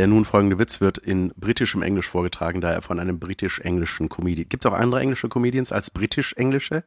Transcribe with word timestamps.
der 0.00 0.06
nun 0.06 0.24
folgende 0.24 0.58
Witz 0.58 0.80
wird 0.80 0.96
in 0.96 1.30
britischem 1.36 1.82
Englisch 1.82 2.08
vorgetragen, 2.08 2.62
da 2.62 2.72
er 2.72 2.80
von 2.80 2.98
einem 2.98 3.18
britisch-englischen 3.18 4.08
Comedian. 4.08 4.48
Gibt 4.48 4.64
es 4.64 4.70
auch 4.70 4.74
andere 4.74 5.02
englische 5.02 5.28
Comedians 5.28 5.72
als 5.72 5.90
britisch-englische? 5.90 6.84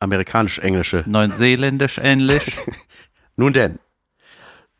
Amerikanisch-englische. 0.00 1.04
Neuseeländisch-englisch. 1.06 2.50
Nun 3.36 3.52
denn. 3.52 3.78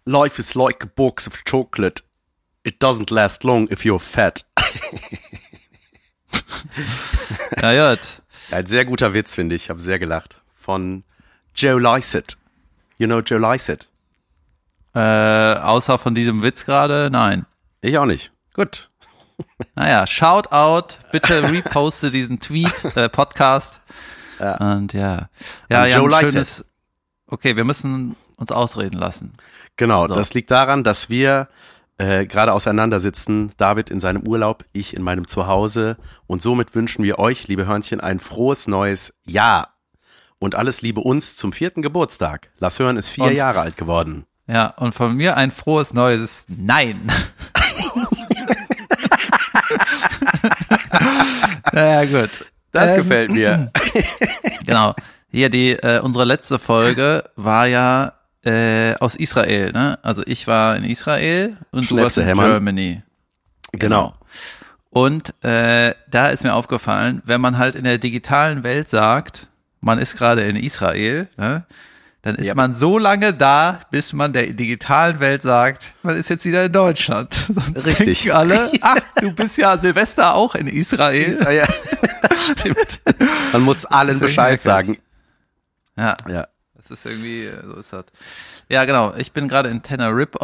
Life 0.05 0.41
is 0.41 0.57
like 0.57 0.83
a 0.83 0.89
box 0.93 1.29
of 1.29 1.45
chocolate. 1.45 2.03
It 2.65 2.83
doesn't 2.83 3.15
last 3.15 3.45
long 3.45 3.70
if 3.70 3.84
you're 3.84 4.01
fat. 4.01 4.45
Na 7.62 7.95
gut. 7.95 8.01
Ein 8.51 8.66
sehr 8.66 8.84
guter 8.84 9.15
Witz, 9.15 9.37
finde 9.37 9.55
ich. 9.55 9.66
Ich 9.66 9.70
habe 9.70 9.80
sehr 9.80 10.01
gelacht. 10.01 10.43
Von 10.57 11.05
Joe 11.55 11.80
Lycett. 11.80 12.37
You 12.97 13.07
know 13.07 13.20
Joe 13.20 13.39
Lycett? 13.39 13.89
Äh, 14.95 15.55
außer 15.60 15.98
von 15.98 16.15
diesem 16.15 16.42
Witz 16.42 16.65
gerade, 16.65 17.09
nein. 17.12 17.46
Ich 17.80 17.96
auch 17.98 18.06
nicht. 18.06 18.33
Gut. 18.55 18.91
Naja, 19.77 20.05
shout 20.09 20.51
out, 20.51 20.98
bitte 21.12 21.45
reposte 21.48 22.10
diesen 22.10 22.41
Tweet, 22.41 22.84
äh, 22.96 23.09
Podcast. 23.09 23.80
Ja. 24.41 24.56
Und 24.56 24.93
ja. 24.93 25.29
Ja, 25.70 25.84
Und 25.84 25.88
ja, 25.91 25.96
Joe 25.98 26.12
ein 26.16 26.27
schönes. 26.27 26.65
Okay, 27.29 27.55
wir 27.55 27.62
müssen 27.62 28.16
uns 28.34 28.51
ausreden 28.51 28.98
lassen. 28.98 29.34
Genau, 29.77 30.09
So. 30.09 30.16
das 30.16 30.34
liegt 30.34 30.51
daran, 30.51 30.82
dass 30.82 31.09
wir 31.09 31.46
äh, 31.98 32.27
gerade 32.27 32.52
auseinandersitzen. 32.52 33.52
David 33.59 33.91
in 33.91 34.01
seinem 34.01 34.27
Urlaub, 34.27 34.65
ich 34.73 34.96
in 34.96 35.02
meinem 35.05 35.29
Zuhause. 35.29 35.96
Und 36.27 36.43
somit 36.43 36.74
wünschen 36.74 37.05
wir 37.05 37.20
euch, 37.20 37.46
liebe 37.46 37.66
Hörnchen, 37.66 38.01
ein 38.01 38.18
frohes 38.18 38.66
neues 38.66 39.15
Jahr. 39.24 39.74
Und 40.41 40.57
alles 40.57 40.82
Liebe 40.82 41.01
uns 41.01 41.37
zum 41.37 41.52
vierten 41.52 41.80
Geburtstag. 41.82 42.51
Lass 42.59 42.80
hören 42.80 42.96
ist 42.96 43.10
vier 43.10 43.24
Und- 43.26 43.35
Jahre 43.35 43.60
alt 43.60 43.76
geworden. 43.76 44.24
Ja, 44.49 44.68
und 44.79 44.95
von 44.95 45.15
mir 45.15 45.37
ein 45.37 45.51
frohes 45.51 45.93
neues 45.93 46.46
Nein. 46.49 47.13
naja, 51.73 52.04
gut. 52.04 52.46
Das 52.73 52.91
Ähm, 52.93 52.96
gefällt 52.96 53.30
mir. 53.30 53.71
Genau. 54.66 54.95
Hier, 55.30 55.49
die, 55.49 55.71
äh, 55.73 56.01
unsere 56.01 56.26
letzte 56.26 56.59
Folge 56.59 57.24
war 57.37 57.66
ja 57.66 58.13
äh, 58.45 58.95
aus 58.96 59.15
Israel, 59.15 59.73
ne? 59.73 59.99
Also 60.02 60.23
ich 60.26 60.46
war 60.46 60.76
in 60.76 60.85
Israel 60.85 61.57
und 61.71 61.91
du 61.91 61.96
warst 61.96 62.16
Schnäpse 62.16 62.21
in 62.21 62.26
hämmern. 62.26 62.51
Germany. 62.51 63.02
Genau. 63.73 64.15
Und 64.91 65.32
äh, 65.43 65.94
da 66.10 66.28
ist 66.28 66.44
mir 66.44 66.53
aufgefallen, 66.53 67.22
wenn 67.25 67.41
man 67.41 67.56
halt 67.56 67.76
in 67.76 67.84
der 67.84 67.97
digitalen 67.97 68.62
Welt 68.62 68.91
sagt, 68.91 69.47
man 69.81 69.99
ist 69.99 70.19
gerade 70.19 70.43
in 70.43 70.56
Israel, 70.56 71.28
ne, 71.38 71.65
dann 72.22 72.34
ist 72.34 72.47
Ja. 72.47 72.55
man 72.55 72.75
so 72.75 72.99
lange 72.99 73.33
da, 73.33 73.81
bis 73.91 74.12
man 74.12 74.33
der 74.33 74.47
digitalen 74.53 75.21
Welt 75.21 75.43
sagt, 75.43 75.93
man 76.03 76.16
ist 76.16 76.31
jetzt 76.31 76.44
wieder 76.44 76.65
in 76.65 76.72
Deutschland. 76.72 77.33
Sonst 77.75 77.87
Richtig. 77.87 78.34
alle, 78.34 78.71
ach, 78.81 78.97
du 79.21 79.33
bist 79.33 79.56
ja 79.59 79.78
Silvester 79.78 80.34
auch 80.34 80.55
in 80.55 80.66
Israel. 80.66 81.38
Ja, 81.43 81.50
ja. 81.50 81.66
Stimmt. 82.53 83.00
Man 83.53 83.62
muss 83.62 83.84
allen 83.87 84.19
Bescheid 84.19 84.60
sagen. 84.60 84.99
Ja, 85.97 86.16
Ja. 86.28 86.49
das 86.77 86.91
ist 86.91 87.05
irgendwie, 87.06 87.44
äh, 87.47 87.62
so 87.66 87.75
ist 87.75 87.93
das. 87.93 88.05
Ja, 88.69 88.84
genau. 88.84 89.15
Ich 89.16 89.32
bin 89.32 89.49
gerade 89.49 89.69
in 89.71 89.82
Tenerife 89.82 90.38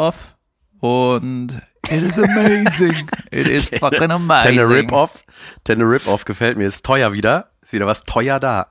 und 0.80 1.60
it 1.88 2.02
is 2.02 2.18
amazing. 2.18 3.08
It 3.30 3.48
is 3.48 3.66
fucking 3.68 4.10
amazing. 4.10 4.54
Tenerife-Off. 4.56 5.24
Tenerife-Off 5.64 6.24
gefällt 6.24 6.56
mir. 6.56 6.66
Ist 6.66 6.84
teuer 6.84 7.12
wieder. 7.12 7.50
Ist 7.62 7.72
wieder 7.72 7.86
was 7.86 8.02
teuer 8.04 8.40
da. 8.40 8.68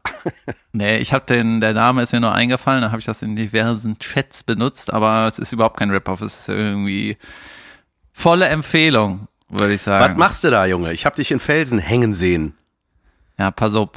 Nee, 0.72 0.98
ich 0.98 1.14
habe 1.14 1.26
den, 1.26 1.62
der 1.62 1.74
Name 1.74 2.02
ist 2.02 2.14
mir 2.14 2.20
nur 2.20 2.34
eingefallen, 2.34 2.82
dann 2.82 2.92
habe 2.92 3.00
ich 3.00 3.06
das 3.06 3.22
in 3.22 3.36
diversen 3.36 4.00
Chats 4.00 4.44
benutzt, 4.44 4.92
aber 4.92 5.28
es 5.28 5.38
ist 5.38 5.54
überhaupt 5.54 5.78
kein 5.78 5.92
Rip-Off, 5.92 6.22
es 6.22 6.40
ist 6.40 6.50
irgendwie 6.50 7.18
volle 8.12 8.48
Empfehlung, 8.48 9.28
würde 9.50 9.74
ich 9.74 9.82
sagen. 9.82 10.14
Was 10.14 10.18
machst 10.18 10.44
du 10.44 10.52
da, 10.52 10.66
Junge? 10.66 10.94
Ich 10.94 11.06
hab 11.06 11.16
dich 11.16 11.32
in 11.32 11.40
Felsen 11.40 11.80
hängen 11.80 12.14
sehen. 12.14 12.56
Ja, 13.38 13.52
pass 13.52 13.76
auf. 13.76 13.90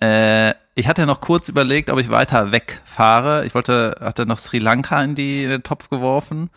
Äh, 0.00 0.54
ich 0.74 0.86
hatte 0.86 1.06
noch 1.06 1.20
kurz 1.20 1.48
überlegt, 1.48 1.90
ob 1.90 1.98
ich 1.98 2.08
weiter 2.08 2.52
wegfahre. 2.52 3.44
Ich 3.46 3.54
wollte, 3.54 3.96
hatte 4.00 4.26
noch 4.26 4.38
Sri 4.38 4.58
Lanka 4.58 5.02
in, 5.02 5.14
die, 5.14 5.42
in 5.42 5.50
den 5.50 5.62
Topf 5.64 5.90
geworfen, 5.90 6.50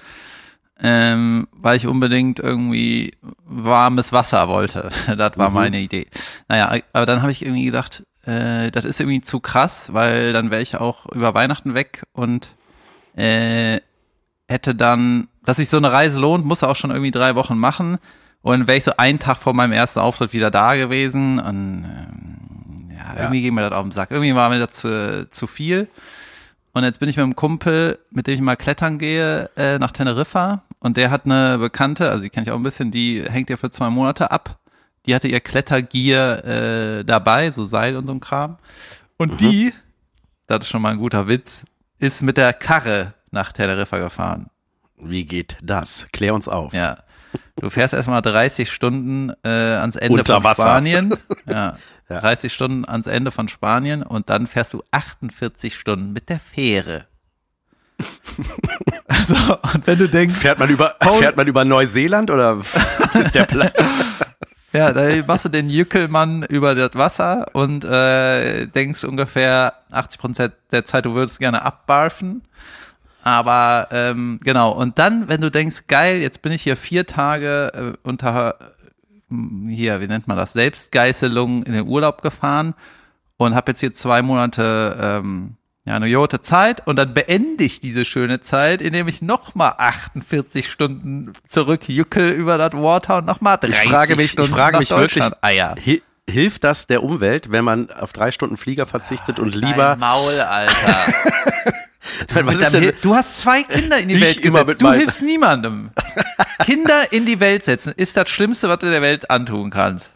ähm, 0.80 1.48
weil 1.52 1.78
ich 1.78 1.88
unbedingt 1.88 2.40
irgendwie 2.40 3.14
warmes 3.44 4.14
Wasser 4.14 4.48
wollte. 4.48 4.90
das 5.18 5.38
war 5.38 5.50
meine 5.50 5.80
Idee. 5.80 6.08
Naja, 6.48 6.82
aber 6.94 7.06
dann 7.08 7.22
habe 7.22 7.32
ich 7.32 7.44
irgendwie 7.44 7.66
gedacht, 7.66 8.04
äh, 8.26 8.72
das 8.72 8.86
ist 8.86 9.00
irgendwie 9.00 9.22
zu 9.22 9.40
krass, 9.40 9.94
weil 9.94 10.34
dann 10.34 10.52
wäre 10.52 10.62
ich 10.62 10.76
auch 10.76 11.06
über 11.08 11.34
Weihnachten 11.34 11.74
weg 11.74 12.04
und 12.14 12.56
äh, 13.16 13.80
hätte 14.48 14.76
dann, 14.76 15.28
dass 15.46 15.58
sich 15.58 15.70
so 15.70 15.78
eine 15.78 15.92
Reise 15.92 16.20
lohnt, 16.20 16.46
muss 16.46 16.64
auch 16.64 16.76
schon 16.76 16.92
irgendwie 16.92 17.12
drei 17.12 17.36
Wochen 17.36 17.58
machen. 17.58 17.98
Und 18.44 18.68
wäre 18.68 18.78
ich 18.78 18.84
so 18.84 18.94
einen 18.98 19.20
Tag 19.20 19.38
vor 19.38 19.54
meinem 19.54 19.72
ersten 19.72 20.00
Auftritt 20.00 20.34
wieder 20.34 20.50
da 20.50 20.76
gewesen. 20.76 21.40
Und 21.40 21.86
ähm, 21.86 22.92
ja, 22.92 23.22
irgendwie 23.22 23.42
ging 23.42 23.54
mir 23.54 23.70
das 23.70 23.78
auf 23.78 23.84
den 23.84 23.92
Sack. 23.92 24.12
Irgendwie 24.12 24.34
war 24.36 24.50
mir 24.50 24.60
das 24.60 24.72
zu, 24.72 25.28
zu 25.30 25.46
viel. 25.46 25.88
Und 26.74 26.84
jetzt 26.84 27.00
bin 27.00 27.10
ich 27.10 27.18
mit 27.18 27.24
einem 27.24 27.36
Kumpel, 27.36 28.00
mit 28.10 28.28
dem 28.28 28.34
ich 28.34 28.42
mal 28.42 28.56
klettern 28.56 28.98
gehe, 28.98 29.50
äh, 29.58 29.78
nach 29.78 29.92
Teneriffa. 29.92 30.64
Und 30.80 30.98
der 30.98 31.12
hat 31.12 31.26
eine 31.26 31.58
Bekannte, 31.60 32.10
also 32.10 32.24
die 32.24 32.30
kenne 32.30 32.46
ich 32.46 32.52
auch 32.52 32.58
ein 32.58 32.64
bisschen, 32.64 32.90
die 32.90 33.24
hängt 33.24 33.50
ihr 33.50 33.58
für 33.58 33.70
zwei 33.70 33.90
Monate 33.90 34.32
ab. 34.32 34.58
Die 35.06 35.16
hatte 35.16 35.28
ihr 35.28 35.40
Klettergier 35.40 36.46
äh, 37.00 37.04
dabei, 37.06 37.52
so 37.52 37.66
Seil 37.66 37.98
und 37.98 38.06
so 38.06 38.14
ein 38.14 38.20
Kram. 38.20 38.58
Und 39.18 39.42
die, 39.42 39.74
das 40.48 40.66
ist 40.66 40.70
schon 40.70 40.82
mal 40.82 40.92
ein 40.92 40.98
guter 40.98 41.28
Witz, 41.28 41.64
ist 42.00 42.22
mit 42.22 42.38
der 42.38 42.54
Karre 42.54 43.14
nach 43.32 43.52
Teneriffa 43.52 43.98
gefahren. 43.98 44.48
Wie 44.98 45.26
geht 45.26 45.58
das? 45.64 46.08
Klär 46.12 46.34
uns 46.36 46.48
auf. 46.48 46.74
Ja. 46.74 46.98
Du 47.56 47.70
fährst 47.70 47.94
erstmal 47.94 48.22
30 48.22 48.72
Stunden 48.72 49.32
äh, 49.44 49.50
ans 49.50 49.96
Ende 49.96 50.20
Unter 50.20 50.36
von 50.36 50.44
Wasser. 50.44 50.64
Spanien. 50.64 51.16
Ja. 51.48 51.78
Ja. 52.10 52.20
30 52.20 52.54
Stunden 52.54 52.86
ans 52.86 53.08
Ende 53.08 53.32
von 53.32 53.48
Spanien 53.48 54.04
und 54.04 54.30
dann 54.30 54.48
fährst 54.48 54.74
du 54.74 54.84
48 54.92 55.76
Stunden 55.76 56.14
mit 56.14 56.30
der 56.30 56.40
Fähre. 56.40 57.08
also, 59.08 59.36
und 59.74 59.86
wenn 59.88 60.00
du 60.00 60.10
denkst, 60.10 60.36
Fährt 60.36 60.60
man 60.60 60.70
über, 60.70 60.96
fährt 61.20 61.38
man 61.38 61.48
über 61.48 61.66
Neuseeland 61.66 62.32
oder 62.32 62.60
ist 63.14 63.36
der 63.36 63.46
Plan? 63.46 63.72
Ja, 64.74 64.94
da 64.94 65.10
machst 65.28 65.46
du 65.46 65.50
den 65.50 65.70
Jückelmann 65.70 66.44
über 66.44 66.76
das 66.76 66.92
Wasser 66.96 67.48
und 67.54 67.84
äh, 67.84 68.68
denkst 68.68 69.04
ungefähr 69.04 69.74
80 69.92 70.20
Prozent 70.22 70.54
der 70.72 70.86
Zeit, 70.86 71.06
du 71.06 71.14
würdest 71.14 71.40
gerne 71.40 71.64
abbarfen. 71.64 72.44
Aber 73.24 73.88
ähm, 73.92 74.40
genau, 74.44 74.72
und 74.72 74.98
dann, 74.98 75.28
wenn 75.28 75.42
du 75.42 75.52
denkst, 75.52 75.84
geil, 75.88 76.22
jetzt 76.22 76.42
bin 76.42 76.52
ich 76.52 76.64
hier 76.64 76.76
vier 76.76 77.06
Tage 77.06 77.72
äh, 77.74 78.08
unter 78.08 78.56
äh, 79.30 79.70
hier, 79.70 80.02
wie 80.02 80.08
nennt 80.08 80.28
man 80.28 80.38
das, 80.38 80.54
Selbstgeißelung 80.54 81.64
in 81.64 81.74
den 81.74 81.88
Urlaub 81.88 82.22
gefahren 82.22 82.74
und 83.38 83.56
habe 83.56 83.72
jetzt 83.72 83.82
hier 83.82 83.94
zwei 83.94 84.22
Monate 84.22 84.98
ähm, 85.00 85.56
ja, 85.86 85.96
eine 85.96 86.14
gute 86.14 86.42
Zeit 86.42 86.86
und 86.88 86.96
dann 86.98 87.14
beende 87.14 87.64
ich 87.64 87.80
diese 87.80 88.06
schöne 88.06 88.40
Zeit, 88.42 88.82
indem 88.82 89.08
ich 89.08 89.22
nochmal 89.22 89.74
48 89.78 90.70
Stunden 90.70 91.34
zurückjückel 91.48 92.30
über 92.32 92.58
das 92.58 92.74
Water 92.74 93.18
und 93.18 93.26
nochmal 93.26 93.58
30 93.58 93.76
Ich 93.84 93.90
frage 93.90 94.16
mich, 94.16 94.26
ich 94.26 94.32
Stunden 94.34 94.54
frage 94.54 94.74
nach 94.74 94.80
mich 94.80 94.90
wirklich, 94.92 95.24
eier. 95.42 95.76
hi- 95.84 96.04
hilft 96.30 96.64
das 96.64 96.86
der 96.88 97.04
Umwelt, 97.04 97.52
wenn 97.52 97.66
man 97.66 97.90
auf 97.92 98.14
drei 98.14 98.32
Stunden 98.32 98.58
Flieger 98.58 98.86
verzichtet 98.86 99.40
und 99.40 99.56
lieber, 99.56 99.96
Maul, 99.98 100.40
Alter. 100.40 100.74
denn, 102.74 102.94
du 103.02 103.16
hast 103.16 103.40
zwei 103.40 103.64
Kinder 103.64 103.98
in 103.98 104.10
die 104.10 104.16
Ich 104.16 104.22
Welt 104.22 104.42
gesetzt. 104.42 104.82
Du 104.82 104.92
hilfst 104.92 105.22
niemandem. 105.24 105.92
Kinder 106.66 107.12
in 107.12 107.26
die 107.26 107.40
Welt 107.40 107.64
setzen 107.64 107.94
ist 107.98 108.16
das 108.18 108.30
Schlimmste, 108.30 108.70
was 108.70 108.80
du 108.80 108.90
der 108.90 109.02
Welt 109.02 109.30
antun 109.30 109.70
kannst. 109.72 110.12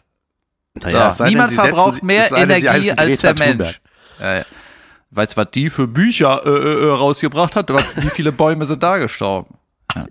naja, 0.74 1.10
denn, 1.12 1.26
Niemand 1.26 1.50
setzen 1.50 1.62
verbraucht 1.64 2.02
mehr 2.02 2.28
denn, 2.28 2.38
Energie 2.50 2.92
als 2.92 3.20
der 3.20 3.34
Mensch. 3.34 3.80
Ja, 4.20 4.36
ja. 4.38 4.44
Weißt 5.10 5.32
du, 5.32 5.36
was 5.36 5.50
die 5.52 5.70
für 5.70 5.86
Bücher 5.86 6.44
äh, 6.44 6.48
äh, 6.48 6.90
rausgebracht 6.90 7.56
hat? 7.56 7.70
Wie 7.96 8.10
viele 8.10 8.32
Bäume 8.32 8.66
sind 8.66 8.82
da 8.82 8.98
gestorben? 8.98 9.56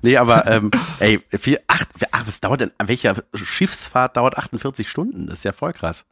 Nee, 0.00 0.16
aber 0.16 0.46
ähm, 0.46 0.70
ey, 1.00 1.20
vier, 1.30 1.60
acht, 1.66 1.88
ach, 2.12 2.24
was 2.24 2.40
dauert 2.40 2.60
denn, 2.60 2.70
welcher 2.78 3.16
Schiffsfahrt 3.34 4.16
dauert 4.16 4.38
48 4.38 4.88
Stunden? 4.88 5.26
Das 5.26 5.40
ist 5.40 5.44
ja 5.44 5.52
voll 5.52 5.72
krass. 5.72 6.06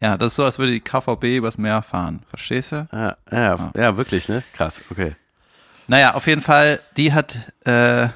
Ja, 0.00 0.16
das 0.16 0.28
ist 0.28 0.36
so, 0.36 0.44
als 0.44 0.58
würde 0.58 0.72
die 0.72 0.80
KVB 0.80 1.24
übers 1.36 1.58
Meer 1.58 1.82
fahren. 1.82 2.22
Verstehst 2.28 2.72
du? 2.72 2.88
Ja, 2.92 3.16
ja, 3.32 3.72
ja, 3.74 3.96
wirklich, 3.96 4.28
ne? 4.28 4.44
Krass, 4.52 4.80
okay. 4.90 5.16
Naja, 5.88 6.14
auf 6.14 6.26
jeden 6.26 6.40
Fall, 6.40 6.80
die 6.96 7.12
hat 7.12 7.52
äh, 7.64 8.08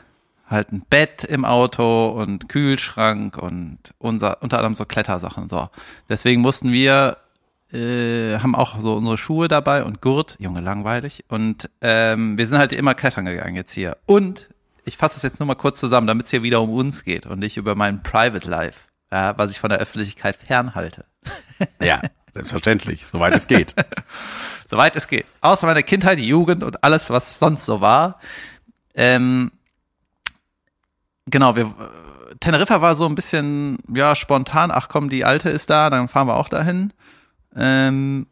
halt 0.48 0.70
ein 0.70 0.84
Bett 0.88 1.24
im 1.24 1.44
Auto 1.44 2.10
und 2.10 2.48
Kühlschrank 2.48 3.38
und 3.38 3.78
unser, 3.98 4.42
unter 4.42 4.58
anderem 4.58 4.76
so 4.76 4.84
Klettersachen. 4.84 5.48
So. 5.48 5.70
Deswegen 6.08 6.42
mussten 6.42 6.70
wir, 6.70 7.16
äh, 7.72 8.38
haben 8.38 8.54
auch 8.54 8.78
so 8.80 8.94
unsere 8.94 9.18
Schuhe 9.18 9.48
dabei 9.48 9.84
und 9.84 10.00
Gurt, 10.00 10.36
Junge, 10.38 10.60
langweilig. 10.60 11.24
Und 11.28 11.70
ähm, 11.80 12.36
wir 12.36 12.46
sind 12.46 12.58
halt 12.58 12.72
immer 12.72 12.94
klettern 12.94 13.24
gegangen 13.24 13.56
jetzt 13.56 13.72
hier. 13.72 13.96
Und 14.06 14.48
ich 14.84 14.96
fasse 14.96 15.14
das 15.14 15.22
jetzt 15.22 15.40
nur 15.40 15.46
mal 15.46 15.54
kurz 15.54 15.78
zusammen, 15.78 16.06
damit 16.06 16.26
es 16.26 16.30
hier 16.30 16.42
wieder 16.42 16.60
um 16.60 16.70
uns 16.70 17.04
geht 17.04 17.26
und 17.26 17.38
nicht 17.38 17.56
über 17.56 17.74
mein 17.74 18.02
Private 18.02 18.48
Life, 18.48 18.88
ja, 19.10 19.36
was 19.38 19.50
ich 19.50 19.60
von 19.60 19.70
der 19.70 19.78
Öffentlichkeit 19.78 20.36
fernhalte. 20.36 21.04
Ja, 21.80 22.02
selbstverständlich, 22.32 23.06
soweit 23.06 23.36
es 23.36 23.46
geht. 23.46 23.76
soweit 24.66 24.96
es 24.96 25.06
geht. 25.06 25.26
Außer 25.42 25.64
meine 25.64 25.84
Kindheit, 25.84 26.18
die 26.18 26.26
Jugend 26.26 26.64
und 26.64 26.82
alles, 26.82 27.08
was 27.08 27.38
sonst 27.38 27.64
so 27.64 27.80
war. 27.80 28.18
Ähm, 28.94 29.52
genau, 31.26 31.54
wir, 31.54 31.72
Teneriffa 32.40 32.80
war 32.80 32.96
so 32.96 33.06
ein 33.06 33.14
bisschen, 33.14 33.78
ja, 33.94 34.16
spontan, 34.16 34.72
ach 34.72 34.88
komm, 34.88 35.08
die 35.08 35.24
alte 35.24 35.50
ist 35.50 35.70
da, 35.70 35.88
dann 35.88 36.08
fahren 36.08 36.26
wir 36.26 36.34
auch 36.34 36.48
dahin. 36.48 36.92
Ähm, 37.56 38.26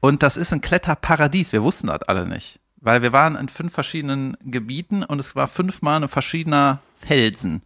und 0.00 0.22
das 0.22 0.36
ist 0.36 0.52
ein 0.52 0.60
Kletterparadies, 0.60 1.52
wir 1.52 1.62
wussten 1.62 1.86
das 1.86 2.02
alle 2.02 2.26
nicht. 2.26 2.60
Weil 2.76 3.02
wir 3.02 3.12
waren 3.12 3.36
in 3.36 3.48
fünf 3.48 3.72
verschiedenen 3.72 4.36
Gebieten 4.44 5.02
und 5.02 5.18
es 5.18 5.34
war 5.34 5.48
fünfmal 5.48 6.02
ein 6.02 6.08
verschiedener 6.08 6.80
Felsen. 6.94 7.62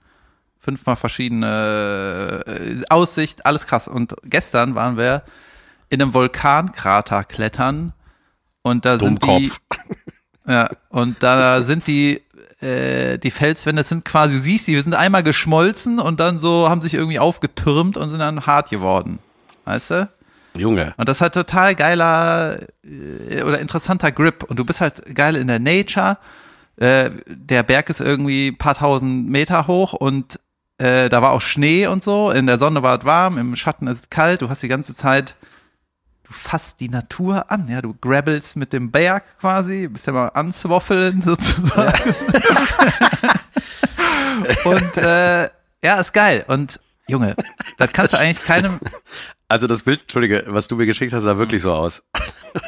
Fünfmal 0.60 0.96
verschiedene 0.96 2.44
äh, 2.46 2.82
Aussicht, 2.90 3.44
alles 3.44 3.66
krass. 3.66 3.88
Und 3.88 4.14
gestern 4.22 4.74
waren 4.74 4.96
wir 4.96 5.24
in 5.88 6.00
einem 6.00 6.14
Vulkankrater 6.14 7.24
klettern 7.24 7.92
und 8.62 8.84
da 8.84 8.98
sind 8.98 9.22
die, 9.24 9.50
ja, 10.46 10.68
und 10.90 11.22
da 11.22 11.62
sind 11.62 11.86
die 11.86 12.22
äh, 12.60 13.18
die 13.18 13.30
Felswände 13.30 13.84
sind 13.84 14.04
quasi, 14.04 14.34
du 14.34 14.40
siehst 14.40 14.66
die, 14.66 14.74
wir 14.74 14.82
sind 14.82 14.94
einmal 14.94 15.22
geschmolzen 15.22 15.98
und 15.98 16.20
dann 16.20 16.38
so 16.38 16.68
haben 16.68 16.82
sich 16.82 16.94
irgendwie 16.94 17.18
aufgetürmt 17.18 17.96
und 17.96 18.10
sind 18.10 18.18
dann 18.18 18.46
hart 18.46 18.70
geworden. 18.70 19.20
Weißt 19.64 19.90
du? 19.92 20.08
Junge. 20.58 20.94
Und 20.96 21.08
das 21.08 21.18
ist 21.18 21.20
halt 21.20 21.34
total 21.34 21.74
geiler 21.74 22.58
äh, 22.84 23.42
oder 23.42 23.58
interessanter 23.60 24.12
Grip. 24.12 24.42
Und 24.44 24.58
du 24.58 24.64
bist 24.64 24.80
halt 24.80 25.14
geil 25.14 25.36
in 25.36 25.46
der 25.46 25.58
Nature. 25.58 26.18
Äh, 26.76 27.10
der 27.26 27.62
Berg 27.62 27.90
ist 27.90 28.00
irgendwie 28.00 28.48
ein 28.48 28.58
paar 28.58 28.74
tausend 28.74 29.28
Meter 29.28 29.66
hoch 29.66 29.92
und 29.92 30.38
äh, 30.78 31.08
da 31.08 31.22
war 31.22 31.32
auch 31.32 31.40
Schnee 31.40 31.86
und 31.86 32.04
so. 32.04 32.30
In 32.30 32.46
der 32.46 32.58
Sonne 32.58 32.82
war 32.82 32.98
es 32.98 33.04
warm, 33.04 33.36
im 33.36 33.56
Schatten 33.56 33.88
ist 33.88 33.98
es 34.00 34.10
kalt. 34.10 34.42
Du 34.42 34.48
hast 34.48 34.62
die 34.62 34.68
ganze 34.68 34.94
Zeit, 34.94 35.34
du 36.24 36.32
fasst 36.32 36.78
die 36.78 36.88
Natur 36.88 37.50
an. 37.50 37.68
Ja, 37.68 37.82
du 37.82 37.94
grabbelst 38.00 38.56
mit 38.56 38.72
dem 38.72 38.92
Berg 38.92 39.24
quasi, 39.40 39.88
bist 39.88 40.06
ja 40.06 40.12
mal 40.12 40.28
anzwoffeln 40.28 41.20
sozusagen. 41.26 42.14
Ja. 44.44 44.70
und 44.70 44.96
äh, 44.96 45.48
ja, 45.82 46.00
ist 46.00 46.12
geil. 46.12 46.44
Und 46.46 46.80
Junge, 47.08 47.34
das 47.78 47.92
kannst 47.92 48.14
du 48.14 48.18
eigentlich 48.20 48.44
keinem. 48.44 48.78
Also 49.48 49.66
das 49.66 49.82
Bild, 49.82 50.02
Entschuldige, 50.02 50.44
was 50.48 50.68
du 50.68 50.76
mir 50.76 50.84
geschickt 50.84 51.12
hast, 51.12 51.22
sah 51.22 51.38
wirklich 51.38 51.62
so 51.62 51.72
aus. 51.72 52.02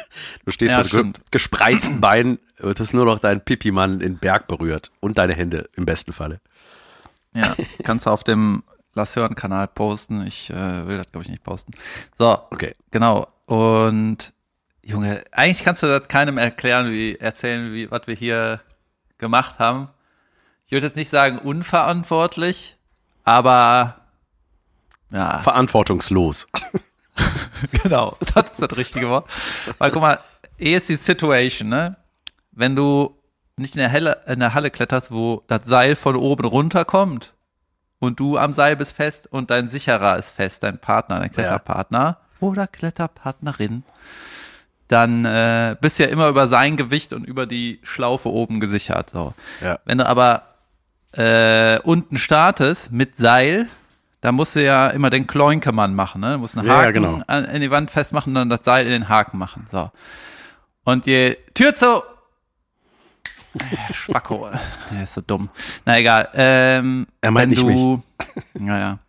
Du 0.45 0.51
stehst 0.51 0.75
ja, 0.75 0.83
so 0.83 1.03
gespreizten 1.29 2.01
Bein, 2.01 2.39
das 2.57 2.93
nur 2.93 3.05
noch 3.05 3.19
dein 3.19 3.41
Pipi-Mann 3.43 4.01
in 4.01 4.17
Berg 4.17 4.47
berührt 4.47 4.91
und 4.99 5.17
deine 5.17 5.33
Hände 5.33 5.69
im 5.75 5.85
besten 5.85 6.13
Falle. 6.13 6.41
Ja, 7.33 7.55
kannst 7.83 8.05
du 8.05 8.09
auf 8.09 8.23
dem 8.23 8.63
Lass 8.93 9.15
hören 9.15 9.35
Kanal 9.35 9.67
posten. 9.67 10.25
Ich 10.25 10.49
äh, 10.49 10.87
will 10.87 10.97
das 10.97 11.11
glaube 11.11 11.23
ich 11.23 11.29
nicht 11.29 11.43
posten. 11.43 11.71
So, 12.17 12.39
okay. 12.49 12.75
Genau. 12.91 13.27
Und 13.45 14.33
Junge, 14.83 15.23
eigentlich 15.31 15.63
kannst 15.63 15.83
du 15.83 15.87
das 15.87 16.07
keinem 16.07 16.37
erklären, 16.37 16.91
wie 16.91 17.15
erzählen, 17.15 17.73
wie 17.73 17.89
was 17.89 18.07
wir 18.07 18.15
hier 18.15 18.61
gemacht 19.17 19.59
haben. 19.59 19.89
Ich 20.65 20.71
würde 20.71 20.87
jetzt 20.87 20.97
nicht 20.97 21.09
sagen 21.09 21.37
unverantwortlich, 21.37 22.77
aber 23.23 23.93
ja. 25.11 25.39
Verantwortungslos. 25.39 26.47
genau, 27.83 28.17
das 28.33 28.51
ist 28.51 28.61
das 28.61 28.77
richtige 28.77 29.09
Wort. 29.09 29.29
Weil 29.77 29.91
guck 29.91 30.01
mal, 30.01 30.19
eh 30.59 30.75
ist 30.75 30.89
die 30.89 30.95
Situation, 30.95 31.69
ne? 31.69 31.97
Wenn 32.51 32.75
du 32.75 33.15
nicht 33.57 33.75
in 33.75 33.79
der, 33.79 33.91
Halle, 33.91 34.23
in 34.27 34.39
der 34.39 34.53
Halle 34.53 34.71
kletterst, 34.71 35.11
wo 35.11 35.43
das 35.47 35.61
Seil 35.65 35.95
von 35.95 36.15
oben 36.15 36.45
runterkommt 36.45 37.33
und 37.99 38.19
du 38.19 38.37
am 38.37 38.53
Seil 38.53 38.75
bist 38.75 38.93
fest 38.93 39.27
und 39.31 39.51
dein 39.51 39.69
Sicherer 39.69 40.17
ist 40.17 40.31
fest, 40.31 40.63
dein 40.63 40.79
Partner, 40.79 41.19
dein 41.19 41.31
Kletterpartner 41.31 41.99
ja. 41.99 42.17
oder 42.39 42.67
Kletterpartnerin, 42.67 43.83
dann 44.87 45.25
äh, 45.25 45.75
bist 45.79 45.99
du 45.99 46.03
ja 46.03 46.09
immer 46.09 46.27
über 46.27 46.47
sein 46.47 46.75
Gewicht 46.75 47.13
und 47.13 47.23
über 47.23 47.45
die 47.45 47.79
Schlaufe 47.83 48.29
oben 48.29 48.59
gesichert. 48.59 49.11
So. 49.11 49.33
Ja. 49.61 49.79
Wenn 49.85 49.99
du 49.99 50.07
aber 50.07 50.43
äh, 51.13 51.79
unten 51.81 52.17
startest 52.17 52.91
mit 52.91 53.15
Seil, 53.15 53.69
da 54.21 54.31
musst 54.31 54.55
du 54.55 54.63
ja 54.63 54.87
immer 54.87 55.09
den 55.09 55.27
Kloinkemann 55.27 55.95
machen, 55.95 56.21
ne? 56.21 56.33
Du 56.33 56.37
musst 56.39 56.57
einen 56.57 56.69
Haken 56.69 56.85
ja, 56.85 56.91
genau. 56.91 57.21
an, 57.27 57.45
in 57.45 57.61
die 57.61 57.71
Wand 57.71 57.89
festmachen 57.89 58.31
und 58.31 58.35
dann 58.35 58.49
das 58.49 58.63
Seil 58.63 58.85
in 58.85 58.91
den 58.91 59.09
Haken 59.09 59.37
machen. 59.37 59.67
So. 59.71 59.91
Und 60.83 61.07
je 61.07 61.37
Tür 61.53 61.75
zu. 61.75 62.03
Äh, 63.55 63.93
Spacko. 63.93 64.49
Er 64.95 65.03
ist 65.03 65.15
so 65.15 65.21
dumm. 65.21 65.49
Na 65.85 65.97
egal. 65.97 66.29
Ähm, 66.35 67.07
er 67.19 67.31
meint 67.31 67.43
wenn 67.43 67.49
nicht 67.49 67.61
du, 67.61 67.67
mich. 67.67 68.43
Naja. 68.61 68.99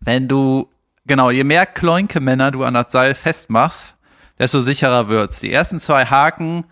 Wenn 0.00 0.28
du, 0.28 0.68
genau, 1.06 1.30
je 1.30 1.44
mehr 1.44 1.66
Kloinkemänner 1.66 2.50
du 2.50 2.64
an 2.64 2.74
das 2.74 2.92
Seil 2.92 3.14
festmachst, 3.14 3.94
desto 4.38 4.60
sicherer 4.60 5.08
wird's. 5.08 5.40
Die 5.40 5.52
ersten 5.52 5.80
zwei 5.80 6.06
Haken, 6.06 6.64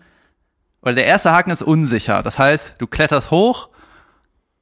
oder 0.81 0.93
der 0.93 1.05
erste 1.05 1.31
Haken 1.31 1.51
ist 1.51 1.61
unsicher. 1.61 2.23
Das 2.23 2.39
heißt, 2.39 2.75
du 2.79 2.87
kletterst 2.87 3.31
hoch, 3.31 3.69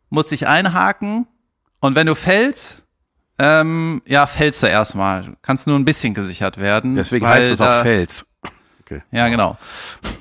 musst 0.10 0.31
dich 0.31 0.48
einhaken, 0.48 1.28
und 1.79 1.95
wenn 1.95 2.07
du 2.07 2.15
fällst, 2.15 2.81
ähm, 3.39 4.01
ja, 4.06 4.25
fällst 4.25 4.63
du 4.63 4.68
erstmal. 4.68 5.24
Du 5.24 5.33
kannst 5.41 5.68
nur 5.68 5.77
ein 5.77 5.85
bisschen 5.85 6.13
gesichert 6.13 6.57
werden. 6.57 6.95
Deswegen 6.95 7.27
heißt 7.27 7.51
es 7.51 7.62
auch 7.62 7.83
Fels. 7.83 8.25
Okay. 8.81 9.01
Ja, 9.12 9.27
genau. 9.27 9.57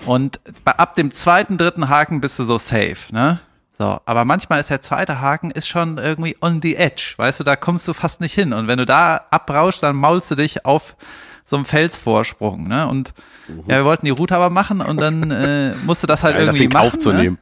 Und 0.06 0.40
ab 0.64 0.96
dem 0.96 1.12
zweiten, 1.12 1.56
dritten 1.56 1.88
Haken 1.88 2.20
bist 2.20 2.38
du 2.38 2.44
so 2.44 2.58
safe, 2.58 2.96
ne? 3.10 3.38
So, 3.78 4.00
aber 4.06 4.24
manchmal 4.24 4.60
ist 4.60 4.70
der 4.70 4.80
zweite 4.80 5.20
Haken 5.20 5.50
ist 5.50 5.68
schon 5.68 5.98
irgendwie 5.98 6.36
on 6.40 6.62
the 6.62 6.76
edge, 6.76 7.14
weißt 7.18 7.40
du, 7.40 7.44
da 7.44 7.56
kommst 7.56 7.86
du 7.86 7.92
fast 7.92 8.20
nicht 8.20 8.32
hin. 8.32 8.54
Und 8.54 8.68
wenn 8.68 8.78
du 8.78 8.86
da 8.86 9.26
abrauschst, 9.30 9.82
dann 9.82 9.96
maulst 9.96 10.30
du 10.30 10.34
dich 10.34 10.64
auf 10.64 10.96
so 11.44 11.56
einem 11.56 11.64
Felsvorsprung, 11.64 12.66
ne? 12.66 12.88
Und 12.88 13.12
mhm. 13.46 13.64
ja, 13.68 13.76
wir 13.76 13.84
wollten 13.84 14.06
die 14.06 14.10
Route 14.10 14.34
aber 14.34 14.50
machen 14.50 14.80
und 14.80 15.00
dann 15.00 15.30
äh, 15.30 15.74
musst 15.84 16.02
du 16.02 16.06
das 16.06 16.24
halt 16.24 16.34
Geil, 16.34 16.46
irgendwie 16.46 16.68
das 16.68 16.74
machen. 16.74 16.86
aufzunehmen. 16.88 17.38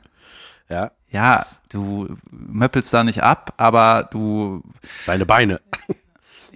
Ne? 0.69 0.77
Ja. 0.77 0.91
Ja, 1.11 1.47
du 1.75 2.17
möppelst 2.31 2.93
da 2.93 3.05
nicht 3.05 3.23
ab, 3.23 3.55
aber 3.57 4.09
du. 4.11 4.63
Deine 5.07 5.27
Beine. 5.27 5.61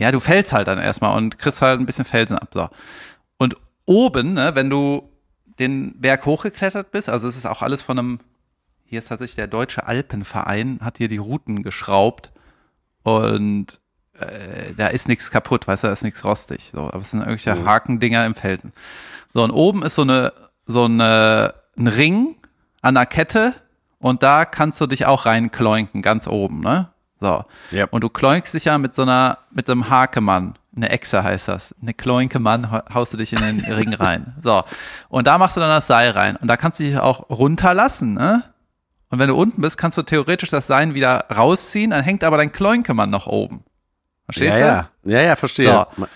Ja, 0.00 0.12
du 0.12 0.20
fällst 0.20 0.52
halt 0.52 0.68
dann 0.68 0.78
erstmal 0.78 1.16
und 1.16 1.40
kriegst 1.40 1.60
halt 1.60 1.80
ein 1.80 1.84
bisschen 1.84 2.04
Felsen 2.04 2.38
ab. 2.38 2.50
So. 2.54 2.68
Und 3.36 3.56
oben, 3.84 4.34
ne, 4.34 4.52
wenn 4.54 4.70
du 4.70 5.10
den 5.58 6.00
Berg 6.00 6.24
hochgeklettert 6.24 6.92
bist, 6.92 7.08
also 7.08 7.26
es 7.26 7.36
ist 7.36 7.46
auch 7.46 7.62
alles 7.62 7.82
von 7.82 7.98
einem, 7.98 8.20
hier 8.84 9.00
ist 9.00 9.08
tatsächlich 9.08 9.34
der 9.34 9.48
Deutsche 9.48 9.88
Alpenverein, 9.88 10.78
hat 10.82 10.98
hier 10.98 11.08
die 11.08 11.16
Routen 11.16 11.64
geschraubt 11.64 12.30
und 13.02 13.80
äh, 14.12 14.72
da 14.76 14.86
ist 14.86 15.08
nichts 15.08 15.32
kaputt, 15.32 15.66
weißt 15.66 15.82
du, 15.82 15.88
da 15.88 15.92
ist 15.92 16.04
nichts 16.04 16.24
rostig. 16.24 16.70
So, 16.72 16.82
aber 16.82 17.00
es 17.00 17.10
sind 17.10 17.18
irgendwelche 17.18 17.56
mhm. 17.56 17.66
Hakendinger 17.66 18.24
im 18.24 18.36
Felsen. 18.36 18.72
So, 19.34 19.42
und 19.42 19.50
oben 19.50 19.82
ist 19.82 19.96
so 19.96 20.02
eine, 20.02 20.32
so 20.66 20.84
eine, 20.84 21.54
ein 21.76 21.88
Ring 21.88 22.36
an 22.82 22.94
der 22.94 23.06
Kette, 23.06 23.54
und 24.00 24.22
da 24.22 24.44
kannst 24.44 24.80
du 24.80 24.86
dich 24.86 25.06
auch 25.06 25.26
reinkloinken, 25.26 26.02
ganz 26.02 26.26
oben, 26.26 26.60
ne? 26.60 26.88
So. 27.20 27.44
Yep. 27.72 27.92
Und 27.92 28.04
du 28.04 28.08
kloinkst 28.08 28.54
dich 28.54 28.66
ja 28.66 28.78
mit 28.78 28.94
so 28.94 29.02
einer, 29.02 29.38
mit 29.50 29.68
einem 29.68 29.90
Hakemann. 29.90 30.54
Eine 30.76 30.90
Echse 30.90 31.24
heißt 31.24 31.48
das. 31.48 31.74
Eine 31.82 31.92
Kloinkemann 31.94 32.70
haust 32.70 33.12
du 33.12 33.16
dich 33.16 33.32
in 33.32 33.38
den 33.38 33.72
Ring 33.72 33.92
rein. 33.94 34.34
So. 34.42 34.62
Und 35.08 35.26
da 35.26 35.36
machst 35.38 35.56
du 35.56 35.60
dann 35.60 35.70
das 35.70 35.88
Seil 35.88 36.12
rein. 36.12 36.36
Und 36.36 36.46
da 36.46 36.56
kannst 36.56 36.78
du 36.78 36.84
dich 36.84 36.98
auch 36.98 37.28
runterlassen, 37.28 38.14
ne? 38.14 38.44
Und 39.10 39.18
wenn 39.18 39.28
du 39.28 39.34
unten 39.34 39.62
bist, 39.62 39.78
kannst 39.78 39.96
du 39.96 40.02
theoretisch 40.02 40.50
das 40.50 40.66
Seil 40.66 40.94
wieder 40.94 41.24
rausziehen, 41.34 41.90
dann 41.90 42.04
hängt 42.04 42.22
aber 42.22 42.36
dein 42.36 42.52
Kloinkemann 42.52 43.08
noch 43.08 43.26
oben. 43.26 43.64
Verstehst 44.26 44.58
ja, 44.58 44.90
du? 45.02 45.10
Ja, 45.10 45.20
ja, 45.20 45.26
ja 45.28 45.36
verstehe. 45.36 45.86
So. 45.96 46.06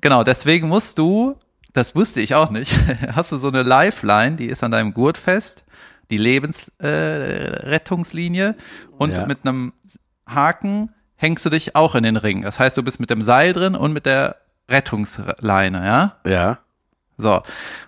Genau, 0.00 0.22
deswegen 0.22 0.68
musst 0.68 0.98
du, 0.98 1.36
das 1.72 1.96
wusste 1.96 2.20
ich 2.20 2.36
auch 2.36 2.50
nicht, 2.50 2.78
hast 3.12 3.32
du 3.32 3.38
so 3.38 3.48
eine 3.48 3.64
Lifeline, 3.64 4.36
die 4.36 4.46
ist 4.46 4.62
an 4.62 4.70
deinem 4.70 4.94
Gurt 4.94 5.18
fest 5.18 5.64
die 6.10 6.18
Lebensrettungslinie 6.18 8.48
äh, 8.48 8.54
und 8.98 9.16
ja. 9.16 9.26
mit 9.26 9.38
einem 9.44 9.72
Haken 10.26 10.90
hängst 11.16 11.46
du 11.46 11.50
dich 11.50 11.76
auch 11.76 11.94
in 11.94 12.02
den 12.02 12.16
Ring. 12.16 12.42
Das 12.42 12.58
heißt, 12.58 12.76
du 12.76 12.82
bist 12.82 13.00
mit 13.00 13.10
dem 13.10 13.22
Seil 13.22 13.52
drin 13.52 13.74
und 13.74 13.92
mit 13.92 14.06
der 14.06 14.36
Rettungsleine, 14.68 15.86
ja? 15.86 16.16
Ja. 16.26 16.58
So. 17.16 17.42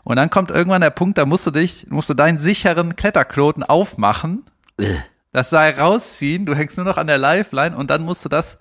Und 0.05 0.17
dann 0.17 0.31
kommt 0.31 0.51
irgendwann 0.51 0.81
der 0.81 0.91
Punkt, 0.91 1.19
da 1.19 1.27
musst 1.27 1.47
du 1.47 1.51
dich, 1.51 1.89
musst 1.91 2.09
du 2.09 2.15
deinen 2.15 2.39
sicheren 2.39 2.97
Kletterknoten 2.97 3.63
aufmachen, 3.63 4.45
äh. 4.79 4.95
das 5.33 5.51
Seil 5.51 5.75
rausziehen, 5.75 6.47
du 6.47 6.55
hängst 6.55 6.77
nur 6.77 6.87
noch 6.87 6.97
an 6.97 7.09
der 7.09 7.19
Lifeline 7.19 7.77
und 7.77 7.91
dann 7.91 8.03
musst 8.03 8.25
du 8.25 8.29
das 8.29 8.59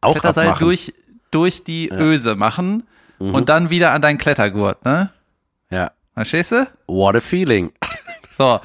auch 0.00 0.12
Kletterseil 0.12 0.54
durch, 0.58 0.92
durch 1.30 1.64
die 1.64 1.88
ja. 1.88 1.96
Öse 1.96 2.36
machen 2.36 2.84
mhm. 3.18 3.34
und 3.34 3.48
dann 3.48 3.70
wieder 3.70 3.92
an 3.92 4.02
deinen 4.02 4.18
Klettergurt, 4.18 4.84
ne? 4.84 5.10
Ja. 5.70 5.90
Verstehst 6.14 6.52
du? 6.52 6.66
What 6.86 7.16
a 7.16 7.20
feeling. 7.20 7.72
So. 8.36 8.60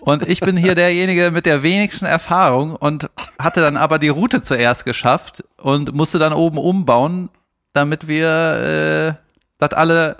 Und 0.00 0.26
ich 0.26 0.40
bin 0.40 0.56
hier 0.56 0.74
derjenige 0.74 1.30
mit 1.30 1.44
der 1.44 1.62
wenigsten 1.62 2.06
Erfahrung 2.06 2.74
und 2.74 3.10
hatte 3.38 3.60
dann 3.60 3.76
aber 3.76 3.98
die 3.98 4.08
Route 4.08 4.42
zuerst 4.42 4.84
geschafft 4.84 5.44
und 5.58 5.94
musste 5.94 6.18
dann 6.18 6.32
oben 6.32 6.56
umbauen, 6.56 7.28
damit 7.74 8.08
wir 8.08 9.16
äh, 9.18 9.22
das 9.58 9.72
alle 9.74 10.16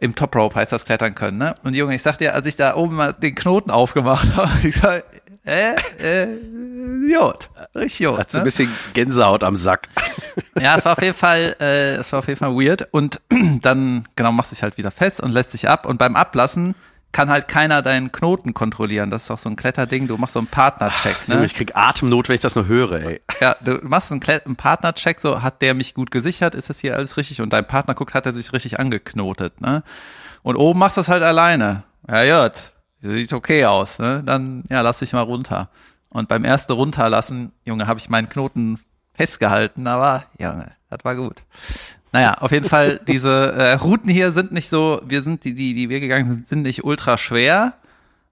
im 0.00 0.14
Top 0.14 0.36
Rope 0.36 0.54
heißt 0.54 0.72
das 0.72 0.84
klettern 0.84 1.14
können, 1.14 1.38
ne? 1.38 1.54
Und 1.64 1.74
Junge, 1.74 1.94
ich 1.94 2.02
sag 2.02 2.18
dir, 2.18 2.34
als 2.34 2.46
ich 2.46 2.56
da 2.56 2.76
oben 2.76 2.96
mal 2.96 3.12
den 3.14 3.34
Knoten 3.34 3.70
aufgemacht 3.70 4.28
habe, 4.36 4.50
ich 4.62 4.76
sag, 4.76 5.04
äh, 5.44 5.74
äh, 5.98 6.28
Jod, 7.10 7.48
richtig 7.74 8.00
Jod. 8.00 8.18
Hat 8.18 8.30
so 8.30 8.38
ne? 8.38 8.42
ein 8.42 8.44
bisschen 8.44 8.70
Gänsehaut 8.94 9.42
am 9.42 9.54
Sack. 9.54 9.88
Ja, 10.60 10.74
es 10.76 10.84
war 10.84 10.92
auf 10.92 11.02
jeden 11.02 11.14
Fall, 11.14 11.56
äh, 11.60 11.94
es 11.96 12.12
war 12.12 12.18
auf 12.18 12.28
jeden 12.28 12.38
Fall 12.38 12.54
weird. 12.54 12.88
Und 12.90 13.20
dann, 13.62 14.06
genau, 14.16 14.32
machst 14.32 14.52
dich 14.52 14.62
halt 14.62 14.76
wieder 14.76 14.90
fest 14.90 15.20
und 15.20 15.32
lässt 15.32 15.50
sich 15.50 15.68
ab. 15.68 15.86
Und 15.86 15.98
beim 15.98 16.16
Ablassen 16.16 16.74
kann 17.12 17.30
halt 17.30 17.48
keiner 17.48 17.80
deinen 17.82 18.12
Knoten 18.12 18.52
kontrollieren. 18.52 19.10
Das 19.10 19.24
ist 19.24 19.30
auch 19.30 19.38
so 19.38 19.48
ein 19.48 19.56
Kletterding. 19.56 20.06
Du 20.06 20.18
machst 20.18 20.34
so 20.34 20.38
einen 20.38 20.48
Partnercheck. 20.48 21.28
Ne? 21.28 21.44
Ich 21.44 21.54
krieg 21.54 21.74
Atemnot, 21.74 22.28
wenn 22.28 22.34
ich 22.34 22.42
das 22.42 22.54
nur 22.54 22.66
höre, 22.66 22.92
ey. 22.92 23.20
Ja, 23.40 23.56
du 23.60 23.78
machst 23.82 24.12
einen, 24.12 24.22
einen 24.22 24.56
Partnercheck, 24.56 25.18
so 25.20 25.42
hat 25.42 25.62
der 25.62 25.74
mich 25.74 25.94
gut 25.94 26.10
gesichert, 26.10 26.54
ist 26.54 26.68
das 26.68 26.80
hier 26.80 26.94
alles 26.94 27.16
richtig? 27.16 27.40
Und 27.40 27.52
dein 27.52 27.66
Partner 27.66 27.94
guckt, 27.94 28.14
hat 28.14 28.26
er 28.26 28.34
sich 28.34 28.52
richtig 28.52 28.78
angeknotet. 28.78 29.60
Ne? 29.60 29.82
Und 30.42 30.56
oben 30.56 30.78
machst 30.78 30.96
du 30.96 31.00
es 31.00 31.08
halt 31.08 31.22
alleine. 31.22 31.84
Ja, 32.08 32.48
gut, 32.48 32.72
sieht 33.00 33.32
okay 33.32 33.64
aus. 33.64 33.98
Ne? 33.98 34.22
Dann, 34.24 34.64
ja, 34.68 34.82
lass 34.82 34.98
dich 34.98 35.12
mal 35.12 35.22
runter. 35.22 35.70
Und 36.08 36.28
beim 36.28 36.44
ersten 36.44 36.72
runterlassen, 36.72 37.52
Junge, 37.64 37.86
habe 37.86 37.98
ich 37.98 38.08
meinen 38.08 38.28
Knoten 38.28 38.78
festgehalten, 39.14 39.86
aber 39.86 40.24
Junge, 40.38 40.72
das 40.90 41.00
war 41.02 41.14
gut. 41.14 41.42
Naja, 42.16 42.32
auf 42.40 42.50
jeden 42.50 42.66
Fall, 42.66 42.98
diese 43.06 43.52
äh, 43.52 43.72
Routen 43.74 44.08
hier 44.08 44.32
sind 44.32 44.50
nicht 44.50 44.70
so, 44.70 45.02
wir 45.04 45.20
sind, 45.20 45.44
die, 45.44 45.54
die, 45.54 45.74
die 45.74 45.90
wir 45.90 46.00
gegangen 46.00 46.32
sind, 46.32 46.48
sind 46.48 46.62
nicht 46.62 46.82
ultra 46.82 47.18
schwer 47.18 47.74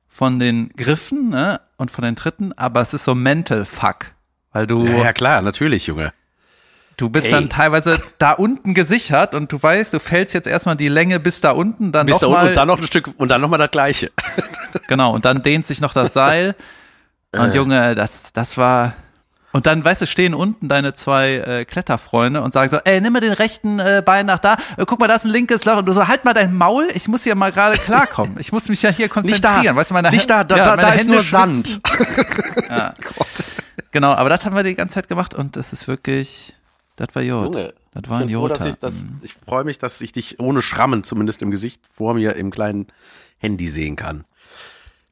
von 0.09 0.39
den 0.39 0.71
Griffen 0.71 1.29
ne, 1.29 1.61
und 1.77 1.91
von 1.91 2.03
den 2.03 2.17
Tritten, 2.17 2.55
aber 2.57 2.81
es 2.81 2.95
ist 2.95 3.05
so 3.05 3.15
Mental 3.15 3.67
Fuck. 3.67 4.07
Weil 4.53 4.67
du, 4.67 4.87
Ja, 4.87 5.05
ja 5.05 5.13
klar, 5.13 5.43
natürlich, 5.43 5.87
Junge. 5.87 6.15
du 6.97 7.11
bist 7.11 7.27
Ey. 7.27 7.33
dann 7.33 7.51
teilweise 7.51 8.01
da 8.17 8.33
unten 8.33 8.73
gesichert 8.73 9.35
und 9.35 9.53
du 9.53 9.63
weißt, 9.63 9.93
du 9.93 9.99
fällst 9.99 10.33
jetzt 10.33 10.47
erstmal 10.47 10.77
die 10.77 10.89
Länge 10.89 11.21
bis 11.21 11.43
da 11.43 11.51
unten, 11.51 11.93
dann 11.93 12.07
Bis 12.07 12.21
da 12.21 12.27
noch 12.27 12.33
unten 12.33 12.45
mal, 12.45 12.49
und 12.49 12.57
dann 12.57 12.69
noch 12.69 12.81
ein 12.81 12.87
Stück 12.87 13.11
und 13.19 13.29
dann 13.29 13.43
noch 13.43 13.51
mal 13.51 13.59
das 13.59 13.71
gleiche. 13.71 14.13
genau, 14.89 15.13
und 15.13 15.27
dann 15.27 15.43
dehnt 15.43 15.67
sich 15.67 15.83
noch 15.83 15.93
das 15.93 16.15
Seil. 16.15 16.55
Und 17.37 17.53
Junge, 17.53 17.97
das, 17.97 18.33
das 18.33 18.57
war. 18.57 18.95
Und 19.55 19.67
dann, 19.67 19.85
weißt 19.85 20.03
du, 20.03 20.07
stehen 20.09 20.35
unten 20.35 20.69
deine 20.69 20.95
zwei 20.95 21.35
äh, 21.37 21.65
Kletterfreunde 21.65 22.43
und 22.43 22.53
sagen 22.53 22.71
so, 22.71 22.79
ey, 22.79 23.01
nimm 23.01 23.13
mal 23.13 23.21
den 23.21 23.33
rechten 23.33 23.79
äh, 23.79 24.03
Bein 24.05 24.27
nach 24.27 24.41
da, 24.41 24.55
äh, 24.77 24.85
guck 24.85 24.99
mal, 24.99 25.07
da 25.07 25.15
ist 25.15 25.25
ein 25.27 25.31
linkes 25.31 25.65
Loch 25.65 25.77
und 25.77 25.87
du 25.87 25.93
so, 25.93 26.09
halt 26.09 26.25
mal 26.25 26.35
dein 26.35 26.53
Maul, 26.57 26.89
ich 26.93 27.07
muss 27.07 27.23
hier 27.23 27.37
mal 27.37 27.53
gerade 27.53 27.79
klarkommen. 27.79 28.37
Ich 28.41 28.51
muss 28.51 28.69
mich 28.69 28.83
ja 28.83 28.91
hier 28.91 29.07
Nicht 29.07 29.15
da. 29.15 29.21
konzentrieren. 29.51 29.77
Weißt 29.77 29.91
du, 29.91 29.95
meine 29.95 30.11
Nicht 30.11 30.29
da, 30.29 30.41
Hände- 30.41 30.49
da, 30.49 30.57
ja, 30.57 30.65
da, 30.65 30.71
meine 30.71 30.83
da 30.83 30.89
ist 30.93 31.01
Hände 31.03 31.13
nur 31.13 31.23
schwitzen. 31.23 31.81
Sand. 32.69 33.01
Genau, 33.93 34.13
aber 34.13 34.29
das 34.29 34.45
haben 34.45 34.57
wir 34.57 34.65
die 34.65 34.75
ganze 34.75 34.95
Zeit 34.95 35.07
gemacht 35.09 35.35
und 35.35 35.55
das 35.57 35.73
ist 35.73 35.87
wirklich, 35.87 36.57
das 36.97 37.09
war 37.15 37.23
Jod. 37.23 37.55
Junge, 37.55 37.75
Das 37.93 38.11
war 38.11 38.21
ein 38.23 38.49
dass 38.49 38.65
ich, 38.67 38.75
das, 38.75 39.05
ich 39.23 39.35
freue 39.47 39.63
mich, 39.63 39.79
dass 39.79 40.01
ich 40.01 40.11
dich 40.11 40.41
ohne 40.41 40.63
Schrammen 40.63 41.05
zumindest 41.05 41.43
im 41.43 41.53
Gesicht 41.53 41.81
vor 41.95 42.15
mir 42.15 42.35
im 42.35 42.51
kleinen 42.51 42.89
Handy 43.39 43.69
sehen 43.69 43.95
kann. 43.95 44.25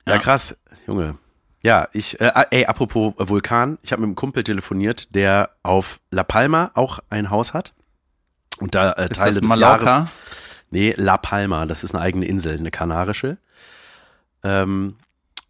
Ja, 0.04 0.14
Ja. 0.14 0.18
krass, 0.18 0.56
Junge. 0.88 1.16
Ja, 1.62 1.88
ich, 1.92 2.20
äh, 2.20 2.32
ey, 2.50 2.66
apropos 2.66 3.14
Vulkan, 3.16 3.78
ich 3.82 3.92
habe 3.92 4.00
mit 4.02 4.08
einem 4.08 4.16
Kumpel 4.16 4.42
telefoniert, 4.42 5.14
der 5.14 5.50
auf 5.62 6.00
La 6.10 6.24
Palma 6.24 6.72
auch 6.74 6.98
ein 7.08 7.30
Haus 7.30 7.54
hat. 7.54 7.72
Und 8.58 8.74
da 8.74 8.92
äh, 8.92 9.04
ist 9.10 9.18
Teile 9.18 9.34
das 9.34 9.40
des 9.40 9.48
Mallorca? 9.48 9.84
Jahres. 9.84 10.08
Nee, 10.70 10.94
La 10.96 11.18
Palma, 11.18 11.66
das 11.66 11.84
ist 11.84 11.94
eine 11.94 12.02
eigene 12.02 12.26
Insel, 12.26 12.58
eine 12.58 12.70
kanarische. 12.70 13.36
Ähm, 14.42 14.96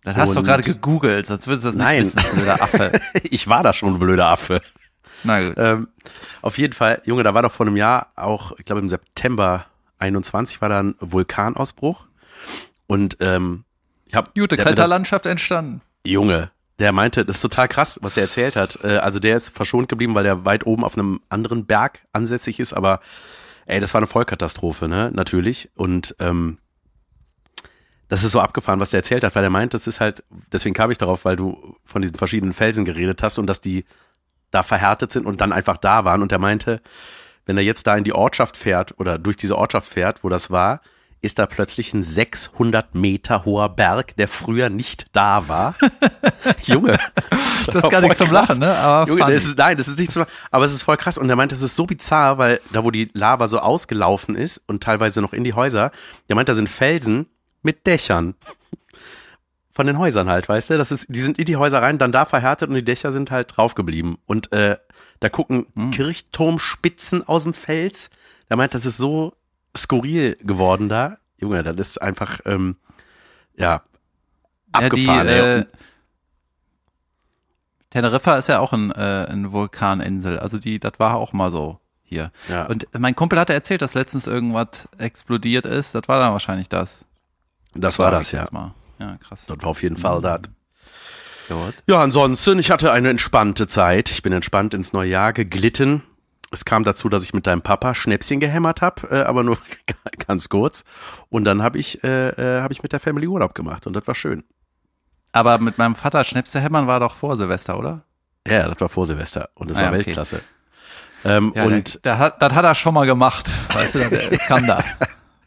Das 0.04 0.16
hast 0.16 0.36
du 0.36 0.42
gerade 0.42 0.62
gegoogelt, 0.62 1.26
sonst 1.26 1.46
würdest 1.46 1.64
du 1.64 1.68
das 1.68 1.76
nicht 1.76 1.84
Nein. 1.84 2.00
wissen, 2.00 2.22
blöder 2.34 2.62
Affe. 2.62 2.92
ich 3.22 3.48
war 3.48 3.62
da 3.62 3.72
schon 3.72 3.94
ein 3.94 3.98
blöder 3.98 4.26
Affe. 4.26 4.60
Na 5.24 5.46
gut. 5.46 5.54
Ähm, 5.56 5.88
auf 6.42 6.58
jeden 6.58 6.72
Fall, 6.72 7.00
Junge, 7.04 7.22
da 7.22 7.32
war 7.32 7.42
doch 7.42 7.52
vor 7.52 7.66
einem 7.66 7.76
Jahr 7.76 8.12
auch, 8.16 8.52
ich 8.58 8.64
glaube 8.64 8.80
im 8.80 8.88
September 8.88 9.64
21 9.98 10.60
war 10.60 10.68
da 10.68 10.80
ein 10.82 10.94
Vulkanausbruch. 10.98 12.06
Und 12.86 13.16
ähm, 13.20 13.64
ich 14.04 14.14
habe 14.14 14.30
Gute 14.34 14.56
Kletterlandschaft 14.56 15.24
entstanden. 15.26 15.80
Junge, 16.06 16.50
der 16.78 16.92
meinte, 16.92 17.24
das 17.24 17.36
ist 17.36 17.42
total 17.42 17.68
krass, 17.68 17.98
was 18.02 18.14
der 18.14 18.24
erzählt 18.24 18.56
hat. 18.56 18.78
Äh, 18.82 18.98
also 18.98 19.18
der 19.18 19.36
ist 19.36 19.50
verschont 19.50 19.88
geblieben, 19.88 20.14
weil 20.14 20.24
der 20.24 20.44
weit 20.44 20.66
oben 20.66 20.84
auf 20.84 20.96
einem 20.96 21.20
anderen 21.28 21.66
Berg 21.66 22.02
ansässig 22.12 22.60
ist, 22.60 22.72
aber 22.72 23.00
ey, 23.66 23.80
das 23.80 23.94
war 23.94 24.00
eine 24.00 24.06
Vollkatastrophe, 24.06 24.88
ne? 24.88 25.10
Natürlich. 25.14 25.70
Und 25.74 26.16
ähm, 26.18 26.58
das 28.08 28.24
ist 28.24 28.32
so 28.32 28.40
abgefahren, 28.40 28.80
was 28.80 28.90
der 28.90 28.98
erzählt 28.98 29.24
hat, 29.24 29.34
weil 29.34 29.44
er 29.44 29.50
meint, 29.50 29.74
das 29.74 29.86
ist 29.86 30.00
halt, 30.00 30.24
deswegen 30.52 30.74
kam 30.74 30.90
ich 30.90 30.98
darauf, 30.98 31.24
weil 31.24 31.36
du 31.36 31.76
von 31.84 32.02
diesen 32.02 32.16
verschiedenen 32.16 32.52
Felsen 32.52 32.84
geredet 32.84 33.22
hast 33.22 33.38
und 33.38 33.46
dass 33.46 33.60
die 33.60 33.84
da 34.50 34.62
verhärtet 34.62 35.12
sind 35.12 35.24
und 35.24 35.40
dann 35.40 35.52
einfach 35.52 35.78
da 35.78 36.04
waren. 36.04 36.20
Und 36.20 36.30
er 36.30 36.38
meinte, 36.38 36.82
wenn 37.46 37.56
er 37.56 37.62
jetzt 37.62 37.86
da 37.86 37.96
in 37.96 38.04
die 38.04 38.12
Ortschaft 38.12 38.56
fährt 38.56 38.98
oder 38.98 39.18
durch 39.18 39.36
diese 39.36 39.56
Ortschaft 39.56 39.90
fährt, 39.90 40.22
wo 40.24 40.28
das 40.28 40.50
war, 40.50 40.80
ist 41.22 41.38
da 41.38 41.46
plötzlich 41.46 41.94
ein 41.94 42.02
600 42.02 42.94
Meter 42.94 43.44
hoher 43.44 43.68
Berg, 43.68 44.16
der 44.16 44.28
früher 44.28 44.68
nicht 44.70 45.06
da 45.12 45.48
war. 45.48 45.74
Junge, 46.64 46.98
das 47.30 47.66
Das 47.66 47.84
ist 47.84 47.90
gar 47.90 48.00
nichts 48.00 48.18
zum 48.18 48.30
Lachen, 48.32 48.58
ne? 48.58 48.74
Aber 48.76 49.08
Junge, 49.08 49.32
das 49.32 49.44
ist, 49.44 49.56
nein, 49.56 49.76
das 49.76 49.86
ist 49.88 49.98
nicht 49.98 50.10
zum 50.10 50.20
Lachen. 50.22 50.32
Aber 50.50 50.64
es 50.64 50.74
ist 50.74 50.82
voll 50.82 50.96
krass. 50.96 51.18
Und 51.18 51.30
er 51.30 51.36
meint, 51.36 51.52
das 51.52 51.62
ist 51.62 51.76
so 51.76 51.86
bizarr, 51.86 52.38
weil 52.38 52.60
da, 52.72 52.82
wo 52.84 52.90
die 52.90 53.08
Lava 53.14 53.46
so 53.48 53.60
ausgelaufen 53.60 54.34
ist 54.34 54.62
und 54.66 54.82
teilweise 54.82 55.22
noch 55.22 55.32
in 55.32 55.44
die 55.44 55.54
Häuser, 55.54 55.92
der 56.28 56.36
meint, 56.36 56.48
da 56.48 56.54
sind 56.54 56.68
Felsen 56.68 57.26
mit 57.62 57.86
Dächern. 57.86 58.34
Von 59.74 59.86
den 59.86 59.98
Häusern 59.98 60.28
halt, 60.28 60.48
weißt 60.48 60.70
du? 60.70 60.76
Das 60.76 60.90
ist, 60.92 61.06
die 61.08 61.20
sind 61.20 61.38
in 61.38 61.46
die 61.46 61.56
Häuser 61.56 61.80
rein, 61.80 61.98
dann 61.98 62.12
da 62.12 62.24
verhärtet 62.26 62.68
und 62.68 62.74
die 62.74 62.84
Dächer 62.84 63.10
sind 63.12 63.30
halt 63.30 63.56
drauf 63.56 63.74
geblieben. 63.74 64.18
Und 64.26 64.52
äh, 64.52 64.76
da 65.20 65.28
gucken 65.28 65.66
Hm. 65.74 65.92
Kirchturmspitzen 65.92 67.26
aus 67.26 67.44
dem 67.44 67.54
Fels. 67.54 68.10
Der 68.50 68.56
meint, 68.56 68.74
das 68.74 68.84
ist 68.84 68.98
so 68.98 69.34
skurril 69.76 70.36
geworden 70.40 70.88
da. 70.88 71.16
Junge, 71.38 71.62
das 71.62 71.76
ist 71.76 72.02
einfach, 72.02 72.40
ähm, 72.44 72.76
ja, 73.56 73.82
abgefahren. 74.72 75.28
Ja, 75.28 75.56
die, 75.56 75.60
äh, 75.62 75.66
Teneriffa 77.90 78.36
ist 78.36 78.48
ja 78.48 78.58
auch 78.60 78.72
ein, 78.72 78.90
äh, 78.90 79.26
eine 79.28 79.52
Vulkaninsel. 79.52 80.38
Also 80.38 80.58
die, 80.58 80.80
das 80.80 80.94
war 80.98 81.16
auch 81.16 81.32
mal 81.32 81.50
so 81.50 81.78
hier. 82.02 82.30
ja. 82.48 82.64
Und 82.66 82.86
mein 82.98 83.14
Kumpel 83.14 83.38
hatte 83.38 83.52
erzählt, 83.52 83.82
dass 83.82 83.94
letztens 83.94 84.26
irgendwas 84.26 84.88
explodiert 84.98 85.66
ist. 85.66 85.94
Das 85.94 86.08
war 86.08 86.18
dann 86.18 86.32
wahrscheinlich 86.32 86.68
das. 86.68 87.04
das 87.74 87.98
war 87.98 88.10
das, 88.10 88.32
ja. 88.32 88.46
Mal. 88.50 88.72
Ja, 88.98 89.16
krass. 89.16 89.46
Das 89.46 89.58
war 89.60 89.68
auf 89.68 89.82
jeden 89.82 89.96
Fall 89.96 90.20
das. 90.20 90.42
Gut. 91.48 91.74
Ja, 91.86 92.02
ansonsten, 92.02 92.58
ich 92.58 92.70
hatte 92.70 92.92
eine 92.92 93.10
entspannte 93.10 93.66
Zeit. 93.66 94.10
Ich 94.10 94.22
bin 94.22 94.32
entspannt 94.32 94.74
ins 94.74 94.92
neue 94.92 95.10
Jahr 95.10 95.32
geglitten. 95.32 96.02
Es 96.52 96.64
kam 96.64 96.84
dazu, 96.84 97.08
dass 97.08 97.24
ich 97.24 97.32
mit 97.34 97.46
deinem 97.46 97.62
Papa 97.62 97.94
Schnäpschen 97.94 98.38
gehämmert 98.40 98.82
habe, 98.82 99.08
äh, 99.10 99.22
aber 99.22 99.42
nur 99.42 99.58
ganz 100.26 100.48
kurz. 100.48 100.84
Und 101.30 101.44
dann 101.44 101.62
habe 101.62 101.78
ich, 101.78 102.02
äh, 102.04 102.28
äh, 102.30 102.60
hab 102.62 102.70
ich 102.70 102.82
mit 102.82 102.92
der 102.92 103.00
Family 103.00 103.26
Urlaub 103.26 103.54
gemacht 103.54 103.86
und 103.86 103.94
das 103.94 104.06
war 104.06 104.14
schön. 104.14 104.44
Aber 105.32 105.58
mit 105.58 105.78
meinem 105.78 105.94
Vater 105.94 106.24
Schnäpse 106.24 106.60
hämmern 106.60 106.86
war 106.86 107.00
doch 107.00 107.14
vor 107.14 107.36
Silvester, 107.36 107.78
oder? 107.78 108.02
Ja, 108.46 108.68
das 108.68 108.80
war 108.80 108.88
vor 108.90 109.06
Silvester 109.06 109.48
und 109.54 109.70
das 109.70 109.78
Ah, 109.78 109.82
war 109.82 109.88
okay. 109.88 109.96
Weltklasse. 110.06 110.42
Ähm, 111.24 111.52
Ja, 111.56 111.64
und 111.64 111.94
der, 111.94 112.00
der 112.02 112.18
hat, 112.18 112.42
das 112.42 112.52
hat 112.54 112.64
er 112.64 112.74
schon 112.74 112.92
mal 112.94 113.06
gemacht. 113.06 113.50
Weißt 113.74 113.94
du, 113.94 114.00
das, 114.10 114.28
das 114.28 114.38
kann 114.40 114.66
da. 114.66 114.82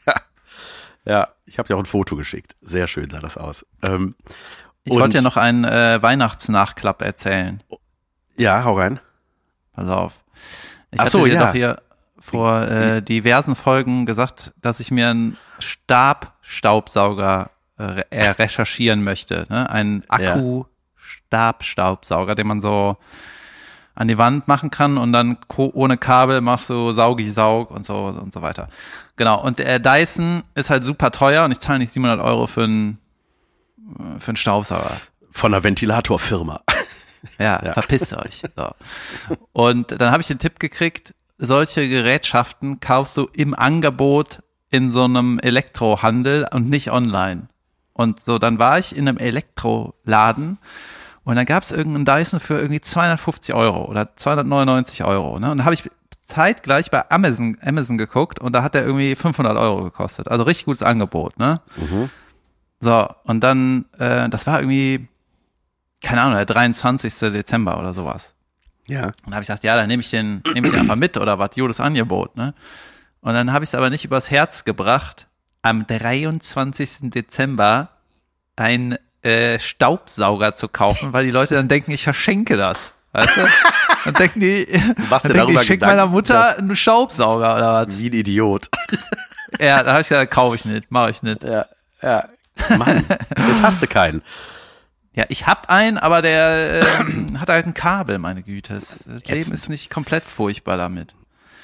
ja, 1.06 1.28
ich 1.46 1.60
habe 1.60 1.68
dir 1.68 1.76
auch 1.76 1.80
ein 1.82 1.86
Foto 1.86 2.16
geschickt. 2.16 2.56
Sehr 2.62 2.88
schön 2.88 3.10
sah 3.10 3.20
das 3.20 3.38
aus. 3.38 3.66
Ähm, 3.84 4.16
Ich 4.86 4.94
wollte 4.94 5.18
ja 5.18 5.22
noch 5.24 5.38
einen 5.38 5.66
äh, 5.66 6.02
Weihnachtsnachklapp 6.02 7.02
erzählen. 7.02 7.62
Ja, 8.38 8.64
hau 8.64 8.78
rein. 8.78 9.00
Pass 9.74 9.90
auf. 9.90 10.14
Ich 10.96 11.02
Ach 11.02 11.08
so, 11.08 11.22
hatte 11.22 11.34
ja. 11.34 11.46
doch 11.46 11.54
hier 11.54 11.82
vor 12.20 12.64
äh, 12.64 13.02
diversen 13.02 13.56
Folgen 13.56 14.06
gesagt, 14.06 14.54
dass 14.62 14.80
ich 14.80 14.92
mir 14.92 15.10
einen 15.10 15.38
Stabstaubsauger 15.60 17.50
äh, 17.78 18.04
äh, 18.10 18.30
recherchieren 18.30 19.04
möchte. 19.04 19.46
Ne? 19.50 19.70
Einen 19.70 20.04
Ja. 20.18 20.36
Akku-Stabstaubsauger, 20.36 22.36
den 22.36 22.48
man 22.48 22.62
so 22.62 22.98
an 23.94 24.08
die 24.08 24.18
Wand 24.18 24.48
machen 24.48 24.72
kann 24.72 24.98
und 24.98 25.14
dann 25.14 25.38
ohne 25.58 25.98
Kabel 25.98 26.42
machst 26.42 26.70
du 26.70 26.92
Saugi-Saug 26.92 27.72
und 27.72 27.86
so 27.86 28.06
und 28.06 28.34
so 28.34 28.42
weiter. 28.42 28.68
Genau. 29.16 29.42
Und 29.42 29.60
der 29.60 29.80
Dyson 29.80 30.44
ist 30.54 30.70
halt 30.70 30.84
super 30.84 31.12
teuer 31.12 31.46
und 31.46 31.52
ich 31.52 31.60
zahle 31.60 31.80
nicht 31.80 31.94
700 31.94 32.20
Euro 32.20 32.48
für 32.48 32.66
einen, 32.66 32.98
äh, 34.00 34.20
für 34.20 34.30
einen 34.30 34.38
Staubsauger. 34.38 34.98
Von 35.32 35.54
einer 35.54 35.64
Ventilatorfirma. 35.64 36.62
Ja, 37.40 37.62
Ja. 37.64 37.74
verpisst 37.74 38.14
euch. 38.14 38.44
So. 38.56 38.70
Und 39.54 40.00
dann 40.00 40.12
habe 40.12 40.22
ich 40.22 40.28
den 40.28 40.40
Tipp 40.40 40.60
gekriegt, 40.60 41.14
solche 41.38 41.88
Gerätschaften 41.90 42.80
kaufst 42.80 43.18
du 43.18 43.28
im 43.34 43.54
Angebot 43.54 44.42
in 44.72 44.90
so 44.92 45.04
einem 45.04 45.40
Elektrohandel 45.40 46.48
und 46.52 46.70
nicht 46.70 46.92
online. 46.92 47.48
Und 47.94 48.22
so, 48.22 48.40
dann 48.40 48.60
war 48.60 48.80
ich 48.80 48.96
in 48.96 49.08
einem 49.08 49.18
Elektroladen 49.18 50.58
und 51.24 51.36
dann 51.36 51.46
gab 51.46 51.64
es 51.64 51.72
irgendeinen 51.72 52.06
Dyson 52.06 52.40
für 52.40 52.56
irgendwie 52.60 52.82
250 52.82 53.56
Euro 53.56 53.86
oder 53.86 54.16
299 54.16 55.04
Euro. 55.04 55.40
Ne? 55.40 55.52
Und 55.52 55.58
dann 55.60 55.66
habe 55.66 55.74
ich 55.76 55.90
zeitgleich 56.22 56.92
bei 56.92 57.10
Amazon, 57.10 57.58
Amazon 57.64 57.98
geguckt 57.98 58.40
und 58.40 58.54
da 58.54 58.64
hat 58.64 58.76
der 58.76 58.86
irgendwie 58.86 59.16
500 59.16 59.58
Euro 59.58 59.84
gekostet. 59.84 60.28
Also 60.28 60.44
richtig 60.44 60.66
gutes 60.66 60.84
Angebot. 60.84 61.38
Ne? 61.40 61.62
Mhm. 61.78 62.10
So, 62.82 63.08
und 63.24 63.44
dann, 63.44 63.86
äh, 63.98 64.28
das 64.30 64.46
war 64.48 64.60
irgendwie, 64.60 65.08
keine 66.06 66.22
Ahnung, 66.22 66.36
der 66.36 66.46
23. 66.46 67.14
Dezember 67.32 67.80
oder 67.80 67.94
sowas. 67.94 68.34
Ja. 68.88 69.06
Und 69.06 69.14
da 69.28 69.32
habe 69.32 69.42
ich 69.42 69.48
gesagt, 69.48 69.64
ja, 69.64 69.76
dann 69.76 69.88
nehme 69.88 70.02
ich 70.02 70.12
den, 70.12 70.44
nehme 70.54 70.68
ich 70.68 70.74
den 70.74 70.82
einfach 70.82 70.96
mit 70.96 71.18
oder 71.18 71.40
was, 71.40 71.56
Judas 71.56 71.80
Angebot, 71.80 72.38
ne? 72.38 72.54
Und 73.22 73.34
dann 73.34 73.52
habe 73.52 73.64
ich 73.64 73.72
es 73.72 73.76
aber 73.76 73.90
nicht 73.90 74.06
übers 74.06 74.30
Herz 74.30 74.66
gebracht, 74.66 75.26
am 75.64 75.88
23. 75.88 77.10
Dezember 77.10 77.90
einen 78.56 78.98
äh, 79.24 79.58
Staubsauger 79.58 80.54
zu 80.54 80.68
kaufen, 80.68 81.12
weil 81.12 81.26
die 81.26 81.32
Leute 81.32 81.56
dann 81.56 81.68
denken, 81.68 81.92
ich 81.92 82.04
verschenke 82.04 82.56
das. 82.56 82.94
Weißt 83.12 83.36
du? 83.36 83.48
Dann 84.06 84.14
denken 84.14 84.40
die, 84.40 84.68
dann 85.10 85.20
denken 85.24 85.48
die 85.48 85.54
ich 85.56 85.62
schicke 85.64 85.88
meiner 85.88 86.06
Mutter 86.06 86.60
einen 86.60 86.76
Staubsauger 86.76 87.56
oder 87.56 87.88
was. 87.88 87.98
Wie 87.98 88.12
ein 88.12 88.14
Idiot. 88.14 88.70
Ja, 89.60 89.82
da 89.82 89.94
habe 89.94 90.02
ich 90.02 90.10
gesagt, 90.10 90.32
kaufe 90.32 90.56
ich 90.56 90.66
nicht, 90.66 90.92
mache 90.92 91.10
ich 91.10 91.24
nicht. 91.24 91.44
Ja, 91.44 91.66
ja. 92.04 92.28
Mann, 92.78 93.04
jetzt 93.48 93.64
hast 93.64 93.82
du 93.82 93.88
keinen. 93.88 94.22
Ja, 95.16 95.26
ich 95.30 95.48
hab 95.48 95.70
einen, 95.70 95.98
aber 95.98 96.22
der 96.22 97.00
ähm, 97.00 97.40
hat 97.40 97.50
halt 97.50 97.66
ein 97.66 97.74
Kabel, 97.74 98.18
meine 98.18 98.44
Güte. 98.44 98.74
Das 98.74 99.06
Jetzt- 99.08 99.30
Leben 99.30 99.52
ist 99.54 99.70
nicht 99.70 99.90
komplett 99.90 100.24
furchtbar 100.26 100.78
damit. 100.78 101.16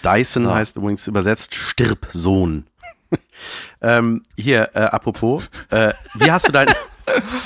Dyson 0.03 0.45
So. 0.45 0.53
heißt 0.55 0.75
übrigens 0.77 1.05
übersetzt 1.07 1.53
Stirb, 1.53 2.07
Sohn. 2.11 2.65
ähm, 3.81 4.23
hier, 4.37 4.69
äh, 4.73 4.79
apropos, 4.83 5.49
äh, 5.69 5.93
wie 6.15 6.31
hast 6.31 6.47
du 6.47 6.51
dein, 6.53 6.67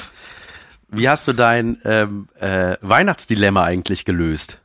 wie 0.89 1.09
hast 1.09 1.27
du 1.27 1.33
dein 1.33 1.79
ähm, 1.83 2.29
äh, 2.39 2.77
Weihnachtsdilemma 2.81 3.63
eigentlich 3.63 4.05
gelöst? 4.05 4.61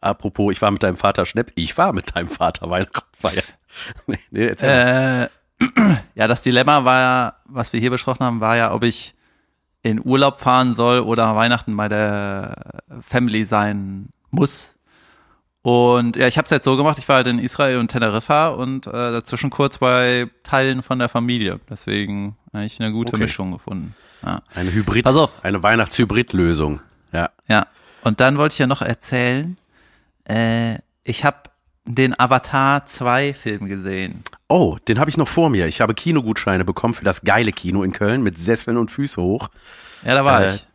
Apropos, 0.00 0.50
ich 0.52 0.60
war 0.60 0.72
mit 0.72 0.82
deinem 0.82 0.96
Vater 0.96 1.26
Schnepp, 1.26 1.52
ich 1.54 1.78
war 1.78 1.92
mit 1.92 2.16
deinem 2.16 2.28
Vater 2.28 2.68
Weihnachten 2.68 3.06
feiern. 3.16 3.44
nee, 4.08 4.18
nee, 4.30 4.46
erzähl 4.48 4.68
mal. 4.68 5.30
Äh, 5.60 5.96
ja, 6.16 6.26
das 6.26 6.42
Dilemma 6.42 6.84
war 6.84 7.00
ja, 7.00 7.36
was 7.44 7.72
wir 7.72 7.78
hier 7.78 7.90
besprochen 7.90 8.26
haben, 8.26 8.40
war 8.40 8.56
ja, 8.56 8.74
ob 8.74 8.82
ich 8.82 9.14
in 9.82 10.00
Urlaub 10.04 10.40
fahren 10.40 10.72
soll 10.72 11.00
oder 11.00 11.34
Weihnachten 11.34 11.76
bei 11.76 11.88
der 11.88 12.82
Family 13.00 13.44
sein 13.44 14.08
muss. 14.30 14.74
Und 15.62 16.16
ja, 16.16 16.26
ich 16.26 16.38
habe 16.38 16.46
es 16.46 16.50
jetzt 16.50 16.64
so 16.64 16.76
gemacht, 16.76 16.98
ich 16.98 17.08
war 17.08 17.16
halt 17.16 17.28
in 17.28 17.38
Israel 17.38 17.78
und 17.78 17.88
Teneriffa 17.88 18.48
und 18.48 18.86
äh, 18.88 18.90
dazwischen 18.90 19.50
kurz 19.50 19.78
bei 19.78 20.28
Teilen 20.42 20.82
von 20.82 20.98
der 20.98 21.08
Familie. 21.08 21.60
Deswegen 21.70 22.36
eigentlich 22.52 22.80
eine 22.80 22.92
gute 22.92 23.12
Okay. 23.14 23.22
Mischung 23.22 23.52
gefunden. 23.52 23.94
Ja. 24.24 24.42
Eine 24.54 24.72
Hybrid, 24.72 25.04
Pass 25.04 25.14
auf. 25.16 25.44
eine 25.44 25.62
Weihnachtshybrid-Lösung. 25.62 26.80
Ja. 27.12 27.30
Ja, 27.48 27.66
und 28.02 28.20
dann 28.20 28.38
wollte 28.38 28.54
ich 28.54 28.58
ja 28.58 28.66
noch 28.66 28.82
erzählen, 28.82 29.56
äh, 30.28 30.78
ich 31.04 31.24
habe 31.24 31.38
den 31.84 32.18
Avatar 32.18 32.86
2 32.86 33.34
Film 33.34 33.66
gesehen. 33.68 34.22
Oh, 34.52 34.76
den 34.86 34.98
habe 35.00 35.08
ich 35.08 35.16
noch 35.16 35.28
vor 35.28 35.48
mir. 35.50 35.66
Ich 35.66 35.80
habe 35.80 35.94
Kinogutscheine 35.94 36.64
bekommen 36.64 36.92
für 36.94 37.04
das 37.04 37.22
geile 37.22 37.52
Kino 37.52 37.82
in 37.82 37.92
Köln 37.92 38.22
mit 38.22 38.38
Sesseln 38.38 38.76
und 38.76 38.90
Füße 38.90 39.20
hoch. 39.22 39.48
Ja, 40.04 40.14
da 40.14 40.24
war 40.24 40.42
Äh, 40.44 40.54
ich. 40.56 40.66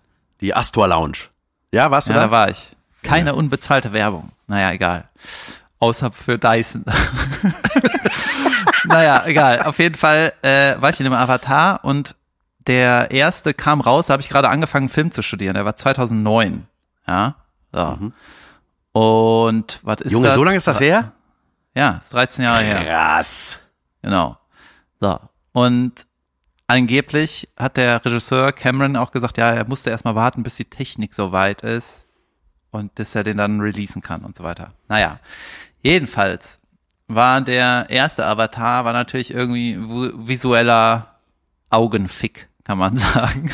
Die 0.42 0.54
Astor 0.56 0.88
Lounge. 0.88 1.18
Ja, 1.72 1.92
warst 1.92 2.10
du 2.10 2.14
Ja, 2.14 2.20
da? 2.20 2.26
da 2.26 2.32
war 2.32 2.50
ich. 2.50 2.72
Keine 3.04 3.36
unbezahlte 3.36 3.94
Werbung. 3.94 4.32
Naja, 4.48 4.72
egal. 4.72 5.08
Außer 5.80 6.12
für 6.12 6.40
Dyson. 6.40 6.86
naja, 8.86 9.24
egal. 9.26 9.62
Auf 9.64 9.78
jeden 9.80 9.96
Fall 9.96 10.34
äh, 10.42 10.76
war 10.82 10.90
ich 10.90 11.00
in 11.00 11.04
dem 11.04 11.14
Avatar 11.14 11.84
und 11.84 12.16
der 12.66 13.12
erste 13.12 13.54
kam 13.54 13.82
raus, 13.82 14.08
da 14.08 14.14
habe 14.14 14.22
ich 14.22 14.30
gerade 14.30 14.50
angefangen, 14.50 14.90
Film 14.90 15.12
zu 15.12 15.22
studieren. 15.22 15.54
Der 15.54 15.66
war 15.66 15.76
2009. 15.76 16.66
Ja. 17.08 17.36
So. 17.72 18.12
Und 19.00 19.80
was 19.84 20.02
ist 20.02 20.06
Mhm. 20.08 20.12
Junge, 20.14 20.26
das? 20.28 20.36
so 20.36 20.44
lange 20.44 20.58
ist 20.58 20.68
das 20.68 20.80
her? 20.80 21.12
Ja, 21.76 22.00
ist 22.04 22.12
13 22.14 22.44
Jahre 22.44 22.64
her. 22.64 22.84
Krass. 22.84 23.60
Genau. 24.01 24.38
So. 25.00 25.20
Und 25.54 26.06
angeblich 26.68 27.50
hat 27.58 27.77
der 27.77 28.04
Regisseur 28.04 28.51
Cameron 28.51 28.96
auch 28.96 29.12
gesagt, 29.12 29.38
ja, 29.38 29.51
er 29.51 29.68
musste 29.68 29.89
erstmal 29.89 30.16
warten, 30.16 30.44
bis 30.44 30.56
die 30.56 30.66
Technik 30.66 31.13
so 31.13 31.32
weit 31.32 31.62
ist 31.62 32.06
und 32.72 32.98
dass 33.00 33.16
er 33.16 33.24
den 33.24 33.38
dann 33.38 33.62
releasen 33.62 34.01
kann 34.01 34.24
und 34.24 34.36
so 34.36 34.44
weiter. 34.44 34.74
Naja, 34.88 35.20
jedenfalls 35.82 36.60
war 37.08 37.42
der 37.42 37.88
erste 37.89 38.25
Avatar, 38.25 38.86
war 38.86 38.94
natürlich 38.94 39.34
irgendwie 39.34 39.77
visueller 39.80 41.16
Augenfick, 41.70 42.50
kann 42.63 42.77
man 42.77 42.98
sagen. 42.98 43.50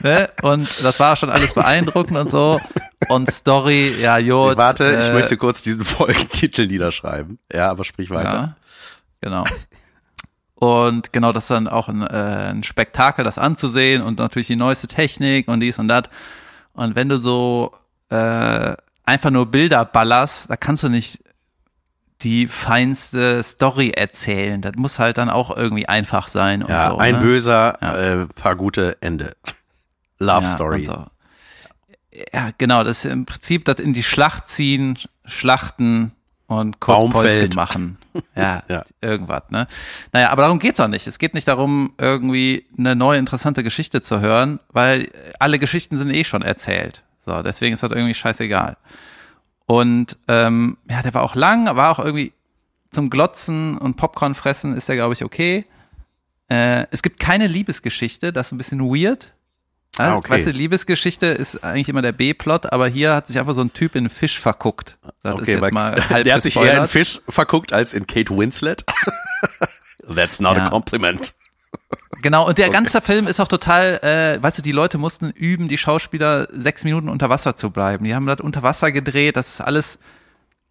ne? 0.00 0.30
Und 0.42 0.84
das 0.84 1.00
war 1.00 1.16
schon 1.16 1.30
alles 1.30 1.54
beeindruckend 1.54 2.18
und 2.18 2.30
so. 2.30 2.60
Und 3.08 3.30
Story, 3.30 3.94
ja, 4.00 4.18
Jod. 4.18 4.56
Warte, 4.56 4.98
ich 5.00 5.08
äh, 5.08 5.12
möchte 5.12 5.36
kurz 5.36 5.62
diesen 5.62 5.84
Folgentitel 5.84 6.66
niederschreiben. 6.66 7.38
Ja, 7.52 7.70
aber 7.70 7.84
sprich 7.84 8.10
weiter. 8.10 8.32
Ja, 8.32 8.56
genau. 9.20 9.44
Und 10.56 11.12
genau, 11.12 11.32
das 11.32 11.44
ist 11.44 11.50
dann 11.50 11.68
auch 11.68 11.88
ein, 11.88 12.02
äh, 12.02 12.50
ein 12.50 12.64
Spektakel, 12.64 13.24
das 13.24 13.38
anzusehen 13.38 14.02
und 14.02 14.18
natürlich 14.18 14.48
die 14.48 14.56
neueste 14.56 14.88
Technik 14.88 15.46
und 15.46 15.60
dies 15.60 15.78
und 15.78 15.86
das. 15.86 16.04
Und 16.72 16.96
wenn 16.96 17.08
du 17.08 17.18
so 17.18 17.72
äh, 18.10 18.74
einfach 19.04 19.30
nur 19.30 19.46
Bilder 19.46 19.84
ballerst, 19.84 20.50
da 20.50 20.56
kannst 20.56 20.82
du 20.82 20.88
nicht 20.88 21.20
die 22.22 22.48
feinste 22.48 23.44
Story 23.44 23.90
erzählen. 23.94 24.60
Das 24.60 24.72
muss 24.76 24.98
halt 24.98 25.18
dann 25.18 25.30
auch 25.30 25.56
irgendwie 25.56 25.88
einfach 25.88 26.26
sein 26.26 26.64
und 26.64 26.70
Ja, 26.70 26.90
so. 26.90 26.98
ein 26.98 27.14
ne? 27.14 27.20
böser, 27.20 27.78
Ja. 27.80 27.96
äh, 28.22 28.26
paar 28.26 28.56
gute 28.56 28.96
Ende. 29.00 29.36
Love 30.18 30.42
Ja, 30.42 30.46
Story. 30.46 30.84
So. 30.84 31.06
Ja, 32.32 32.50
genau, 32.58 32.84
das 32.84 33.04
ist 33.04 33.10
im 33.12 33.26
Prinzip 33.26 33.64
das 33.64 33.76
in 33.80 33.92
die 33.92 34.02
Schlacht 34.02 34.48
ziehen, 34.48 34.98
schlachten 35.24 36.12
und 36.46 36.80
kurz. 36.80 37.12
Päuschen 37.12 37.50
machen. 37.54 37.98
Ja, 38.34 38.64
Ja. 38.68 38.84
irgendwas, 39.00 39.44
ne? 39.50 39.68
Naja, 40.12 40.30
aber 40.30 40.42
darum 40.42 40.58
geht's 40.58 40.80
auch 40.80 40.88
nicht. 40.88 41.06
Es 41.06 41.18
geht 41.18 41.34
nicht 41.34 41.46
darum, 41.46 41.92
irgendwie 41.98 42.66
eine 42.76 42.96
neue 42.96 43.18
interessante 43.18 43.62
Geschichte 43.62 44.00
zu 44.00 44.20
hören, 44.20 44.58
weil 44.72 45.10
alle 45.38 45.60
Geschichten 45.60 45.98
sind 45.98 46.10
eh 46.12 46.24
schon 46.24 46.42
erzählt. 46.42 47.04
So, 47.24 47.42
deswegen 47.42 47.74
ist 47.74 47.82
das 47.84 47.92
irgendwie 47.92 48.14
scheißegal. 48.14 48.76
Und 49.66 50.16
ähm, 50.26 50.78
ja, 50.90 51.02
der 51.02 51.14
war 51.14 51.22
auch 51.22 51.34
lang, 51.36 51.66
war 51.76 51.92
auch 51.92 52.04
irgendwie 52.04 52.32
zum 52.90 53.10
Glotzen 53.10 53.76
und 53.78 53.96
Popcorn 53.96 54.34
fressen 54.34 54.74
ist 54.76 54.88
der, 54.88 54.96
glaube 54.96 55.12
ich, 55.14 55.22
okay. 55.22 55.64
Äh, 56.48 56.86
es 56.90 57.02
gibt 57.02 57.20
keine 57.20 57.46
Liebesgeschichte, 57.46 58.32
das 58.32 58.46
ist 58.48 58.52
ein 58.52 58.58
bisschen 58.58 58.80
weird. 58.80 59.32
Ja, 59.98 60.12
Ah, 60.14 60.16
okay. 60.16 60.30
Weißt 60.32 60.46
du, 60.46 60.50
Liebesgeschichte 60.50 61.26
ist 61.26 61.62
eigentlich 61.64 61.88
immer 61.88 62.02
der 62.02 62.12
B-Plot, 62.12 62.72
aber 62.72 62.88
hier 62.88 63.14
hat 63.14 63.26
sich 63.26 63.38
einfach 63.38 63.54
so 63.54 63.60
ein 63.62 63.72
Typ 63.72 63.94
in 63.94 64.00
einen 64.02 64.10
Fisch 64.10 64.38
verguckt. 64.38 64.96
Das 65.22 65.34
ist 65.34 65.40
Okay, 65.42 65.52
jetzt 65.52 65.60
weil 65.60 65.70
mal 65.72 65.96
halb 66.10 66.24
der 66.24 66.34
hat 66.34 66.42
sich 66.42 66.56
eher 66.56 66.82
in. 66.82 66.88
Fisch 66.88 67.20
verguckt 67.28 67.72
als 67.72 67.94
in 67.94 68.06
Kate 68.06 68.36
Winslet. 68.36 68.84
That's 70.14 70.40
not 70.40 70.56
Ja. 70.56 70.66
a 70.66 70.70
compliment. 70.70 71.34
Genau, 72.22 72.46
und 72.48 72.58
der 72.58 72.70
ganze 72.70 73.00
Film 73.00 73.26
ist 73.28 73.38
auch 73.40 73.48
total, 73.48 73.98
äh, 74.02 74.42
weißt 74.42 74.58
du, 74.58 74.62
die 74.62 74.72
Leute 74.72 74.98
mussten 74.98 75.30
üben, 75.30 75.68
die 75.68 75.78
Schauspieler 75.78 76.48
sechs 76.50 76.82
Minuten 76.84 77.08
unter 77.08 77.28
Wasser 77.28 77.54
zu 77.54 77.70
bleiben. 77.70 78.04
Die 78.04 78.14
haben 78.14 78.26
das 78.26 78.40
unter 78.40 78.62
Wasser 78.62 78.90
gedreht, 78.90 79.36
das 79.36 79.48
ist 79.54 79.60
alles 79.60 79.98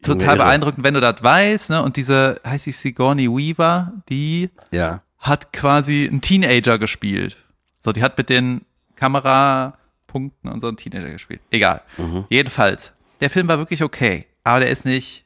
total 0.02 0.36
irre. 0.36 0.46
beeindruckend, 0.46 0.84
wenn 0.84 0.94
du 0.94 1.00
das 1.00 1.24
weißt, 1.24 1.70
ne? 1.70 1.84
Und 1.84 1.96
diese, 1.96 2.42
heißt 2.46 2.66
sie 2.66 2.72
Sigourney 2.72 3.30
Weaver, 3.30 3.94
die 4.10 4.50
Ja. 4.72 5.02
hat 5.20 5.54
quasi 5.54 6.08
einen 6.10 6.22
Teenager 6.22 6.80
gespielt. 6.80 7.38
So, 7.82 7.92
die 7.94 8.02
hat 8.04 8.18
mit 8.18 8.30
den 8.30 8.62
Kamerapunkten 8.98 10.52
und 10.52 10.60
so 10.60 10.68
einen 10.68 10.76
Teenager 10.76 11.10
gespielt. 11.10 11.40
Egal. 11.52 11.82
Mhm. 11.98 12.26
Jedenfalls, 12.30 12.92
der 13.22 13.30
Film 13.30 13.48
war 13.48 13.58
wirklich 13.58 13.82
okay, 13.84 14.26
aber 14.44 14.60
der 14.60 14.70
ist 14.70 14.84
nicht, 14.84 15.26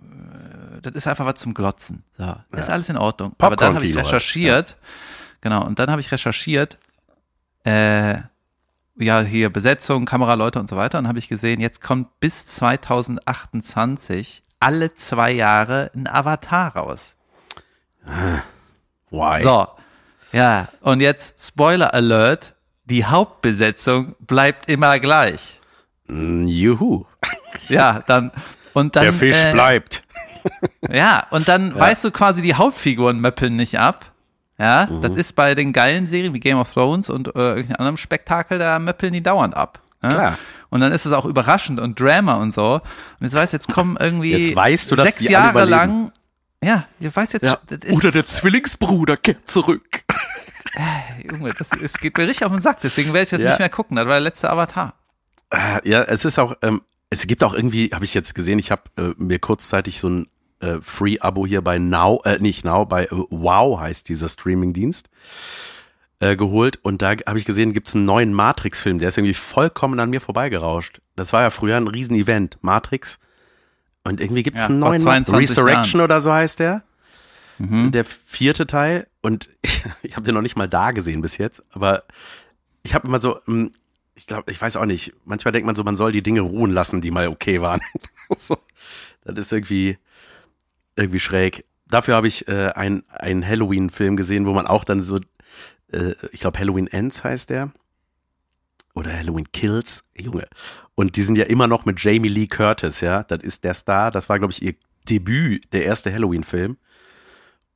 äh, 0.00 0.80
das 0.80 0.94
ist 0.94 1.06
einfach 1.06 1.26
was 1.26 1.34
zum 1.34 1.52
Glotzen. 1.52 2.04
So, 2.16 2.34
ist 2.52 2.70
alles 2.70 2.88
in 2.88 2.96
Ordnung. 2.96 3.34
aber 3.38 3.56
dann 3.56 3.74
habe 3.74 3.84
ich 3.84 3.94
recherchiert, 3.94 4.76
genau, 5.42 5.62
und 5.64 5.78
dann 5.78 5.90
habe 5.90 6.00
ich 6.00 6.10
recherchiert, 6.10 6.78
äh, 7.64 8.20
ja, 8.98 9.20
hier 9.20 9.50
Besetzung, 9.50 10.06
Kameraleute 10.06 10.58
und 10.58 10.70
so 10.70 10.76
weiter, 10.76 10.98
und 10.98 11.06
habe 11.06 11.18
ich 11.18 11.28
gesehen, 11.28 11.60
jetzt 11.60 11.82
kommt 11.82 12.18
bis 12.20 12.46
2028 12.46 14.42
alle 14.58 14.94
zwei 14.94 15.32
Jahre 15.32 15.90
ein 15.94 16.06
Avatar 16.06 16.74
raus. 16.74 17.14
Why? 19.10 19.42
So, 19.42 19.68
ja, 20.32 20.68
und 20.80 21.00
jetzt 21.00 21.44
Spoiler 21.44 21.92
Alert, 21.92 22.55
die 22.86 23.04
Hauptbesetzung 23.04 24.14
bleibt 24.20 24.70
immer 24.70 24.98
gleich. 24.98 25.60
Mm, 26.08 26.46
Juhu. 26.46 27.04
Ja, 27.68 28.02
dann 28.06 28.30
und 28.74 28.96
dann 28.96 29.04
Der 29.04 29.12
Fisch 29.12 29.36
äh, 29.42 29.52
bleibt. 29.52 30.02
Ja, 30.88 31.26
und 31.30 31.48
dann 31.48 31.74
weißt 31.76 32.04
du 32.04 32.12
quasi, 32.12 32.40
die 32.40 32.54
Hauptfiguren 32.54 33.18
möppeln 33.20 33.56
nicht 33.56 33.80
ab. 33.80 34.12
Ja, 34.58 34.86
das 34.86 35.10
Mhm. 35.10 35.18
ist 35.18 35.32
bei 35.34 35.56
den 35.56 35.72
geilen 35.72 36.06
Serien 36.06 36.32
wie 36.34 36.40
Game 36.40 36.58
of 36.58 36.72
Thrones 36.72 37.10
und 37.10 37.28
äh, 37.28 37.30
irgendeinem 37.56 37.76
anderen 37.80 37.96
Spektakel, 37.96 38.58
da 38.60 38.78
möppeln 38.78 39.12
die 39.12 39.22
dauernd 39.24 39.56
ab. 39.56 39.80
Ne? 40.02 40.10
Klar. 40.10 40.38
Und 40.70 40.80
dann 40.82 40.92
ist 40.92 41.04
es 41.04 41.12
auch 41.12 41.24
überraschend 41.24 41.80
und 41.80 41.98
Drama 41.98 42.34
und 42.34 42.54
so. 42.54 42.74
Und 42.74 42.82
jetzt 43.22 43.34
weißt 43.34 43.52
du, 43.52 43.56
jetzt 43.56 43.68
kommen 43.72 43.96
irgendwie 43.98 44.32
Jetzt 44.36 44.54
weißt 44.54 44.92
du, 44.92 45.02
sechs 45.02 45.28
Jahre 45.28 45.64
lang. 45.64 46.12
Ja, 46.62 46.84
ihr 47.00 47.14
weißt 47.14 47.32
jetzt, 47.34 47.44
Ja. 47.44 47.58
das 47.66 47.90
Oder 47.92 48.12
der 48.12 48.24
Zwillingsbruder 48.24 49.16
kehrt 49.16 49.50
zurück. 49.50 50.04
Junge, 51.30 51.50
das, 51.58 51.70
es 51.82 51.94
geht 51.98 52.16
mir 52.18 52.26
richtig 52.26 52.44
auf 52.46 52.52
den 52.52 52.60
Sack, 52.60 52.80
deswegen 52.82 53.12
werde 53.12 53.24
ich 53.24 53.30
jetzt 53.30 53.40
Ja. 53.40 53.48
nicht 53.50 53.58
mehr 53.58 53.68
gucken. 53.68 53.96
Das 53.96 54.06
war 54.06 54.14
der 54.14 54.20
letzte 54.20 54.50
Avatar. 54.50 54.94
Äh, 55.50 55.88
Ja, 55.88 56.02
es 56.02 56.24
ist 56.24 56.38
auch, 56.38 56.54
ähm, 56.62 56.82
es 57.10 57.26
gibt 57.26 57.42
auch 57.44 57.54
irgendwie, 57.54 57.90
habe 57.94 58.04
ich 58.04 58.14
jetzt 58.14 58.34
gesehen, 58.34 58.58
ich 58.58 58.70
habe 58.70 58.82
äh, 58.96 59.12
mir 59.16 59.38
kurzzeitig 59.38 59.98
so 60.00 60.08
ein 60.08 60.28
äh, 60.60 60.78
Free-Abo 60.82 61.46
hier 61.46 61.62
bei 61.62 61.78
Now, 61.78 62.20
äh, 62.24 62.38
nicht 62.38 62.64
Now, 62.64 62.84
bei 62.86 63.04
äh, 63.04 63.08
Wow 63.10 63.78
heißt 63.80 64.08
dieser 64.08 64.28
Streaming-Dienst, 64.28 65.08
äh, 66.20 66.34
geholt 66.36 66.78
und 66.82 67.02
da 67.02 67.10
habe 67.26 67.38
ich 67.38 67.44
gesehen, 67.44 67.72
gibt's 67.74 67.94
einen 67.94 68.06
neuen 68.06 68.32
Matrix-Film, 68.32 68.98
der 68.98 69.08
ist 69.08 69.18
irgendwie 69.18 69.34
vollkommen 69.34 70.00
an 70.00 70.10
mir 70.10 70.20
vorbeigerauscht. 70.20 71.00
Das 71.14 71.32
war 71.32 71.42
ja 71.42 71.50
früher 71.50 71.76
ein 71.76 71.88
Riesen-Event, 71.88 72.58
Matrix. 72.62 73.18
Und 74.04 74.20
irgendwie 74.20 74.42
gibt's 74.44 74.62
Ja, 74.62 74.68
einen 74.68 74.78
neuen 74.78 75.02
22 75.02 75.50
Resurrection 75.50 76.00
oder 76.00 76.20
so 76.20 76.32
heißt 76.32 76.60
der. 76.60 76.84
Mhm. 77.58 77.92
Der 77.92 78.04
vierte 78.04 78.66
Teil. 78.66 79.06
Und 79.22 79.50
ich, 79.62 79.84
ich 80.02 80.16
habe 80.16 80.24
den 80.24 80.34
noch 80.34 80.42
nicht 80.42 80.56
mal 80.56 80.68
da 80.68 80.90
gesehen 80.90 81.22
bis 81.22 81.38
jetzt, 81.38 81.62
aber 81.70 82.04
ich 82.82 82.94
habe 82.94 83.08
immer 83.08 83.18
so, 83.18 83.40
hm, 83.46 83.72
ich 84.14 84.26
glaube, 84.26 84.50
ich 84.50 84.60
weiß 84.60 84.76
auch 84.76 84.86
nicht, 84.86 85.12
manchmal 85.24 85.52
denkt 85.52 85.66
man 85.66 85.74
so, 85.74 85.84
man 85.84 85.96
soll 85.96 86.10
die 86.10 86.22
Dinge 86.22 86.40
ruhen 86.40 86.70
lassen, 86.70 87.00
die 87.00 87.10
mal 87.10 87.28
okay 87.28 87.60
waren. 87.60 87.80
so, 88.36 88.56
das 89.24 89.38
ist 89.38 89.52
irgendwie, 89.52 89.98
irgendwie 90.96 91.20
schräg. 91.20 91.64
dafür 91.86 92.14
habe 92.14 92.26
ich 92.26 92.48
äh, 92.48 92.70
einen 92.70 93.46
Halloween-Film 93.46 94.16
gesehen, 94.16 94.46
wo 94.46 94.52
man 94.52 94.66
auch 94.66 94.84
dann 94.84 95.02
so, 95.02 95.20
äh, 95.92 96.14
ich 96.32 96.40
glaube 96.40 96.58
Halloween 96.58 96.86
Ends 96.86 97.24
heißt 97.24 97.50
der. 97.50 97.72
Oder 98.94 99.12
Halloween 99.12 99.52
Kills, 99.52 100.06
Junge. 100.16 100.48
Und 100.94 101.16
die 101.16 101.22
sind 101.22 101.36
ja 101.36 101.44
immer 101.44 101.66
noch 101.66 101.84
mit 101.84 102.02
Jamie 102.02 102.30
Lee 102.30 102.46
Curtis, 102.46 103.02
ja. 103.02 103.22
Das 103.24 103.40
ist 103.42 103.64
der 103.64 103.74
Star, 103.74 104.10
das 104.10 104.30
war, 104.30 104.38
glaube 104.38 104.52
ich, 104.52 104.62
ihr 104.62 104.74
Debüt, 105.06 105.72
der 105.74 105.84
erste 105.84 106.10
Halloween-Film. 106.10 106.78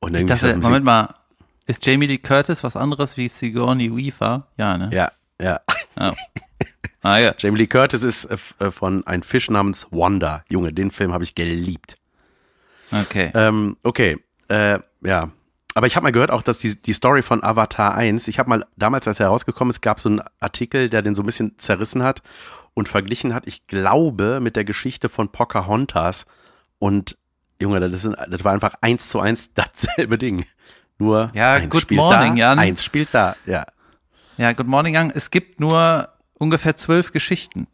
Und 0.01 0.15
ich 0.15 0.25
dachte, 0.25 0.57
Moment 0.57 0.83
mal, 0.83 1.15
ist 1.67 1.85
Jamie 1.85 2.07
Lee 2.07 2.17
Curtis 2.17 2.63
was 2.63 2.75
anderes 2.75 3.17
wie 3.17 3.29
Sigourney 3.29 3.95
Weaver? 3.95 4.47
Ja, 4.57 4.77
ne? 4.77 4.89
Ja, 4.91 5.11
ja. 5.39 5.61
Oh. 5.99 6.11
Ah, 7.03 7.17
ja. 7.17 7.33
Jamie 7.37 7.57
Lee 7.57 7.67
Curtis 7.67 8.03
ist 8.03 8.25
äh, 8.25 8.37
äh, 8.59 8.71
von 8.71 9.05
Ein 9.07 9.23
Fisch 9.23 9.49
namens 9.49 9.87
Wanda. 9.91 10.43
Junge, 10.49 10.71
den 10.71 10.91
Film 10.91 11.13
habe 11.13 11.23
ich 11.23 11.33
geliebt. 11.33 11.97
Okay. 12.91 13.31
Ähm, 13.33 13.77
okay, 13.83 14.19
äh, 14.49 14.79
ja. 15.01 15.31
Aber 15.73 15.87
ich 15.87 15.95
habe 15.95 16.03
mal 16.03 16.11
gehört 16.11 16.31
auch, 16.31 16.43
dass 16.43 16.59
die, 16.59 16.79
die 16.79 16.93
Story 16.93 17.21
von 17.21 17.43
Avatar 17.43 17.95
1, 17.95 18.27
ich 18.27 18.37
habe 18.37 18.49
mal 18.49 18.65
damals, 18.75 19.07
als 19.07 19.19
er 19.19 19.27
herausgekommen 19.27 19.71
ist, 19.71 19.81
gab 19.81 19.99
so 19.99 20.09
einen 20.09 20.21
Artikel, 20.39 20.89
der 20.89 21.01
den 21.01 21.15
so 21.15 21.23
ein 21.23 21.25
bisschen 21.25 21.57
zerrissen 21.57 22.03
hat 22.03 22.21
und 22.73 22.89
verglichen 22.89 23.33
hat, 23.33 23.47
ich 23.47 23.67
glaube, 23.67 24.39
mit 24.41 24.55
der 24.55 24.65
Geschichte 24.65 25.09
von 25.09 25.29
Pocahontas. 25.29 26.25
Und 26.77 27.17
Junge, 27.61 27.79
das, 27.79 28.03
ist, 28.03 28.15
das 28.29 28.43
war 28.43 28.53
einfach 28.53 28.75
eins 28.81 29.09
zu 29.09 29.19
eins 29.19 29.53
dasselbe 29.55 30.17
Ding. 30.17 30.45
Nur 30.97 31.31
ja, 31.33 31.53
eins 31.53 31.69
Good 31.69 31.81
spielt 31.83 31.99
Morning, 31.99 32.35
da, 32.35 32.39
Jan. 32.39 32.59
eins 32.59 32.83
spielt 32.83 33.09
da, 33.13 33.35
ja. 33.45 33.65
Ja, 34.37 34.53
Good 34.53 34.67
Morning, 34.67 34.95
Jan. 34.95 35.11
Es 35.13 35.31
gibt 35.31 35.59
nur 35.59 36.09
ungefähr 36.33 36.75
zwölf 36.75 37.11
Geschichten. 37.11 37.67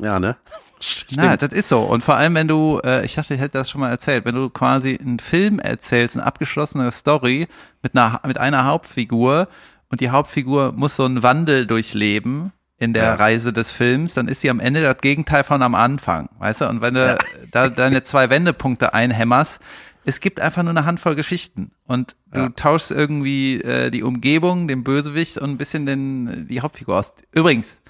Ja, 0.00 0.18
ne? 0.18 0.36
Stimmt. 0.80 1.20
Na, 1.20 1.36
das 1.36 1.52
ist 1.52 1.68
so. 1.68 1.80
Und 1.80 2.02
vor 2.02 2.16
allem, 2.16 2.34
wenn 2.34 2.48
du, 2.48 2.80
äh, 2.82 3.04
ich 3.04 3.14
dachte, 3.14 3.34
ich 3.34 3.40
hätte 3.40 3.58
das 3.58 3.68
schon 3.68 3.82
mal 3.82 3.90
erzählt, 3.90 4.24
wenn 4.24 4.34
du 4.34 4.48
quasi 4.48 4.98
einen 4.98 5.18
Film 5.18 5.58
erzählst, 5.58 6.16
eine 6.16 6.24
abgeschlossene 6.24 6.90
Story 6.90 7.48
mit 7.82 7.94
einer, 7.94 8.20
mit 8.26 8.38
einer 8.38 8.64
Hauptfigur 8.64 9.48
und 9.90 10.00
die 10.00 10.08
Hauptfigur 10.08 10.72
muss 10.72 10.96
so 10.96 11.04
einen 11.04 11.22
Wandel 11.22 11.66
durchleben 11.66 12.52
in 12.80 12.94
der 12.94 13.04
ja. 13.04 13.14
Reise 13.14 13.52
des 13.52 13.70
Films, 13.70 14.14
dann 14.14 14.26
ist 14.26 14.40
sie 14.40 14.48
am 14.48 14.58
Ende 14.58 14.82
das 14.82 14.96
Gegenteil 14.96 15.44
von 15.44 15.62
am 15.62 15.74
Anfang, 15.74 16.30
weißt 16.38 16.62
du? 16.62 16.68
Und 16.68 16.80
wenn 16.80 16.94
du 16.94 17.06
ja. 17.06 17.18
da 17.52 17.68
deine 17.68 18.02
zwei 18.02 18.30
Wendepunkte 18.30 18.94
einhämmerst, 18.94 19.60
es 20.06 20.20
gibt 20.20 20.40
einfach 20.40 20.62
nur 20.62 20.70
eine 20.70 20.86
Handvoll 20.86 21.14
Geschichten 21.14 21.72
und 21.86 22.16
du 22.32 22.40
ja. 22.40 22.48
tauschst 22.48 22.90
irgendwie 22.90 23.60
äh, 23.60 23.90
die 23.90 24.02
Umgebung, 24.02 24.66
den 24.66 24.82
Bösewicht 24.82 25.36
und 25.36 25.50
ein 25.50 25.58
bisschen 25.58 25.84
den, 25.84 26.48
die 26.48 26.62
Hauptfigur 26.62 26.98
aus. 26.98 27.12
Übrigens, 27.32 27.80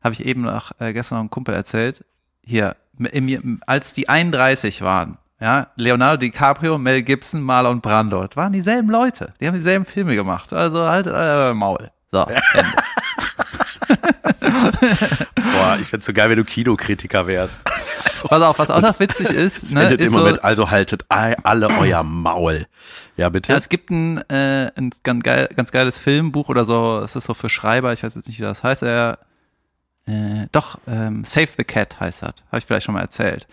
habe 0.00 0.14
ich 0.14 0.24
eben 0.24 0.42
noch 0.42 0.70
äh, 0.78 0.92
gestern 0.92 1.16
noch 1.16 1.22
einem 1.22 1.30
Kumpel 1.30 1.52
erzählt, 1.52 2.04
hier, 2.40 2.76
im, 2.98 3.60
als 3.66 3.94
die 3.94 4.08
31 4.08 4.80
waren, 4.82 5.18
ja, 5.40 5.72
Leonardo 5.74 6.18
DiCaprio, 6.18 6.78
Mel 6.78 7.02
Gibson, 7.02 7.42
Marlon 7.42 7.80
Brando, 7.80 8.24
das 8.24 8.36
waren 8.36 8.52
dieselben 8.52 8.90
Leute, 8.90 9.34
die 9.40 9.48
haben 9.48 9.56
dieselben 9.56 9.84
Filme 9.84 10.14
gemacht, 10.14 10.52
also 10.52 10.86
halt 10.86 11.08
äh, 11.08 11.52
Maul. 11.52 11.90
So, 12.12 12.18
ja. 12.18 12.40
Boah, 15.34 15.78
ich 15.80 15.88
find's 15.88 16.06
so 16.06 16.12
geil, 16.12 16.30
wenn 16.30 16.36
du 16.36 16.44
Kinokritiker 16.44 17.26
wärst. 17.26 17.60
Also, 18.08 18.28
Pass 18.28 18.42
auf, 18.42 18.58
was 18.58 18.70
auch 18.70 18.80
noch 18.80 18.98
witzig 18.98 19.28
ist, 19.28 19.62
es 19.62 19.72
ne, 19.74 19.82
endet 19.82 20.00
ist 20.00 20.08
immer 20.08 20.20
so, 20.20 20.24
mit, 20.26 20.42
also 20.42 20.70
haltet 20.70 21.04
alle 21.08 21.68
euer 21.78 22.02
Maul. 22.02 22.66
Ja, 23.18 23.28
bitte. 23.28 23.52
Ja, 23.52 23.58
es 23.58 23.68
gibt 23.68 23.90
ein, 23.90 24.18
äh, 24.30 24.70
ein 24.74 24.90
ganz, 25.02 25.22
geil, 25.22 25.50
ganz 25.54 25.70
geiles 25.70 25.98
Filmbuch 25.98 26.48
oder 26.48 26.64
so, 26.64 27.00
es 27.00 27.14
ist 27.14 27.24
so 27.24 27.34
für 27.34 27.50
Schreiber, 27.50 27.92
ich 27.92 28.02
weiß 28.02 28.14
jetzt 28.14 28.26
nicht, 28.26 28.38
wie 28.38 28.42
das 28.42 28.62
heißt, 28.62 28.84
er 28.84 29.18
äh, 30.06 30.46
doch, 30.52 30.78
ähm, 30.86 31.24
Save 31.24 31.48
the 31.56 31.64
Cat 31.64 31.98
heißt 31.98 32.22
das. 32.22 32.34
Habe 32.46 32.58
ich 32.58 32.64
vielleicht 32.64 32.86
schon 32.86 32.94
mal 32.94 33.00
erzählt. 33.00 33.46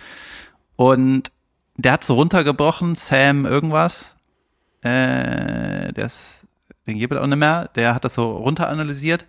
Und 0.75 1.31
der 1.75 1.93
hat 1.93 2.03
so 2.03 2.15
runtergebrochen, 2.15 2.95
Sam 2.95 3.45
irgendwas. 3.45 4.15
Äh, 4.81 5.91
der 5.93 6.05
ist, 6.05 6.41
den 6.85 6.99
gibt 6.99 7.13
es 7.13 7.19
auch 7.19 7.27
nicht 7.27 7.37
mehr. 7.37 7.69
Der 7.75 7.95
hat 7.95 8.05
das 8.05 8.13
so 8.13 8.37
runteranalysiert. 8.37 9.25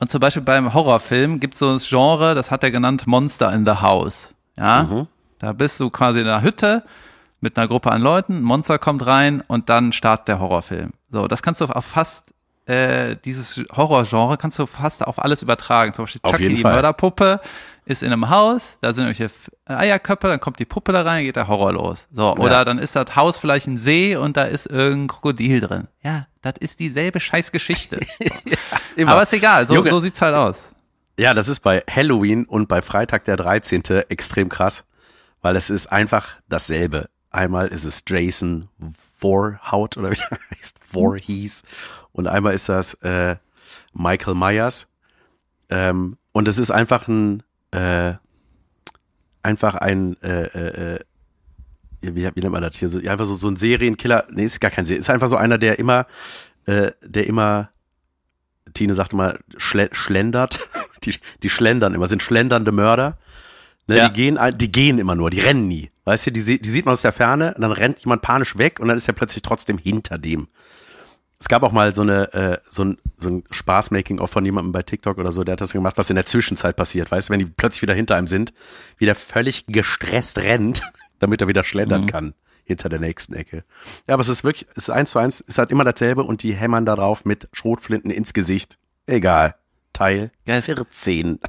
Und 0.00 0.10
zum 0.10 0.20
Beispiel 0.20 0.42
beim 0.42 0.72
Horrorfilm 0.72 1.40
gibt 1.40 1.54
es 1.54 1.60
so 1.60 1.72
das 1.72 1.88
Genre, 1.88 2.34
das 2.34 2.50
hat 2.50 2.64
er 2.64 2.70
genannt 2.70 3.06
Monster 3.06 3.52
in 3.52 3.66
the 3.66 3.72
House. 3.72 4.34
Ja, 4.56 4.82
mhm. 4.82 5.06
da 5.38 5.52
bist 5.52 5.78
du 5.78 5.90
quasi 5.90 6.20
in 6.20 6.26
einer 6.26 6.42
Hütte 6.42 6.82
mit 7.40 7.56
einer 7.56 7.68
Gruppe 7.68 7.90
an 7.92 8.02
Leuten, 8.02 8.38
ein 8.38 8.42
Monster 8.42 8.78
kommt 8.78 9.06
rein 9.06 9.42
und 9.46 9.68
dann 9.68 9.92
startet 9.92 10.28
der 10.28 10.40
Horrorfilm. 10.40 10.92
So, 11.10 11.28
das 11.28 11.42
kannst 11.42 11.60
du 11.60 11.66
auf 11.66 11.84
fast 11.84 12.34
äh, 12.66 13.16
dieses 13.24 13.62
Horrorgenre 13.74 14.36
kannst 14.36 14.58
du 14.58 14.66
fast 14.66 15.04
auf 15.06 15.18
alles 15.18 15.42
übertragen. 15.42 15.92
Zum 15.92 16.04
Beispiel 16.04 16.20
Chucky, 16.20 16.48
die 16.48 16.56
Fall. 16.62 16.72
Mörderpuppe, 16.72 17.40
ist 17.90 18.02
in 18.02 18.12
einem 18.12 18.30
Haus, 18.30 18.78
da 18.80 18.92
sind 18.94 19.06
irgendwelche 19.06 19.32
Eierköpfe, 19.64 20.28
dann 20.28 20.40
kommt 20.40 20.58
die 20.60 20.64
Puppe 20.64 20.92
da 20.92 21.02
rein, 21.02 21.24
geht 21.24 21.36
der 21.36 21.48
Horror 21.48 21.72
los. 21.72 22.06
So, 22.12 22.22
ja. 22.22 22.38
oder 22.38 22.64
dann 22.64 22.78
ist 22.78 22.94
das 22.94 23.16
Haus 23.16 23.36
vielleicht 23.36 23.66
ein 23.66 23.78
See 23.78 24.16
und 24.16 24.36
da 24.36 24.44
ist 24.44 24.66
irgendein 24.66 25.08
Krokodil 25.08 25.60
drin. 25.60 25.88
Ja, 26.02 26.26
das 26.40 26.54
ist 26.60 26.78
dieselbe 26.78 27.18
Scheißgeschichte. 27.18 28.00
ja, 28.20 28.30
Aber 29.04 29.22
ist 29.22 29.32
egal, 29.32 29.66
so, 29.66 29.74
Junge, 29.74 29.90
so 29.90 30.00
sieht's 30.00 30.20
halt 30.20 30.34
aus. 30.34 30.58
Ja, 31.18 31.34
das 31.34 31.48
ist 31.48 31.60
bei 31.60 31.82
Halloween 31.90 32.44
und 32.44 32.68
bei 32.68 32.80
Freitag 32.82 33.24
der 33.24 33.36
13. 33.36 33.82
extrem 34.08 34.48
krass, 34.48 34.84
weil 35.42 35.56
es 35.56 35.70
ist 35.70 35.92
einfach 35.92 36.28
dasselbe. 36.48 37.08
Einmal 37.30 37.68
ist 37.68 37.84
es 37.84 38.02
Jason 38.06 38.68
Voorhout 39.18 39.98
oder 39.98 40.10
wie 40.10 40.18
er 40.30 40.38
heißt, 40.56 40.78
Voorhees. 40.80 41.62
Und 42.12 42.26
einmal 42.26 42.54
ist 42.54 42.68
das 42.68 42.94
äh, 42.94 43.36
Michael 43.92 44.34
Myers. 44.34 44.88
Ähm, 45.68 46.16
und 46.32 46.48
es 46.48 46.58
ist 46.58 46.70
einfach 46.70 47.06
ein, 47.06 47.42
äh, 47.70 48.14
einfach 49.42 49.74
ein, 49.74 50.20
äh, 50.22 50.44
äh, 50.46 50.94
äh 50.94 51.00
wie, 52.02 52.14
wie 52.14 52.40
nennt 52.40 52.52
man 52.52 52.62
das 52.62 52.76
hier? 52.76 52.88
So, 52.88 52.98
einfach 52.98 53.26
so, 53.26 53.36
so 53.36 53.48
ein 53.48 53.56
Serienkiller. 53.56 54.26
Nee, 54.30 54.44
ist 54.44 54.60
gar 54.60 54.70
kein 54.70 54.86
Serien. 54.86 55.00
Ist 55.00 55.10
einfach 55.10 55.28
so 55.28 55.36
einer, 55.36 55.58
der 55.58 55.78
immer, 55.78 56.06
äh, 56.64 56.92
der 57.02 57.26
immer, 57.26 57.70
Tine 58.74 58.94
sagt 58.94 59.12
immer, 59.12 59.36
schle 59.56 59.88
schlendert. 59.92 60.68
Die, 61.04 61.14
die 61.42 61.48
schlendern 61.48 61.94
immer, 61.94 62.08
sind 62.08 62.22
schlendernde 62.22 62.72
Mörder. 62.72 63.16
Ne, 63.86 63.96
ja. 63.96 64.08
Die 64.10 64.14
gehen, 64.14 64.38
die 64.58 64.70
gehen 64.70 64.98
immer 64.98 65.14
nur, 65.14 65.30
die 65.30 65.40
rennen 65.40 65.66
nie. 65.66 65.90
Weißt 66.04 66.26
du, 66.26 66.30
die, 66.30 66.60
die 66.60 66.68
sieht 66.68 66.84
man 66.84 66.92
aus 66.92 67.00
der 67.00 67.12
Ferne, 67.12 67.54
und 67.54 67.62
dann 67.62 67.72
rennt 67.72 68.00
jemand 68.00 68.20
panisch 68.20 68.58
weg 68.58 68.80
und 68.80 68.88
dann 68.88 68.98
ist 68.98 69.08
er 69.08 69.14
plötzlich 69.14 69.40
trotzdem 69.40 69.78
hinter 69.78 70.18
dem. 70.18 70.48
Es 71.38 71.48
gab 71.48 71.62
auch 71.62 71.72
mal 71.72 71.94
so 71.94 72.02
eine 72.02 72.34
äh, 72.34 72.58
so 72.68 72.84
ein, 72.84 72.98
so 73.16 73.30
ein 73.30 73.44
Spaß-Making-of 73.50 74.30
von 74.30 74.44
jemandem 74.44 74.72
bei 74.72 74.82
TikTok 74.82 75.16
oder 75.16 75.32
so, 75.32 75.42
der 75.42 75.54
hat 75.54 75.62
das 75.62 75.72
gemacht, 75.72 75.96
was 75.96 76.10
in 76.10 76.16
der 76.16 76.26
Zwischenzeit 76.26 76.76
passiert, 76.76 77.10
weißt 77.10 77.30
du, 77.30 77.32
wenn 77.32 77.38
die 77.38 77.46
plötzlich 77.46 77.80
wieder 77.80 77.94
hinter 77.94 78.16
einem 78.16 78.26
sind, 78.26 78.52
wie 78.98 79.06
der 79.06 79.14
völlig 79.14 79.64
gestresst 79.68 80.36
rennt, 80.36 80.82
damit 81.18 81.40
er 81.40 81.48
wieder 81.48 81.64
schlendern 81.64 82.02
mhm. 82.02 82.06
kann 82.06 82.34
hinter 82.70 82.88
der 82.88 83.00
nächsten 83.00 83.34
Ecke. 83.34 83.64
Ja, 84.08 84.14
aber 84.14 84.20
es 84.20 84.28
ist 84.28 84.44
wirklich, 84.44 84.66
es 84.72 84.88
ist 84.88 84.90
eins 84.90 85.10
zu 85.10 85.18
eins, 85.18 85.40
es 85.40 85.48
ist 85.48 85.58
halt 85.58 85.70
immer 85.70 85.84
dasselbe 85.84 86.22
und 86.22 86.42
die 86.42 86.54
hämmern 86.54 86.84
da 86.86 86.96
drauf 86.96 87.24
mit 87.24 87.48
Schrotflinten 87.52 88.10
ins 88.10 88.32
Gesicht. 88.32 88.78
Egal. 89.06 89.54
Teil 89.92 90.30
Geil. 90.46 90.62
14. 90.62 91.38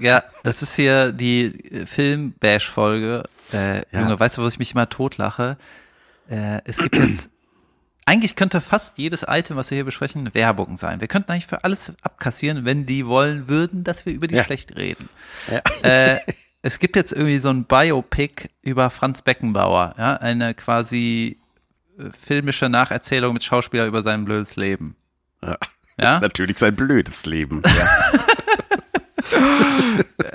Ja, 0.00 0.22
das 0.44 0.62
ist 0.62 0.76
hier 0.76 1.10
die 1.10 1.84
Film-Bash-Folge. 1.84 3.24
Äh, 3.52 3.78
ja. 3.78 4.02
Junge, 4.02 4.20
weißt 4.20 4.38
du, 4.38 4.42
wo 4.42 4.46
ich 4.46 4.60
mich 4.60 4.70
immer 4.70 4.88
totlache? 4.88 5.56
Äh, 6.30 6.60
es 6.66 6.78
gibt 6.78 6.94
jetzt 6.94 7.30
eigentlich 8.08 8.36
könnte 8.36 8.60
fast 8.60 8.96
jedes 8.96 9.24
Item, 9.28 9.56
was 9.56 9.70
wir 9.70 9.76
hier 9.76 9.84
besprechen, 9.84 10.32
Werbung 10.34 10.76
sein. 10.76 11.00
Wir 11.00 11.08
könnten 11.08 11.32
eigentlich 11.32 11.46
für 11.46 11.64
alles 11.64 11.92
abkassieren, 12.02 12.64
wenn 12.64 12.86
die 12.86 13.06
wollen 13.06 13.48
würden, 13.48 13.84
dass 13.84 14.06
wir 14.06 14.14
über 14.14 14.26
die 14.26 14.36
ja. 14.36 14.44
schlecht 14.44 14.76
reden. 14.76 15.08
Ja. 15.50 15.62
Äh, 15.82 16.20
es 16.62 16.78
gibt 16.78 16.96
jetzt 16.96 17.12
irgendwie 17.12 17.38
so 17.38 17.50
ein 17.50 17.64
Biopic 17.64 18.48
über 18.62 18.90
Franz 18.90 19.22
Beckenbauer, 19.22 19.94
ja, 19.98 20.14
eine 20.16 20.54
quasi 20.54 21.38
äh, 21.98 22.10
filmische 22.10 22.68
Nacherzählung 22.68 23.32
mit 23.34 23.44
Schauspieler 23.44 23.86
über 23.86 24.02
sein 24.02 24.24
blödes 24.24 24.56
Leben. 24.56 24.96
Ja. 25.42 25.56
ja? 26.00 26.20
Natürlich 26.22 26.58
sein 26.58 26.74
blödes 26.74 27.26
Leben. 27.26 27.62
Ja. 27.64 27.88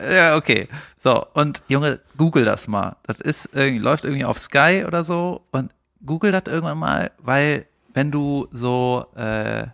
ja, 0.12 0.36
okay. 0.36 0.68
So, 0.98 1.26
und 1.34 1.64
Junge, 1.68 2.00
google 2.18 2.46
das 2.46 2.68
mal. 2.68 2.96
Das 3.04 3.20
ist 3.20 3.50
irgendwie, 3.54 3.84
läuft 3.84 4.06
irgendwie 4.06 4.26
auf 4.26 4.40
Sky 4.40 4.86
oder 4.88 5.04
so 5.04 5.46
und 5.52 5.72
google 6.06 6.32
das 6.32 6.44
irgendwann 6.48 6.78
mal, 6.78 7.12
weil 7.18 7.66
wenn 7.94 8.12
du 8.12 8.48
so 8.52 9.06
äh, 9.16 9.68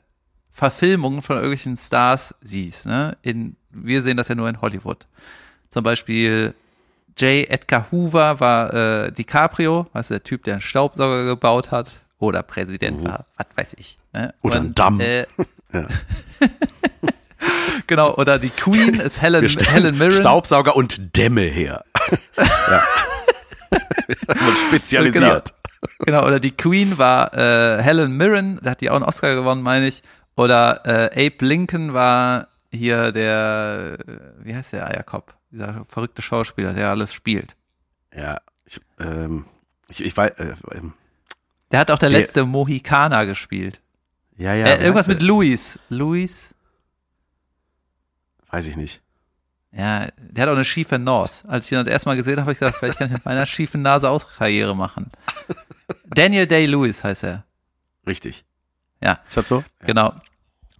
Verfilmungen 0.52 1.22
von 1.22 1.38
irgendwelchen 1.38 1.78
Stars 1.78 2.36
siehst, 2.42 2.86
ne, 2.86 3.18
in, 3.22 3.56
wir 3.70 4.02
sehen 4.02 4.18
das 4.18 4.28
ja 4.28 4.36
nur 4.36 4.50
in 4.50 4.62
Hollywood. 4.62 5.08
Zum 5.70 5.84
Beispiel 5.84 6.54
J. 7.18 7.50
Edgar 7.50 7.88
Hoover 7.92 8.40
war 8.40 8.74
äh, 8.74 9.12
DiCaprio, 9.12 9.88
also 9.94 10.14
der 10.16 10.24
Typ, 10.24 10.44
der 10.44 10.56
einen 10.56 10.62
Staubsauger 10.62 11.26
gebaut 11.26 11.72
hat, 11.72 11.92
oder 12.18 12.44
Präsident 12.44 13.02
mhm. 13.02 13.08
war, 13.08 13.26
was 13.38 13.48
weiß 13.56 13.76
ich. 13.78 13.98
Ne? 14.14 14.34
Oder 14.42 14.58
ein 14.58 14.76
Damm. 14.76 15.00
Äh, 15.00 15.26
genau, 17.88 18.16
oder 18.16 18.40
die 18.40 18.50
Queen 18.50 18.96
ist 18.96 19.22
Helen, 19.22 19.48
Helen 19.48 19.98
Mirren. 19.98 20.14
Staubsauger 20.14 20.76
und 20.76 21.16
Dämme 21.16 21.42
her. 21.42 21.84
ja. 22.38 22.84
Und 24.28 24.58
spezialisiert. 24.68 25.54
Genau, 26.00 26.26
oder 26.26 26.40
die 26.40 26.52
Queen 26.52 26.98
war 26.98 27.34
äh, 27.36 27.82
Helen 27.82 28.18
Mirren, 28.18 28.60
da 28.64 28.72
hat 28.72 28.82
die 28.82 28.90
auch 28.90 28.96
einen 28.96 29.06
Oscar 29.06 29.36
gewonnen, 29.36 29.62
meine 29.62 29.88
ich. 29.88 30.04
Oder 30.36 30.82
äh, 30.86 31.28
Abe 31.28 31.46
Lincoln 31.46 31.94
war 31.94 32.48
hier 32.72 33.12
der, 33.12 33.98
äh, 34.00 34.46
wie 34.46 34.56
heißt 34.56 34.74
der 34.74 34.88
Eierkopf? 34.88 35.34
Dieser 35.52 35.86
verrückte 35.90 36.22
Schauspieler, 36.22 36.74
der 36.74 36.90
alles 36.90 37.14
spielt. 37.14 37.56
Ja, 38.16 38.40
ich, 38.66 38.80
ähm, 39.00 39.46
ich, 39.90 40.04
ich 40.04 40.16
weiß, 40.16 40.32
äh, 40.40 40.56
ähm, 40.72 40.94
Der 41.72 41.80
hat 41.80 41.92
auch 41.92 42.00
der, 42.00 42.10
Der- 42.10 42.20
letzte 42.20 42.46
Mohikaner 42.46 43.26
gespielt. 43.26 43.82
Ja, 44.38 44.54
ja. 44.54 44.68
äh, 44.68 44.82
irgendwas 44.82 45.08
mit? 45.08 45.22
Luis. 45.22 45.78
Luis? 45.90 46.54
Weiß 48.50 48.68
ich 48.68 48.76
nicht. 48.76 49.02
Ja, 49.72 50.08
der 50.18 50.44
hat 50.44 50.50
auch 50.50 50.56
eine 50.56 50.66
schiefe 50.66 50.98
Nase. 50.98 51.48
Als 51.48 51.66
ich 51.68 51.72
ihn 51.74 51.84
das 51.84 51.88
erste 51.94 52.10
Mal 52.10 52.16
gesehen 52.16 52.34
habe, 52.38 52.42
habe 52.42 52.52
ich 52.54 52.60
gedacht, 52.60 52.76
vielleicht 52.80 52.98
kann 52.98 53.08
ich 53.08 53.14
mit 53.14 53.26
meiner 53.26 53.46
schiefen 53.46 53.82
Nase 53.84 54.10
auch 54.10 54.26
Karriere 54.38 54.76
machen. 54.76 55.12
Daniel 56.06 56.48
Day-Lewis 56.48 57.04
heißt 57.04 57.24
er. 57.26 57.44
Richtig. 58.08 58.44
Ja. 59.02 59.20
Ist 59.28 59.38
das 59.38 59.48
so? 59.48 59.64
Genau. 59.82 60.14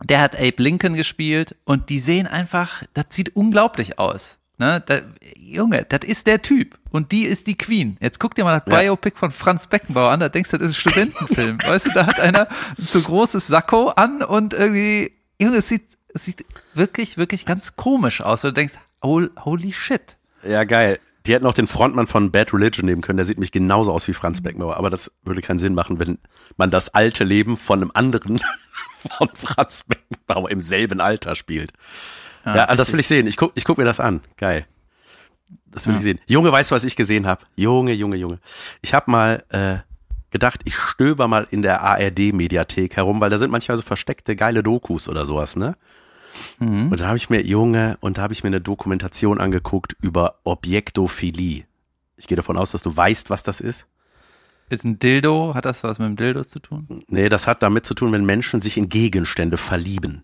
Der 0.06 0.22
hat 0.22 0.36
Abe 0.36 0.56
Lincoln 0.64 0.96
gespielt 0.96 1.56
und 1.66 1.90
die 1.90 2.00
sehen 2.00 2.26
einfach, 2.26 2.84
das 2.94 3.06
sieht 3.10 3.36
unglaublich 3.36 4.00
aus. 4.00 4.39
Ne? 4.60 4.84
Da, 4.86 5.00
Junge, 5.38 5.86
das 5.90 6.02
ist 6.08 6.28
der 6.28 6.42
Typ 6.42 6.78
und 6.92 7.12
die 7.12 7.24
ist 7.24 7.48
die 7.48 7.58
Queen. 7.58 7.98
Jetzt 8.02 8.20
guck 8.20 8.36
dir 8.36 8.44
mal 8.44 8.60
das 8.60 8.72
Ja. 8.72 8.80
Biopic 8.82 9.18
von 9.18 9.32
Franz 9.32 9.68
Beckenbauer 9.68 10.12
an, 10.12 10.20
da 10.20 10.30
denkst 10.30 10.52
du, 10.52 10.58
das 10.58 10.70
ist 10.72 10.78
ein 10.78 10.92
Studentenfilm. 10.92 11.58
weißt 11.66 11.88
du, 11.88 11.92
da 11.94 12.06
hat 12.06 12.20
einer 12.20 12.48
ein 12.78 12.86
zu 12.86 13.02
großes 13.02 13.48
Sakko 13.48 13.90
an 13.90 14.22
und 14.22 14.54
irgendwie, 14.54 15.14
Junge, 15.42 15.58
es 15.58 15.70
sieht, 15.70 15.98
es 16.14 16.26
sieht 16.26 16.46
wirklich, 16.74 17.18
wirklich 17.18 17.46
ganz 17.46 17.76
komisch 17.76 18.22
aus. 18.22 18.44
Und 18.44 18.50
du 18.52 18.54
denkst, 18.54 18.74
hol- 19.02 19.32
holy 19.44 19.72
shit. 19.74 20.18
Ja, 20.44 20.64
geil. 20.66 21.00
Die 21.26 21.34
hätten 21.34 21.46
auch 21.46 21.54
den 21.54 21.68
Frontmann 21.68 22.08
von 22.08 22.32
Bad 22.32 22.54
Religion 22.54 22.86
nehmen 22.86 23.02
können. 23.02 23.18
Der 23.18 23.26
sieht 23.26 23.40
mich 23.40 23.52
genauso 23.52 23.92
aus 23.92 24.08
wie 24.08 24.14
Franz 24.14 24.42
Beckenbauer. 24.42 24.78
Aber 24.78 24.90
das 24.90 25.12
würde 25.24 25.42
keinen 25.42 25.60
Sinn 25.60 25.76
machen, 25.76 26.00
wenn 26.00 26.18
man 26.58 26.72
das 26.72 26.94
alte 26.94 27.24
Leben 27.24 27.56
von 27.58 27.82
einem 27.82 27.92
anderen 27.94 28.40
von 29.18 29.30
Franz 29.36 29.84
Beckenbauer 29.84 30.50
im 30.50 30.60
selben 30.60 31.00
Alter 31.02 31.36
spielt. 31.36 31.74
Ja, 32.46 32.68
das 32.68 32.80
richtig. 32.80 32.94
will 32.94 33.00
ich 33.02 33.08
sehen. 33.08 33.28
Ich 33.28 33.38
guck, 33.38 33.52
ich 33.56 33.66
guck 33.66 33.78
mir 33.78 33.84
das 33.86 34.00
an. 34.00 34.22
Geil. 34.38 34.66
Das 35.68 35.86
will 35.88 35.94
Ja. 35.94 35.98
ich 36.00 36.04
sehen. 36.04 36.20
Junge, 36.28 36.52
weißt 36.52 36.72
du, 36.72 36.76
was 36.76 36.84
ich 36.84 36.96
gesehen 36.96 37.28
habe? 37.28 37.46
Junge, 37.56 37.94
Junge, 37.94 38.16
Junge. 38.16 38.40
Ich 38.82 38.94
habe 38.94 39.12
mal 39.12 39.44
äh, 39.50 39.78
gedacht, 40.32 40.62
ich 40.66 40.76
stöber 40.76 41.28
mal 41.28 41.48
in 41.52 41.62
der 41.62 41.82
ARD-Mediathek 41.82 42.96
herum, 42.96 43.20
weil 43.22 43.30
da 43.30 43.38
sind 43.38 43.52
manchmal 43.52 43.78
so 43.78 43.84
versteckte 43.84 44.36
geile 44.36 44.64
Dokus 44.64 45.08
oder 45.10 45.26
sowas, 45.26 45.56
ne? 45.56 45.76
Mhm. 46.60 46.92
Und 46.92 47.00
da 47.00 47.08
habe 47.08 47.18
ich 47.18 47.30
mir, 47.30 47.42
Junge, 47.46 47.98
und 48.02 48.18
da 48.18 48.22
habe 48.24 48.34
ich 48.34 48.44
mir 48.44 48.48
eine 48.48 48.62
Dokumentation 48.62 49.40
angeguckt 49.42 49.96
über 50.02 50.36
Objektophilie. 50.44 51.66
Ich 52.18 52.28
gehe 52.28 52.36
davon 52.36 52.58
aus, 52.58 52.72
dass 52.72 52.84
du 52.84 52.96
weißt, 52.96 53.30
was 53.30 53.44
das 53.44 53.60
ist. 53.62 53.86
Ist 54.70 54.84
ein 54.86 55.00
Dildo, 55.00 55.54
hat 55.56 55.66
das 55.66 55.84
was 55.84 55.98
mit 55.98 56.08
dem 56.10 56.16
Dildo 56.16 56.44
zu 56.44 56.60
tun? 56.60 57.04
Nee, 57.08 57.28
das 57.30 57.48
hat 57.48 57.64
damit 57.64 57.86
zu 57.88 57.96
tun, 57.96 58.12
wenn 58.12 58.26
Menschen 58.26 58.62
sich 58.62 58.78
in 58.78 58.88
Gegenstände 58.90 59.58
verlieben. 59.58 60.24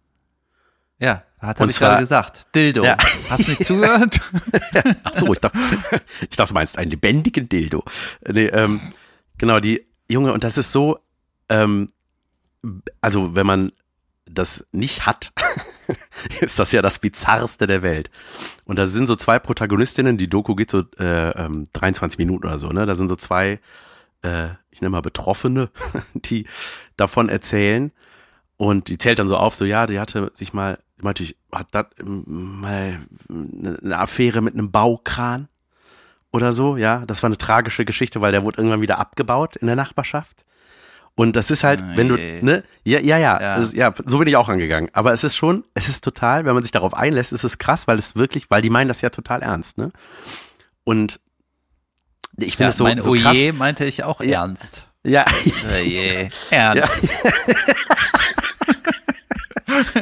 Ja, 0.99 1.23
hat 1.39 1.59
habe 1.59 1.69
ich 1.69 1.75
zwar- 1.77 1.89
gerade 1.89 2.03
gesagt. 2.03 2.55
Dildo. 2.55 2.83
Ja. 2.83 2.97
Hast 3.29 3.47
du 3.47 3.49
nicht 3.51 3.65
zugehört? 3.65 4.21
Ach 5.03 5.13
so, 5.13 5.31
ich 5.33 5.39
dachte, 5.39 5.57
ich 6.29 6.35
dachte, 6.37 6.49
du 6.49 6.53
meinst 6.53 6.77
einen 6.77 6.91
lebendigen 6.91 7.49
Dildo. 7.49 7.83
Nee, 8.27 8.45
ähm, 8.45 8.79
genau, 9.37 9.59
die 9.59 9.85
Junge, 10.07 10.31
und 10.33 10.43
das 10.43 10.57
ist 10.57 10.71
so, 10.71 10.99
ähm, 11.49 11.87
also 13.01 13.35
wenn 13.35 13.45
man 13.45 13.71
das 14.25 14.65
nicht 14.71 15.05
hat, 15.05 15.31
ist 16.41 16.57
das 16.57 16.71
ja 16.71 16.81
das 16.81 16.99
Bizarrste 16.99 17.67
der 17.67 17.81
Welt. 17.83 18.09
Und 18.65 18.77
da 18.77 18.87
sind 18.87 19.05
so 19.07 19.15
zwei 19.15 19.37
Protagonistinnen, 19.37 20.17
die 20.17 20.29
Doku 20.29 20.55
geht 20.55 20.71
so 20.71 20.83
äh, 20.97 21.29
ähm, 21.31 21.67
23 21.73 22.17
Minuten 22.17 22.47
oder 22.47 22.57
so, 22.57 22.69
ne? 22.69 22.85
Da 22.85 22.95
sind 22.95 23.07
so 23.07 23.15
zwei, 23.15 23.59
äh, 24.23 24.47
ich 24.71 24.81
nenne 24.81 24.91
mal 24.91 25.01
Betroffene, 25.01 25.69
die 26.13 26.47
davon 26.97 27.29
erzählen. 27.29 27.91
Und 28.57 28.87
die 28.87 28.97
zählt 28.97 29.19
dann 29.19 29.27
so 29.27 29.35
auf, 29.37 29.53
so 29.55 29.65
ja, 29.65 29.85
die 29.87 29.99
hatte 29.99 30.31
sich 30.33 30.53
mal, 30.53 30.79
meinte, 31.01 31.23
ich 31.23 31.35
hat 31.51 31.67
da 31.71 31.87
mal 32.05 32.99
eine 33.29 33.77
eine 33.83 33.97
Affäre 33.99 34.41
mit 34.41 34.53
einem 34.53 34.71
Baukran 34.71 35.49
oder 36.31 36.53
so, 36.53 36.77
ja. 36.77 37.03
Das 37.05 37.21
war 37.23 37.27
eine 37.27 37.37
tragische 37.37 37.83
Geschichte, 37.85 38.21
weil 38.21 38.31
der 38.31 38.43
wurde 38.43 38.57
irgendwann 38.57 38.81
wieder 38.81 38.97
abgebaut 38.99 39.55
in 39.57 39.67
der 39.67 39.75
Nachbarschaft. 39.75 40.45
Und 41.17 41.35
das 41.37 41.49
ist 41.49 41.63
halt, 41.63 41.81
Ah, 41.81 41.93
wenn 41.95 42.09
du, 42.09 42.17
je. 42.17 42.41
ne, 42.41 42.63
ja, 42.83 42.99
ja, 42.99 43.17
ja, 43.17 43.41
Ja. 43.41 43.53
also, 43.55 43.75
ja, 43.75 43.93
so 44.05 44.17
bin 44.19 44.27
ich 44.27 44.35
auch 44.35 44.49
angegangen. 44.49 44.89
Aber 44.93 45.13
es 45.13 45.23
ist 45.23 45.35
schon, 45.37 45.63
es 45.73 45.87
ist 45.87 46.03
total, 46.03 46.43
wenn 46.45 46.53
man 46.53 46.63
sich 46.63 46.73
darauf 46.73 46.93
einlässt, 46.93 47.31
ist 47.33 47.43
es 47.45 47.57
krass, 47.57 47.87
weil 47.87 47.97
es 47.99 48.15
wirklich, 48.17 48.49
weil 48.51 48.61
die 48.61 48.69
meinen 48.69 48.89
das 48.89 49.01
ja 49.01 49.09
total 49.09 49.41
ernst, 49.41 49.77
ne? 49.77 49.91
Und 50.83 51.19
ich 52.37 52.57
finde 52.57 52.63
Ja, 52.65 52.69
es 52.69 52.77
so, 52.77 52.83
mein 52.83 53.01
so 53.01 53.13
krass. 53.13 53.37
Oje 53.37 53.53
meinte 53.53 53.85
ich 53.85 54.03
auch 54.03 54.19
Ja. 54.21 54.41
ernst. 54.41 54.87
Ja, 55.03 55.23
Oje. 55.73 56.29
Ernst. 56.49 57.09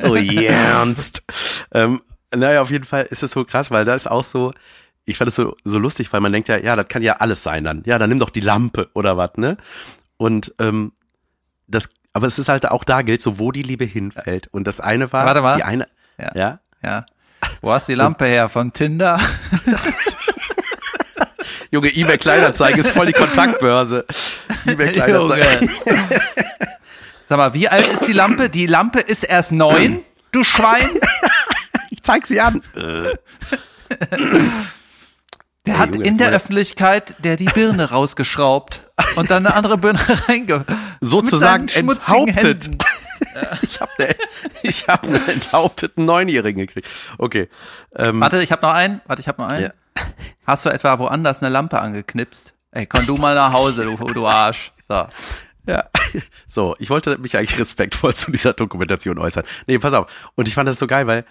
oh 0.03 0.15
ernst. 0.15 1.23
ähm, 1.73 2.01
naja, 2.35 2.61
auf 2.61 2.71
jeden 2.71 2.85
Fall 2.85 3.03
ist 3.09 3.23
es 3.23 3.31
so 3.31 3.45
krass, 3.45 3.71
weil 3.71 3.85
da 3.85 3.93
ist 3.95 4.09
auch 4.09 4.23
so, 4.23 4.53
ich 5.05 5.17
fand 5.17 5.29
es 5.29 5.35
so, 5.35 5.55
so 5.63 5.77
lustig, 5.79 6.11
weil 6.13 6.21
man 6.21 6.31
denkt 6.31 6.49
ja, 6.49 6.57
ja, 6.57 6.75
das 6.75 6.87
kann 6.87 7.01
ja 7.01 7.13
alles 7.13 7.43
sein 7.43 7.63
dann. 7.63 7.83
Ja, 7.85 7.97
dann 7.99 8.09
nimm 8.09 8.19
doch 8.19 8.29
die 8.31 8.39
Lampe 8.39 8.89
oder 8.93 9.17
was, 9.17 9.31
ne? 9.37 9.57
Und 10.17 10.53
ähm, 10.59 10.93
das, 11.67 11.89
aber 12.13 12.27
es 12.27 12.37
ist 12.39 12.49
halt 12.49 12.69
auch 12.69 12.83
da 12.83 13.01
gilt 13.01 13.21
so, 13.21 13.39
wo 13.39 13.51
die 13.51 13.63
Liebe 13.63 13.85
hinfällt. 13.85 14.47
Und 14.51 14.65
das 14.65 14.79
eine 14.79 15.11
war, 15.13 15.25
Warte 15.25 15.41
mal. 15.41 15.57
die 15.57 15.63
eine, 15.63 15.87
Ja. 16.19 16.31
ja, 16.35 16.59
Ja. 16.83 17.05
Wo 17.61 17.73
hast 17.73 17.89
du 17.89 17.91
die 17.91 17.97
Lampe 17.97 18.25
her? 18.25 18.47
Von 18.47 18.71
Tinder? 18.71 19.19
Junge, 21.71 21.93
eBay 21.93 22.17
Kleinanzeigen 22.17 22.79
ist 22.79 22.91
voll 22.91 23.07
die 23.07 23.11
Kontaktbörse. 23.13 24.05
eBay 24.65 24.93
Kleinanzeigen. 24.93 25.69
Sag 27.25 27.37
mal, 27.37 27.53
wie 27.53 27.67
alt 27.69 27.87
ist 27.87 28.07
die 28.07 28.13
Lampe? 28.13 28.49
Die 28.49 28.65
Lampe 28.65 28.99
ist 28.99 29.23
erst 29.23 29.51
neun, 29.51 30.03
du 30.31 30.43
Schwein. 30.43 30.89
Ich 31.89 32.01
zeig 32.01 32.25
sie 32.25 32.41
an. 32.41 32.61
Der 32.75 33.17
Ey, 35.65 35.73
hat 35.73 35.93
Junge, 35.93 36.05
in 36.05 36.17
der. 36.17 36.31
Öffentlichkeit 36.31 37.15
der 37.23 37.37
die 37.37 37.45
Birne 37.45 37.91
rausgeschraubt 37.91 38.91
und 39.15 39.31
dann 39.31 39.45
eine 39.45 39.55
andere 39.55 39.77
Birne 39.77 39.99
reinge... 40.27 40.65
Sozusagen 41.01 41.67
enthauptet. 41.67 42.69
Ich 43.61 43.79
habe 43.79 43.91
ne, 43.97 44.15
ich 44.63 44.87
hab 44.87 45.03
einen 45.03 45.27
enthaupteten 45.27 46.05
Neunjährigen 46.05 46.59
gekriegt. 46.59 46.87
Okay. 47.17 47.49
Ähm, 47.95 48.19
Warte, 48.19 48.43
ich 48.43 48.51
habe 48.51 48.61
noch 48.61 48.73
einen. 48.73 49.01
Warte, 49.07 49.21
ich 49.21 49.27
habe 49.27 49.41
noch 49.41 49.49
einen. 49.49 49.63
Ja. 49.63 50.03
Hast 50.45 50.65
du 50.65 50.69
etwa 50.69 50.99
woanders 50.99 51.41
eine 51.41 51.49
Lampe 51.49 51.79
angeknipst? 51.79 52.53
Ey, 52.71 52.85
komm 52.85 53.05
du 53.05 53.15
mal 53.15 53.33
nach 53.33 53.53
Hause, 53.53 53.83
du, 53.85 53.95
du 54.13 54.27
Arsch. 54.27 54.71
So. 54.87 55.07
Ja. 55.67 55.85
So, 56.47 56.75
ich 56.79 56.89
wollte 56.89 57.17
mich 57.17 57.37
eigentlich 57.37 57.59
respektvoll 57.59 58.13
zu 58.13 58.31
dieser 58.31 58.53
Dokumentation 58.53 59.17
äußern. 59.17 59.43
Nee, 59.67 59.79
pass 59.79 59.93
auf. 59.93 60.31
Und 60.35 60.47
ich 60.47 60.53
fand 60.53 60.67
das 60.67 60.79
so 60.79 60.87
geil, 60.87 61.07
weil 61.07 61.25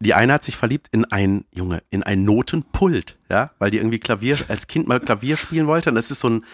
die 0.00 0.14
eine 0.14 0.32
hat 0.32 0.44
sich 0.44 0.56
verliebt 0.56 0.88
in 0.90 1.04
ein, 1.06 1.44
Junge, 1.54 1.82
in 1.90 2.02
ein 2.02 2.24
Notenpult, 2.24 3.18
ja, 3.30 3.52
weil 3.58 3.70
die 3.70 3.78
irgendwie 3.78 4.00
Klavier, 4.00 4.36
als 4.48 4.66
Kind 4.66 4.88
mal 4.88 5.00
Klavier 5.00 5.36
spielen 5.36 5.66
wollte. 5.66 5.90
Und 5.90 5.94
das 5.94 6.10
ist 6.10 6.20
so 6.20 6.28
ein 6.28 6.44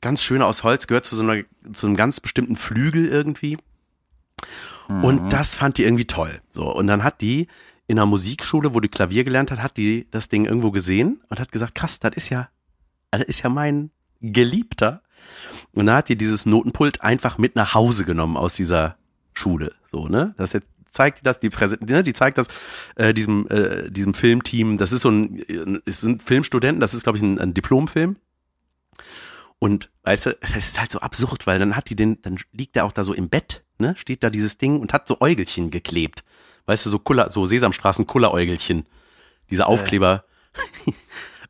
ganz 0.00 0.22
schöner 0.22 0.46
aus 0.46 0.64
Holz, 0.64 0.86
gehört 0.86 1.04
zu 1.04 1.16
so, 1.16 1.22
einer, 1.22 1.44
zu 1.72 1.86
einem 1.86 1.96
ganz 1.96 2.20
bestimmten 2.20 2.56
Flügel 2.56 3.06
irgendwie. 3.06 3.58
Und 4.88 5.32
das 5.32 5.54
fand 5.54 5.78
die 5.78 5.84
irgendwie 5.84 6.06
toll. 6.06 6.40
So, 6.50 6.74
und 6.74 6.86
dann 6.86 7.04
hat 7.04 7.20
die 7.20 7.48
in 7.86 7.98
einer 7.98 8.06
Musikschule, 8.06 8.74
wo 8.74 8.80
die 8.80 8.88
Klavier 8.88 9.24
gelernt 9.24 9.50
hat, 9.50 9.62
hat 9.62 9.76
die 9.76 10.06
das 10.10 10.28
Ding 10.28 10.46
irgendwo 10.46 10.70
gesehen 10.70 11.22
und 11.28 11.40
hat 11.40 11.52
gesagt, 11.52 11.74
krass, 11.74 12.00
das 12.00 12.14
ist 12.14 12.28
ja, 12.28 12.48
das 13.10 13.22
ist 13.22 13.42
ja 13.42 13.50
mein 13.50 13.90
Geliebter. 14.20 15.02
Und 15.72 15.86
da 15.86 15.96
hat 15.96 16.08
die 16.08 16.16
dieses 16.16 16.46
Notenpult 16.46 17.02
einfach 17.02 17.38
mit 17.38 17.56
nach 17.56 17.74
Hause 17.74 18.04
genommen 18.04 18.36
aus 18.36 18.54
dieser 18.54 18.96
Schule. 19.32 19.72
So, 19.90 20.08
ne? 20.08 20.34
Das 20.36 20.52
jetzt 20.52 20.68
zeigt 20.88 21.18
die 21.18 21.24
das, 21.24 21.40
die 21.40 21.50
Präsent, 21.50 21.88
ne? 21.88 22.02
die 22.02 22.12
zeigt 22.12 22.38
das 22.38 22.48
äh, 22.94 23.12
diesem, 23.12 23.48
äh, 23.48 23.90
diesem 23.90 24.14
Filmteam. 24.14 24.78
Das 24.78 24.92
ist 24.92 25.02
so 25.02 25.10
ein, 25.10 25.38
äh, 25.40 25.80
es 25.84 26.00
sind 26.00 26.22
Filmstudenten, 26.22 26.80
das 26.80 26.94
ist, 26.94 27.02
glaube 27.02 27.18
ich, 27.18 27.22
ein, 27.22 27.38
ein 27.38 27.52
Diplomfilm. 27.52 28.16
Und 29.58 29.90
weißt 30.02 30.26
du, 30.26 30.36
das 30.40 30.56
ist 30.56 30.78
halt 30.78 30.90
so 30.90 31.00
absurd, 31.00 31.46
weil 31.46 31.58
dann 31.58 31.76
hat 31.76 31.90
die 31.90 31.96
den, 31.96 32.20
dann 32.22 32.38
liegt 32.52 32.76
er 32.76 32.84
auch 32.84 32.92
da 32.92 33.02
so 33.02 33.12
im 33.14 33.28
Bett, 33.28 33.64
ne? 33.78 33.94
Steht 33.96 34.22
da 34.22 34.30
dieses 34.30 34.58
Ding 34.58 34.78
und 34.78 34.92
hat 34.92 35.08
so 35.08 35.20
Äugelchen 35.20 35.70
geklebt. 35.70 36.24
Weißt 36.66 36.86
du, 36.86 36.90
so 36.90 36.98
Kuller, 36.98 37.30
so 37.30 37.46
Sesamstraßen 37.46 38.06
Kulleräugelchen. 38.06 38.86
Diese 39.50 39.66
Aufkleber. 39.66 40.24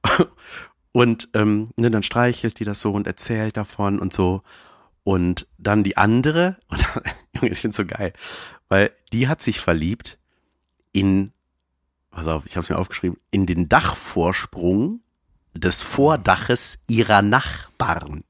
und 0.95 1.29
ähm, 1.35 1.71
ne, 1.75 1.91
dann 1.91 2.05
streichelt 2.05 2.61
die 2.61 2.65
das 2.65 2.81
so 2.81 2.93
und 2.93 3.09
erzählt 3.09 3.57
davon 3.57 3.99
und 3.99 4.13
so. 4.13 4.43
Und 5.03 5.49
dann 5.59 5.83
die 5.83 5.97
andere, 5.97 6.57
und 6.69 6.81
Junge, 7.35 7.51
ich 7.51 7.59
find's 7.59 7.77
so 7.77 7.85
geil, 7.85 8.13
weil 8.69 8.93
die 9.13 9.27
hat 9.27 9.43
sich 9.43 9.61
verliebt 9.61 10.19
in, 10.93 11.33
pass 12.13 12.29
auf, 12.29 12.47
ich 12.47 12.57
hab's 12.57 12.71
mir 12.71 12.79
aufgeschrieben, 12.79 13.19
in 13.33 13.45
den 13.45 13.69
Dachvorsprung 13.69 15.01
des 15.53 15.83
Vordaches 15.83 16.79
ihrer 16.87 17.23
Nachbarn. 17.23 18.23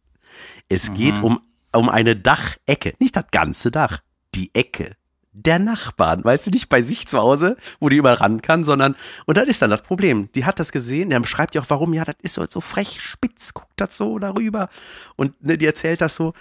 Es 0.70 0.94
geht 0.94 1.22
um, 1.22 1.40
um 1.70 1.90
eine 1.90 2.16
Dachecke, 2.16 2.94
nicht 2.98 3.14
das 3.14 3.27
ganze 3.31 3.70
Dach, 3.72 4.00
die 4.35 4.55
Ecke 4.55 4.96
der 5.35 5.59
Nachbarn, 5.59 6.25
weißt 6.25 6.47
du, 6.47 6.51
nicht 6.51 6.68
bei 6.68 6.81
sich 6.81 7.07
zu 7.09 7.18
Hause, 7.18 7.57
wo 7.81 7.88
die 7.88 7.97
überall 7.97 8.16
ran 8.16 8.40
kann, 8.40 8.62
sondern, 8.62 8.94
und 9.27 9.37
das 9.37 9.47
ist 9.47 9.61
dann 9.61 9.70
das 9.70 9.83
Problem. 9.83 10.31
Die 10.35 10.44
hat 10.44 10.61
das 10.61 10.70
gesehen, 10.70 11.11
der 11.11 11.18
beschreibt 11.18 11.55
ja 11.55 11.61
auch, 11.61 11.70
warum, 11.70 11.92
ja, 11.92 12.05
das 12.05 12.14
ist 12.23 12.35
so, 12.35 12.47
so 12.49 12.61
frech, 12.61 13.01
spitz, 13.01 13.53
guckt 13.53 13.73
das 13.77 13.97
so 13.97 14.18
darüber. 14.20 14.68
Und 15.16 15.44
ne, 15.44 15.59
die 15.59 15.66
erzählt 15.66 16.01
das 16.01 16.14
so. 16.14 16.35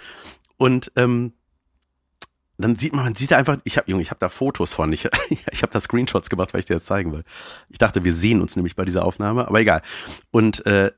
Und 0.56 0.92
ähm, 0.94 1.32
dann 2.56 2.76
sieht 2.76 2.94
man, 2.94 3.04
man 3.04 3.16
sieht 3.16 3.32
da 3.32 3.36
einfach, 3.36 3.58
ich 3.64 3.76
habe, 3.76 3.90
Junge, 3.90 4.02
ich 4.02 4.10
habe 4.10 4.20
da 4.20 4.28
Fotos 4.28 4.72
von, 4.72 4.92
ich, 4.92 5.08
ich 5.50 5.62
habe 5.62 5.72
da 5.72 5.80
Screenshots 5.80 6.30
gemacht, 6.30 6.54
weil 6.54 6.60
ich 6.60 6.66
dir 6.66 6.74
das 6.74 6.84
zeigen 6.84 7.12
will. 7.12 7.24
Ich 7.68 7.78
dachte, 7.78 8.04
wir 8.04 8.14
sehen 8.14 8.40
uns 8.40 8.54
nämlich 8.54 8.76
bei 8.76 8.84
dieser 8.84 9.04
Aufnahme, 9.04 9.48
aber 9.48 9.60
egal. 9.60 9.82
Und 10.30 10.64
äh, 10.66 10.92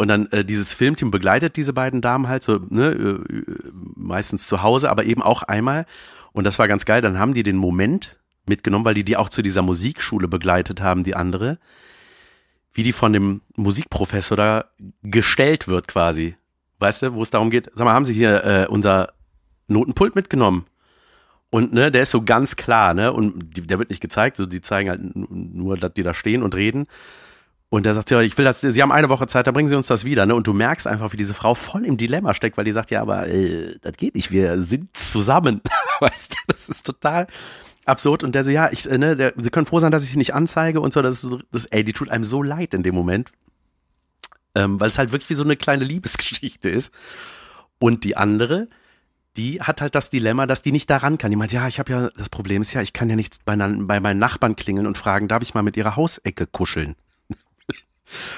und 0.00 0.06
dann 0.06 0.26
äh, 0.30 0.44
dieses 0.44 0.74
Filmteam 0.74 1.10
begleitet 1.10 1.56
diese 1.56 1.72
beiden 1.72 2.00
Damen 2.00 2.28
halt 2.28 2.44
so, 2.44 2.60
ne, 2.70 2.90
äh, 2.92 3.44
meistens 3.96 4.46
zu 4.46 4.62
Hause, 4.62 4.90
aber 4.90 5.04
eben 5.04 5.22
auch 5.22 5.42
einmal. 5.42 5.86
Und 6.38 6.44
das 6.44 6.60
war 6.60 6.68
ganz 6.68 6.84
geil. 6.84 7.00
Dann 7.00 7.18
haben 7.18 7.34
die 7.34 7.42
den 7.42 7.56
Moment 7.56 8.16
mitgenommen, 8.46 8.84
weil 8.84 8.94
die 8.94 9.02
die 9.02 9.16
auch 9.16 9.28
zu 9.28 9.42
dieser 9.42 9.62
Musikschule 9.62 10.28
begleitet 10.28 10.80
haben, 10.80 11.02
die 11.02 11.16
andere, 11.16 11.58
wie 12.72 12.84
die 12.84 12.92
von 12.92 13.12
dem 13.12 13.40
Musikprofessor 13.56 14.36
da 14.36 14.66
gestellt 15.02 15.66
wird 15.66 15.88
quasi. 15.88 16.36
Weißt 16.78 17.02
du, 17.02 17.14
wo 17.14 17.22
es 17.22 17.30
darum 17.30 17.50
geht, 17.50 17.68
sag 17.74 17.86
mal, 17.86 17.92
haben 17.92 18.04
sie 18.04 18.14
hier 18.14 18.44
äh, 18.44 18.66
unser 18.68 19.14
Notenpult 19.66 20.14
mitgenommen? 20.14 20.66
Und 21.50 21.72
ne, 21.72 21.90
der 21.90 22.02
ist 22.02 22.12
so 22.12 22.22
ganz 22.22 22.54
klar, 22.54 22.94
ne? 22.94 23.12
Und 23.12 23.56
die, 23.56 23.66
der 23.66 23.80
wird 23.80 23.90
nicht 23.90 24.00
gezeigt, 24.00 24.36
so 24.36 24.46
die 24.46 24.60
zeigen 24.60 24.90
halt 24.90 25.00
nur, 25.02 25.76
dass 25.76 25.94
die 25.94 26.04
da 26.04 26.14
stehen 26.14 26.44
und 26.44 26.54
reden. 26.54 26.86
Und 27.70 27.84
der 27.84 27.94
sagt, 27.94 28.10
ja, 28.10 28.22
ich 28.22 28.36
will 28.38 28.46
das, 28.46 28.60
Sie 28.60 28.82
haben 28.82 28.92
eine 28.92 29.10
Woche 29.10 29.26
Zeit, 29.26 29.46
dann 29.46 29.52
bringen 29.52 29.68
Sie 29.68 29.76
uns 29.76 29.88
das 29.88 30.04
wieder, 30.04 30.24
ne? 30.24 30.34
Und 30.34 30.46
du 30.46 30.54
merkst 30.54 30.86
einfach, 30.86 31.12
wie 31.12 31.18
diese 31.18 31.34
Frau 31.34 31.54
voll 31.54 31.84
im 31.84 31.98
Dilemma 31.98 32.32
steckt, 32.32 32.56
weil 32.56 32.64
die 32.64 32.72
sagt, 32.72 32.90
ja, 32.90 33.02
aber 33.02 33.28
äh, 33.28 33.76
das 33.82 33.92
geht 33.92 34.14
nicht, 34.14 34.30
wir 34.30 34.62
sind 34.62 34.96
zusammen. 34.96 35.60
weißt 36.00 36.32
du, 36.32 36.36
das 36.46 36.70
ist 36.70 36.86
total 36.86 37.26
absurd. 37.84 38.24
Und 38.24 38.34
der 38.34 38.44
so, 38.44 38.50
ja, 38.50 38.70
ich, 38.72 38.90
äh, 38.90 38.96
ne, 38.96 39.16
der, 39.16 39.34
Sie 39.36 39.50
können 39.50 39.66
froh 39.66 39.80
sein, 39.80 39.92
dass 39.92 40.04
ich 40.04 40.10
sie 40.10 40.18
nicht 40.18 40.34
anzeige 40.34 40.80
und 40.80 40.94
so. 40.94 41.02
Das, 41.02 41.28
das, 41.52 41.66
ey, 41.66 41.84
die 41.84 41.92
tut 41.92 42.10
einem 42.10 42.24
so 42.24 42.42
leid 42.42 42.72
in 42.72 42.82
dem 42.82 42.94
Moment. 42.94 43.32
Ähm, 44.54 44.80
weil 44.80 44.88
es 44.88 44.96
halt 44.96 45.12
wirklich 45.12 45.28
wie 45.28 45.34
so 45.34 45.44
eine 45.44 45.56
kleine 45.56 45.84
Liebesgeschichte 45.84 46.70
ist. 46.70 46.92
Und 47.78 48.04
die 48.04 48.16
andere, 48.16 48.68
die 49.36 49.60
hat 49.60 49.82
halt 49.82 49.94
das 49.94 50.08
Dilemma, 50.08 50.46
dass 50.46 50.62
die 50.62 50.72
nicht 50.72 50.88
daran 50.88 51.18
kann. 51.18 51.30
Die 51.30 51.36
meint, 51.36 51.52
ja, 51.52 51.68
ich 51.68 51.78
habe 51.78 51.92
ja, 51.92 52.10
das 52.16 52.30
Problem 52.30 52.62
ist 52.62 52.72
ja, 52.72 52.80
ich 52.80 52.94
kann 52.94 53.10
ja 53.10 53.16
nicht 53.16 53.44
bei, 53.44 53.56
bei 53.56 54.00
meinen 54.00 54.18
Nachbarn 54.18 54.56
klingeln 54.56 54.86
und 54.86 54.96
fragen, 54.96 55.28
darf 55.28 55.42
ich 55.42 55.52
mal 55.52 55.62
mit 55.62 55.76
ihrer 55.76 55.96
Hausecke 55.96 56.46
kuscheln? 56.46 56.96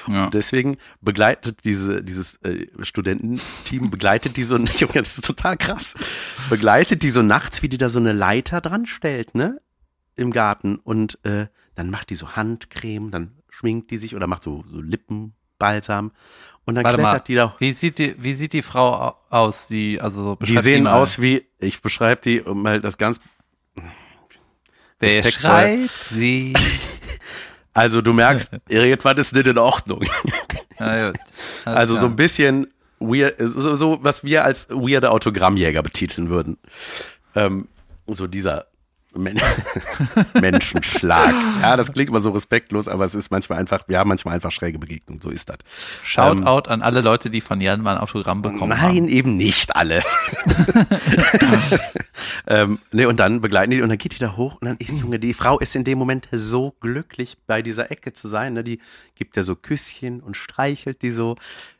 Ja. 0.07 0.25
Und 0.25 0.33
deswegen 0.33 0.77
begleitet 1.01 1.63
diese, 1.63 2.03
dieses 2.03 2.35
äh, 2.43 2.67
Studententeam, 2.81 3.89
begleitet 3.91 4.37
die 4.37 4.43
so, 4.43 4.57
Junge, 4.57 4.93
das 4.93 5.15
ist 5.15 5.25
total 5.25 5.57
krass, 5.57 5.95
begleitet 6.49 7.03
die 7.03 7.09
so 7.09 7.21
nachts, 7.21 7.61
wie 7.61 7.69
die 7.69 7.77
da 7.77 7.89
so 7.89 7.99
eine 7.99 8.13
Leiter 8.13 8.61
dran 8.61 8.85
stellt, 8.85 9.35
ne? 9.35 9.59
Im 10.15 10.31
Garten. 10.31 10.75
Und 10.75 11.19
äh, 11.23 11.47
dann 11.75 11.89
macht 11.89 12.09
die 12.09 12.15
so 12.15 12.35
Handcreme, 12.35 13.11
dann 13.11 13.31
schminkt 13.49 13.91
die 13.91 13.97
sich 13.97 14.15
oder 14.15 14.27
macht 14.27 14.43
so, 14.43 14.63
so 14.65 14.81
Lippenbalsam. 14.81 16.11
Und 16.65 16.75
dann 16.75 16.83
Warte 16.83 16.97
klettert 16.97 17.13
mal, 17.13 17.23
die 17.25 17.35
da. 17.35 17.55
Wie 17.59 17.73
sieht 17.73 17.97
die, 17.97 18.15
wie 18.19 18.33
sieht 18.33 18.53
die 18.53 18.61
Frau 18.61 19.15
aus? 19.29 19.67
Die, 19.67 19.99
also 19.99 20.35
die 20.35 20.57
sehen 20.57 20.87
aus 20.87 21.19
wie, 21.19 21.47
ich 21.59 21.81
beschreibe 21.81 22.21
die, 22.21 22.41
um 22.41 22.61
mal 22.61 22.81
das 22.81 22.97
ganz. 22.97 23.19
Beschreibt 24.99 25.89
sie. 26.09 26.53
Also 27.73 28.01
du 28.01 28.13
merkst, 28.13 28.51
irgendwas 28.69 29.17
ist 29.17 29.35
nicht 29.35 29.47
in 29.47 29.57
Ordnung. 29.57 30.03
Ja, 30.79 31.13
also 31.65 31.95
so 31.95 32.07
ein 32.07 32.15
bisschen 32.15 32.67
weird, 32.99 33.35
so, 33.39 33.75
so, 33.75 33.99
was 34.01 34.23
wir 34.23 34.43
als 34.43 34.69
weirde 34.69 35.11
Autogrammjäger 35.11 35.81
betiteln 35.81 36.29
würden. 36.29 36.57
Ähm, 37.35 37.67
so 38.07 38.27
dieser 38.27 38.65
Men 39.13 39.41
Menschenschlag. 40.39 41.33
Ja, 41.61 41.75
das 41.75 41.91
klingt 41.91 42.09
immer 42.09 42.21
so 42.21 42.31
respektlos, 42.31 42.87
aber 42.87 43.03
es 43.03 43.13
ist 43.13 43.29
manchmal 43.29 43.59
einfach, 43.59 43.87
wir 43.87 43.99
haben 43.99 44.07
manchmal 44.07 44.35
einfach 44.35 44.51
schräge 44.51 44.79
Begegnungen, 44.79 45.21
so 45.21 45.29
ist 45.29 45.49
das. 45.49 45.57
Shoutout 46.03 46.69
ähm, 46.69 46.73
an 46.73 46.81
alle 46.81 47.01
Leute, 47.01 47.29
die 47.29 47.41
von 47.41 47.59
Jan 47.59 47.81
mal 47.81 47.95
ein 47.95 48.01
Autogramm 48.01 48.41
bekommen 48.41 48.69
nein, 48.69 48.81
haben. 48.81 48.95
Nein, 48.95 49.07
eben 49.09 49.35
nicht 49.35 49.75
alle. 49.75 50.01
ähm, 52.47 52.79
nee, 52.93 53.05
und 53.05 53.19
dann 53.19 53.41
begleiten 53.41 53.71
die 53.71 53.81
und 53.81 53.89
dann 53.89 53.97
geht 53.97 54.13
die 54.13 54.19
da 54.19 54.37
hoch 54.37 54.55
und 54.61 54.67
dann 54.67 54.77
ist 54.77 54.91
Junge, 54.91 55.19
die 55.19 55.33
Frau 55.33 55.59
ist 55.59 55.75
in 55.75 55.83
dem 55.83 55.97
Moment 55.97 56.29
so 56.31 56.73
glücklich, 56.79 57.37
bei 57.47 57.61
dieser 57.61 57.91
Ecke 57.91 58.13
zu 58.13 58.29
sein. 58.29 58.53
Ne? 58.53 58.63
Die 58.63 58.79
gibt 59.15 59.35
ja 59.35 59.43
so 59.43 59.55
Küsschen 59.55 60.21
und 60.21 60.37
streichelt 60.37 61.01
die 61.01 61.11
so. 61.11 61.35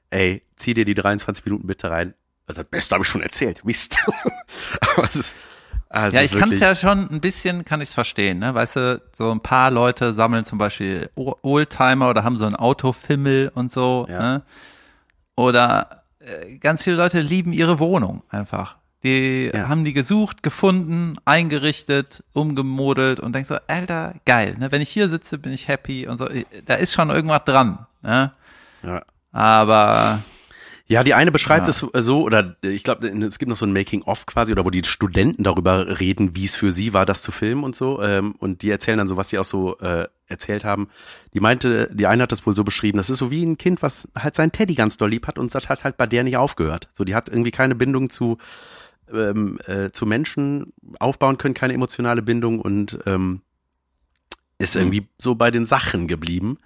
Ey, 0.09 0.41
zieh 0.57 0.73
dir 0.73 0.83
die 0.83 0.95
23 0.95 1.45
Minuten 1.45 1.67
bitte 1.67 1.89
rein. 1.89 2.13
Das 2.45 2.65
Beste 2.65 2.95
habe 2.95 3.05
ich 3.05 3.09
schon 3.09 3.21
erzählt. 3.21 3.63
Mist. 3.63 3.97
aber 4.81 5.07
es 5.07 5.15
ist 5.15 5.35
also 5.91 6.17
ja, 6.17 6.23
ich 6.23 6.36
kann 6.36 6.51
es 6.51 6.62
ja 6.62 6.73
schon 6.73 7.10
ein 7.12 7.19
bisschen, 7.19 7.65
kann 7.65 7.82
ich 7.82 7.89
es 7.89 7.93
verstehen, 7.93 8.39
ne? 8.39 8.54
Weißt 8.54 8.77
du, 8.77 9.01
so 9.12 9.30
ein 9.32 9.41
paar 9.41 9.69
Leute 9.71 10.13
sammeln 10.13 10.45
zum 10.45 10.58
Beispiel 10.58 11.10
Oldtimer 11.15 12.10
oder 12.10 12.23
haben 12.23 12.38
so 12.38 12.45
ein 12.45 12.56
Autofimmel 12.56 13.51
und 13.54 13.73
so, 13.73 14.08
ja. 14.10 14.19
ne? 14.19 14.41
Oder 15.36 16.04
äh, 16.19 16.56
ganz 16.58 16.84
viele 16.84 16.95
Leute 16.95 17.19
lieben 17.19 17.51
ihre 17.51 17.80
Wohnung 17.80 18.23
einfach. 18.30 18.77
Die 19.04 19.51
ja. 19.54 19.67
haben 19.67 19.84
die 19.84 19.93
gesucht, 19.93 20.43
gefunden, 20.43 21.17
eingerichtet, 21.25 22.23
umgemodelt 22.34 23.19
und 23.19 23.34
denkst 23.34 23.49
so, 23.49 23.58
Alter, 23.67 24.13
geil, 24.25 24.56
ne? 24.58 24.71
Wenn 24.71 24.82
ich 24.82 24.89
hier 24.89 25.10
sitze, 25.10 25.39
bin 25.39 25.51
ich 25.51 25.67
happy 25.67 26.08
und 26.08 26.17
so. 26.17 26.30
Da 26.65 26.75
ist 26.75 26.93
schon 26.93 27.10
irgendwas 27.10 27.43
dran, 27.43 27.86
ne? 28.01 28.32
Ja. 28.82 29.04
Aber 29.34 30.19
ja, 30.91 31.06
die 31.06 31.13
eine 31.13 31.32
beschreibt 31.32 31.67
ja. 31.67 31.71
es 31.71 32.06
so, 32.06 32.23
oder 32.23 32.58
ich 32.62 32.84
glaube, 32.84 33.08
es 33.08 33.39
gibt 33.39 33.47
noch 33.47 33.56
so 33.56 33.65
ein 33.65 33.71
Making-of 33.71 34.25
quasi, 34.25 34.51
oder 34.51 34.65
wo 34.65 34.69
die 34.69 34.84
Studenten 34.84 35.41
darüber 35.41 36.01
reden, 36.01 36.36
wie 36.36 36.43
es 36.43 36.54
für 36.54 36.69
sie 36.69 36.93
war, 36.93 37.06
das 37.06 37.21
zu 37.21 37.32
filmen 37.32 37.63
und 37.63 37.77
so. 37.77 38.01
Ähm, 38.01 38.36
und 38.39 38.62
die 38.62 38.69
erzählen 38.69 38.97
dann 38.97 39.08
so, 39.08 39.15
was 39.15 39.30
sie 39.30 39.39
auch 39.39 39.45
so 39.45 39.77
äh, 39.77 40.10
erzählt 40.27 40.65
haben. 40.65 40.89
Die 41.34 41.39
meinte, 41.39 41.89
die 41.93 42.08
eine 42.08 42.23
hat 42.23 42.34
das 42.34 42.45
wohl 42.45 42.54
so 42.54 42.65
beschrieben, 42.65 42.97
das 42.97 43.10
ist 43.10 43.19
so 43.19 43.32
wie 43.32 43.45
ein 43.45 43.58
Kind, 43.58 43.82
was 43.82 44.10
halt 44.19 44.36
seinen 44.36 44.51
Teddy 44.51 44.75
ganz 44.75 44.97
doll 44.97 45.12
lieb 45.12 45.27
hat 45.27 45.39
und 45.39 45.56
das 45.56 45.69
hat 45.69 45.86
halt 45.86 45.95
bei 45.95 46.08
der 46.08 46.25
nicht 46.25 46.36
aufgehört. 46.36 46.89
So, 46.91 47.06
die 47.06 47.15
hat 47.15 47.30
irgendwie 47.30 47.51
keine 47.51 47.75
Bindung 47.75 48.10
zu, 48.10 48.38
ähm, 49.13 49.60
äh, 49.67 49.91
zu 49.91 50.06
Menschen 50.06 50.73
aufbauen 50.99 51.38
können, 51.38 51.54
keine 51.54 51.71
emotionale 51.71 52.21
Bindung 52.21 52.60
und 52.60 52.99
ähm, 53.06 53.43
ist 54.58 54.75
mhm. 54.75 54.82
irgendwie 54.82 55.08
so 55.17 55.36
bei 55.36 55.51
den 55.51 55.63
Sachen 55.63 56.10
geblieben. 56.10 56.58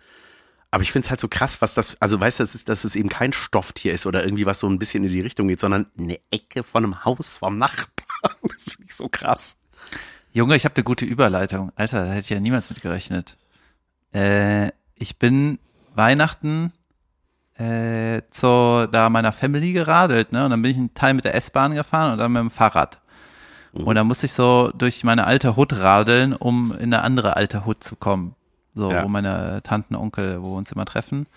Aber 0.76 0.82
ich 0.82 0.92
finde 0.92 1.06
es 1.06 1.10
halt 1.10 1.22
so 1.22 1.30
krass, 1.30 1.62
was 1.62 1.74
das, 1.74 1.96
also 2.02 2.20
weißt 2.20 2.40
du, 2.40 2.44
das 2.44 2.54
ist, 2.54 2.68
dass 2.68 2.84
es 2.84 2.98
eben 2.98 3.08
kein 3.08 3.32
Stofftier 3.32 3.94
ist 3.94 4.06
oder 4.06 4.26
irgendwie 4.26 4.46
was 4.46 4.60
so 4.60 4.68
ein 4.68 4.78
bisschen 4.78 5.06
in 5.06 5.10
die 5.10 5.22
Richtung 5.22 5.48
geht, 5.48 5.62
sondern 5.62 5.86
eine 5.98 6.20
Ecke 6.32 6.66
von 6.66 6.84
einem 6.84 7.06
Haus 7.06 7.38
vom 7.38 7.56
Nachbarn. 7.56 7.86
Das 8.42 8.66
finde 8.66 8.84
ich 8.84 8.94
so 8.94 9.08
krass. 9.08 9.58
Junge, 10.34 10.58
ich 10.58 10.66
habe 10.66 10.76
eine 10.76 10.84
gute 10.84 11.06
Überleitung. 11.06 11.72
Alter, 11.78 12.04
da 12.04 12.12
hätte 12.12 12.26
ich 12.26 12.30
ja 12.30 12.42
niemals 12.42 12.70
mit 12.70 12.82
gerechnet. 12.82 13.38
Äh, 14.14 14.72
ich 14.96 15.18
bin 15.18 15.60
Weihnachten 15.94 16.74
äh, 17.54 18.24
zu 18.32 18.86
da 18.92 19.10
meiner 19.10 19.32
Family 19.32 19.72
geradelt, 19.72 20.34
ne? 20.34 20.44
Und 20.44 20.52
dann 20.52 20.62
bin 20.62 20.72
ich 20.72 20.78
einen 20.78 20.94
Teil 20.94 21.14
mit 21.14 21.24
der 21.24 21.36
S-Bahn 21.36 21.74
gefahren 21.74 22.12
und 22.12 22.18
dann 22.18 22.34
mit 22.34 22.42
dem 22.42 22.52
Fahrrad. 22.52 23.00
Mhm. 23.72 23.84
Und 23.86 23.96
dann 23.96 24.08
musste 24.08 24.26
ich 24.26 24.34
so 24.34 24.74
durch 24.78 25.06
meine 25.06 25.26
alte 25.26 25.56
Hut 25.56 25.72
radeln, 25.72 26.34
um 26.34 26.74
in 26.74 26.94
eine 26.94 27.02
andere 27.02 27.38
alte 27.38 27.66
Hut 27.66 27.82
zu 27.82 27.96
kommen 27.96 28.36
so 28.76 28.92
ja. 28.92 29.04
wo 29.04 29.08
meine 29.08 29.62
Tanten, 29.64 29.96
Onkel, 29.96 30.44
wo 30.44 30.52
wir 30.52 30.58
uns 30.58 30.72
immer 30.72 30.86
treffen. 30.86 31.28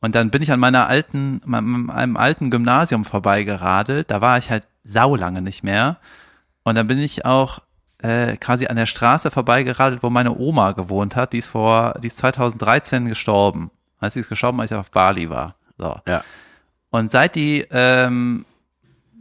Und 0.00 0.14
dann 0.14 0.30
bin 0.30 0.42
ich 0.42 0.52
an 0.52 0.60
meiner 0.60 0.86
alten, 0.86 1.40
meinem, 1.44 1.90
einem 1.90 2.16
alten 2.16 2.50
Gymnasium 2.50 3.04
vorbeigeradelt. 3.04 4.10
Da 4.10 4.20
war 4.20 4.38
ich 4.38 4.50
halt 4.50 4.64
saulange 4.84 5.42
nicht 5.42 5.64
mehr. 5.64 5.96
Und 6.62 6.74
dann 6.74 6.86
bin 6.86 6.98
ich 6.98 7.24
auch 7.24 7.60
äh, 7.98 8.36
quasi 8.36 8.66
an 8.66 8.76
der 8.76 8.86
Straße 8.86 9.30
vorbeigeradelt, 9.30 10.02
wo 10.02 10.10
meine 10.10 10.36
Oma 10.36 10.72
gewohnt 10.72 11.16
hat. 11.16 11.32
Die 11.32 11.38
ist 11.38 11.46
vor, 11.46 11.94
die 12.02 12.08
ist 12.08 12.18
2013 12.18 13.08
gestorben. 13.08 13.70
Als 13.98 14.14
sie 14.14 14.20
ist 14.20 14.28
gestorben, 14.28 14.60
als 14.60 14.70
ich 14.70 14.76
auf 14.76 14.90
Bali 14.90 15.30
war. 15.30 15.54
So. 15.78 15.98
Ja. 16.06 16.22
Und 16.90 17.10
seit 17.10 17.34
die, 17.34 17.66
ähm, 17.70 18.44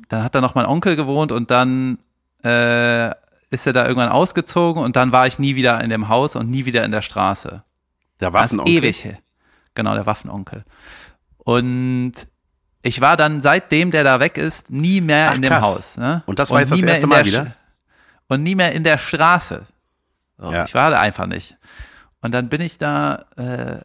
dann 0.09 0.23
hat 0.23 0.35
da 0.35 0.41
noch 0.41 0.55
mein 0.55 0.65
Onkel 0.65 0.95
gewohnt 0.95 1.31
und 1.31 1.51
dann 1.51 1.97
äh, 2.43 3.11
ist 3.55 3.65
er 3.65 3.73
da 3.73 3.83
irgendwann 3.87 4.09
ausgezogen 4.09 4.83
und 4.83 4.95
dann 4.95 5.11
war 5.11 5.25
ich 5.25 5.39
nie 5.39 5.55
wieder 5.55 5.81
in 5.83 5.89
dem 5.89 6.07
Haus 6.07 6.35
und 6.35 6.49
nie 6.49 6.65
wieder 6.65 6.83
in 6.85 6.91
der 6.91 7.01
Straße. 7.01 7.63
Der 8.19 8.33
Waffenonkel? 8.33 8.73
ewig. 8.73 9.17
Genau, 9.73 9.93
der 9.93 10.05
Waffenonkel. 10.05 10.63
Und 11.37 12.13
ich 12.81 13.01
war 13.01 13.17
dann 13.17 13.41
seitdem 13.41 13.91
der 13.91 14.03
da 14.03 14.19
weg 14.19 14.37
ist, 14.37 14.69
nie 14.69 15.01
mehr 15.01 15.29
Ach, 15.31 15.35
in 15.35 15.41
dem 15.41 15.49
krass. 15.49 15.63
Haus. 15.63 15.97
Ne? 15.97 16.23
Und 16.27 16.39
das 16.39 16.51
war 16.51 16.59
jetzt 16.59 16.71
das 16.71 16.81
erste 16.81 17.07
Mal 17.07 17.25
wieder? 17.25 17.55
Und 18.27 18.43
nie 18.43 18.55
mehr 18.55 18.71
in 18.73 18.83
der 18.83 18.97
Straße. 18.97 19.65
So, 20.37 20.51
ja. 20.51 20.65
Ich 20.65 20.73
war 20.73 20.91
da 20.91 20.99
einfach 20.99 21.25
nicht. 21.25 21.57
Und 22.21 22.31
dann 22.31 22.49
bin 22.49 22.61
ich 22.61 22.77
da 22.77 23.25
äh, 23.37 23.79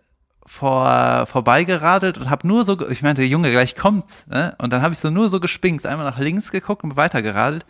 vor, 0.47 1.26
vorbeigeradelt 1.26 2.18
und 2.18 2.30
habe 2.30 2.47
nur 2.47 2.64
so, 2.64 2.88
ich 2.88 3.03
meinte, 3.03 3.22
Junge, 3.22 3.51
gleich 3.51 3.76
kommt's. 3.76 4.26
Ne? 4.26 4.55
Und 4.59 4.72
dann 4.72 4.82
habe 4.82 4.92
ich 4.92 4.99
so 4.99 5.11
nur 5.11 5.28
so 5.28 5.40
gespinkt, 5.40 5.86
einmal 5.86 6.07
nach 6.07 6.18
links 6.18 6.51
geguckt 6.51 6.84
und 6.84 6.97
weitergeradelt 6.97 7.64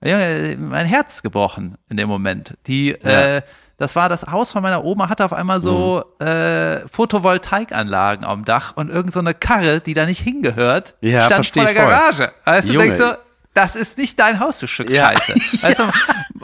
mein 0.00 0.86
Herz 0.86 1.22
gebrochen 1.22 1.76
in 1.88 1.96
dem 1.96 2.08
Moment. 2.08 2.54
Die, 2.66 2.96
ja. 3.02 3.36
äh, 3.36 3.42
das 3.78 3.94
war 3.94 4.08
das 4.08 4.26
Haus 4.26 4.52
von 4.52 4.62
meiner 4.62 4.84
Oma, 4.84 5.08
hatte 5.08 5.24
auf 5.24 5.32
einmal 5.32 5.60
so 5.60 6.04
mhm. 6.20 6.26
äh, 6.26 6.88
Photovoltaikanlagen 6.88 8.24
am 8.24 8.44
Dach 8.44 8.76
und 8.76 8.90
irgend 8.90 9.12
so 9.12 9.20
eine 9.20 9.34
Karre, 9.34 9.80
die 9.80 9.94
da 9.94 10.06
nicht 10.06 10.20
hingehört, 10.20 10.94
ja, 11.00 11.26
stand 11.26 11.46
vor 11.46 11.64
der 11.64 11.74
voll. 11.74 11.90
Garage. 11.90 12.32
Weißt 12.44 12.68
du, 12.68 12.72
denkst 12.78 12.98
so, 12.98 13.12
das 13.52 13.76
ist 13.76 13.98
nicht 13.98 14.18
dein 14.18 14.40
Haus, 14.40 14.58
du 14.60 14.66
Stück 14.66 14.90
ja. 14.90 15.12
Scheiße. 15.12 15.34
Weißt 15.62 15.78
du, 15.78 15.84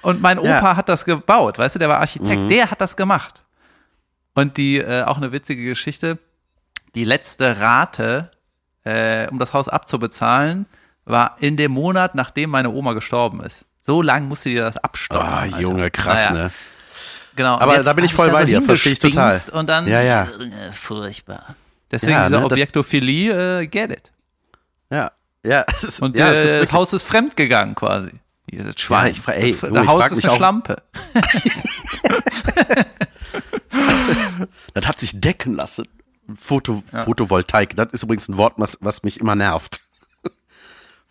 und 0.03 0.21
mein 0.21 0.39
Opa 0.39 0.49
ja. 0.49 0.77
hat 0.77 0.89
das 0.89 1.05
gebaut, 1.05 1.59
weißt 1.59 1.77
du, 1.77 1.79
der 1.79 1.89
war 1.89 2.01
Architekt, 2.01 2.41
mhm. 2.41 2.49
der 2.49 2.71
hat 2.71 2.81
das 2.81 2.97
gemacht. 2.97 3.43
Und 4.35 4.57
die, 4.57 4.79
äh, 4.79 5.05
auch 5.05 5.17
eine 5.17 5.31
witzige 5.31 5.65
Geschichte, 5.65 6.19
die 6.95 7.05
letzte 7.05 7.61
Rate, 7.61 8.31
äh, 8.85 9.29
um 9.29 9.39
das 9.39 9.55
Haus 9.55 9.69
abzubezahlen, 9.69 10.67
war 11.05 11.37
in 11.41 11.57
dem 11.57 11.73
Monat, 11.73 12.15
nachdem 12.15 12.51
meine 12.51 12.71
Oma 12.71 12.93
gestorben 12.93 13.41
ist. 13.43 13.65
So 13.81 14.03
lang 14.03 14.29
musste 14.29 14.51
die 14.51 14.57
das 14.57 14.77
abstoppen. 14.77 15.27
Ah, 15.27 15.47
oh, 15.53 15.61
Junge, 15.61 15.91
krass, 15.91 16.27
naja. 16.31 16.45
ne? 16.45 16.51
Genau. 17.35 17.59
Aber 17.59 17.83
da 17.83 17.93
bin 17.95 18.05
ich 18.05 18.15
voll 18.15 18.31
bei 18.31 18.45
dir, 18.45 18.63
verstehe 18.63 18.93
ich 18.93 18.99
total. 18.99 19.41
Und 19.53 19.69
dann, 19.69 19.87
ja, 19.89 20.03
ja. 20.03 20.25
Äh, 20.25 20.73
furchtbar. 20.73 21.57
Deswegen 21.91 22.13
Ja, 22.13 22.29
diese 22.29 22.39
ne, 22.41 22.47
Objektophilie, 22.47 23.61
äh, 23.63 23.67
get 23.67 23.91
it. 23.91 24.13
Ja, 24.91 25.11
ja. 25.43 25.61
ist- 25.83 26.01
Und 26.03 26.17
ja, 26.17 26.33
äh, 26.33 26.61
das 26.61 26.73
Haus 26.73 26.93
ist 26.93 27.03
fremd 27.03 27.37
gegangen 27.37 27.75
quasi. 27.75 28.11
Dieses 28.51 28.79
Schwein. 28.79 29.07
Ja, 29.07 29.11
ich 29.13 29.21
fra- 29.21 29.33
ey, 29.33 29.53
das 29.61 29.71
ich 29.71 29.89
Haus 29.89 30.11
ist 30.13 30.25
eine 30.27 30.37
Schlampe. 30.37 30.83
Das 34.75 34.87
hat 34.87 34.99
sich 34.99 35.21
decken 35.21 35.55
lassen. 35.55 35.87
Foto, 36.35 36.83
Photovoltaik, 37.05 37.77
das 37.77 37.93
ist 37.93 38.03
übrigens 38.05 38.29
ein 38.29 38.37
Wort, 38.37 38.55
was, 38.57 38.79
was 38.81 39.03
mich 39.03 39.21
immer 39.21 39.35
nervt. 39.35 39.81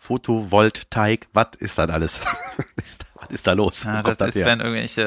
Photovoltaik, 0.02 1.28
was 1.32 1.46
ist 1.60 1.78
das 1.78 1.88
alles? 1.88 2.24
was 3.14 3.30
ist 3.30 3.46
da 3.46 3.52
los? 3.52 3.84
Ja, 3.84 4.02
kommt 4.02 4.20
das 4.20 4.30
ist, 4.30 4.34
her? 4.36 4.46
wenn 4.46 4.58
irgendwelche 4.58 5.02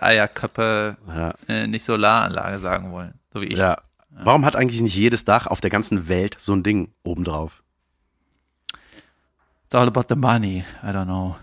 äh, 0.00 0.04
Eierköpfe 0.04 0.96
ja, 1.06 1.34
äh, 1.46 1.68
nicht 1.68 1.84
Solaranlage 1.84 2.58
sagen 2.58 2.90
wollen. 2.90 3.14
So 3.32 3.42
wie 3.42 3.46
ich. 3.46 3.58
ja. 3.58 3.78
Warum 4.10 4.44
hat 4.44 4.56
eigentlich 4.56 4.80
nicht 4.80 4.96
jedes 4.96 5.24
Dach 5.24 5.46
auf 5.46 5.60
der 5.60 5.70
ganzen 5.70 6.08
Welt 6.08 6.34
so 6.36 6.52
ein 6.52 6.64
Ding 6.64 6.88
obendrauf? 7.04 7.62
It's 9.66 9.74
all 9.76 9.86
about 9.86 10.06
the 10.08 10.16
money. 10.16 10.64
I 10.82 10.86
don't 10.86 11.04
know. 11.04 11.36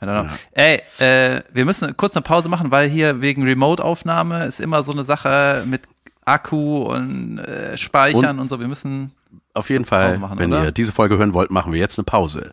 I 0.00 0.04
don't 0.04 0.28
know. 0.28 0.36
Ey, 0.52 0.82
äh, 1.00 1.42
wir 1.52 1.64
müssen 1.64 1.96
kurz 1.96 2.14
eine 2.14 2.22
Pause 2.22 2.48
machen, 2.48 2.70
weil 2.70 2.88
hier 2.88 3.20
wegen 3.22 3.42
Remote-Aufnahme 3.42 4.44
ist 4.44 4.60
immer 4.60 4.84
so 4.84 4.92
eine 4.92 5.04
Sache 5.04 5.64
mit 5.66 5.82
Akku 6.24 6.82
und 6.82 7.38
äh, 7.38 7.76
Speichern 7.76 8.38
und, 8.38 8.48
so. 8.48 8.60
Wir 8.60 8.68
müssen. 8.68 9.12
Auf 9.54 9.70
jeden 9.70 9.84
Fall, 9.84 10.18
machen, 10.18 10.38
wenn 10.38 10.52
oder? 10.52 10.64
ihr 10.66 10.72
diese 10.72 10.92
Folge 10.92 11.18
hören 11.18 11.34
wollt, 11.34 11.50
machen 11.50 11.72
wir 11.72 11.78
jetzt 11.78 11.98
eine 11.98 12.04
Pause. 12.04 12.52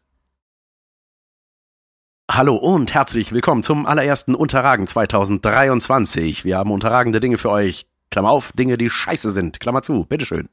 Hallo 2.29 2.55
und 2.57 2.93
herzlich 2.93 3.31
willkommen 3.31 3.63
zum 3.63 3.85
allerersten 3.85 4.35
Unterragen 4.35 4.85
2023. 4.85 6.43
Wir 6.45 6.57
haben 6.57 6.71
unterragende 6.71 7.19
Dinge 7.21 7.37
für 7.37 7.49
euch. 7.51 7.85
Klammer 8.11 8.31
auf, 8.31 8.51
Dinge, 8.51 8.77
die 8.77 8.89
scheiße 8.89 9.31
sind. 9.31 9.59
Klammer 9.61 9.81
zu, 9.81 10.03
bitteschön. 10.05 10.49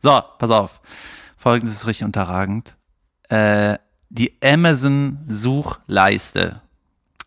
So, 0.00 0.20
pass 0.38 0.50
auf. 0.50 0.80
Folgendes 1.36 1.76
ist 1.76 1.86
richtig 1.86 2.04
unterragend. 2.04 2.74
Äh, 3.28 3.78
die 4.08 4.36
Amazon-Suchleiste. 4.42 6.60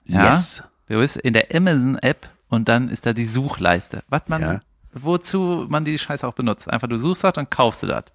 Ja? 0.05 0.25
Yes. 0.25 0.63
Du 0.87 0.97
bist 0.99 1.15
in 1.17 1.33
der 1.33 1.47
Amazon-App 1.53 2.27
und 2.49 2.67
dann 2.67 2.89
ist 2.89 3.05
da 3.05 3.13
die 3.13 3.25
Suchleiste. 3.25 4.03
Was 4.09 4.23
man, 4.27 4.41
Ja. 4.41 4.59
Wozu 4.95 5.65
man 5.69 5.85
die 5.85 5.99
Scheiße 5.99 6.27
auch 6.27 6.33
benutzt. 6.33 6.69
Einfach 6.69 6.87
du 6.87 6.97
suchst 6.97 7.23
das 7.23 7.33
und 7.37 7.51
kaufst 7.51 7.83
du 7.83 7.87
das. 7.87 8.05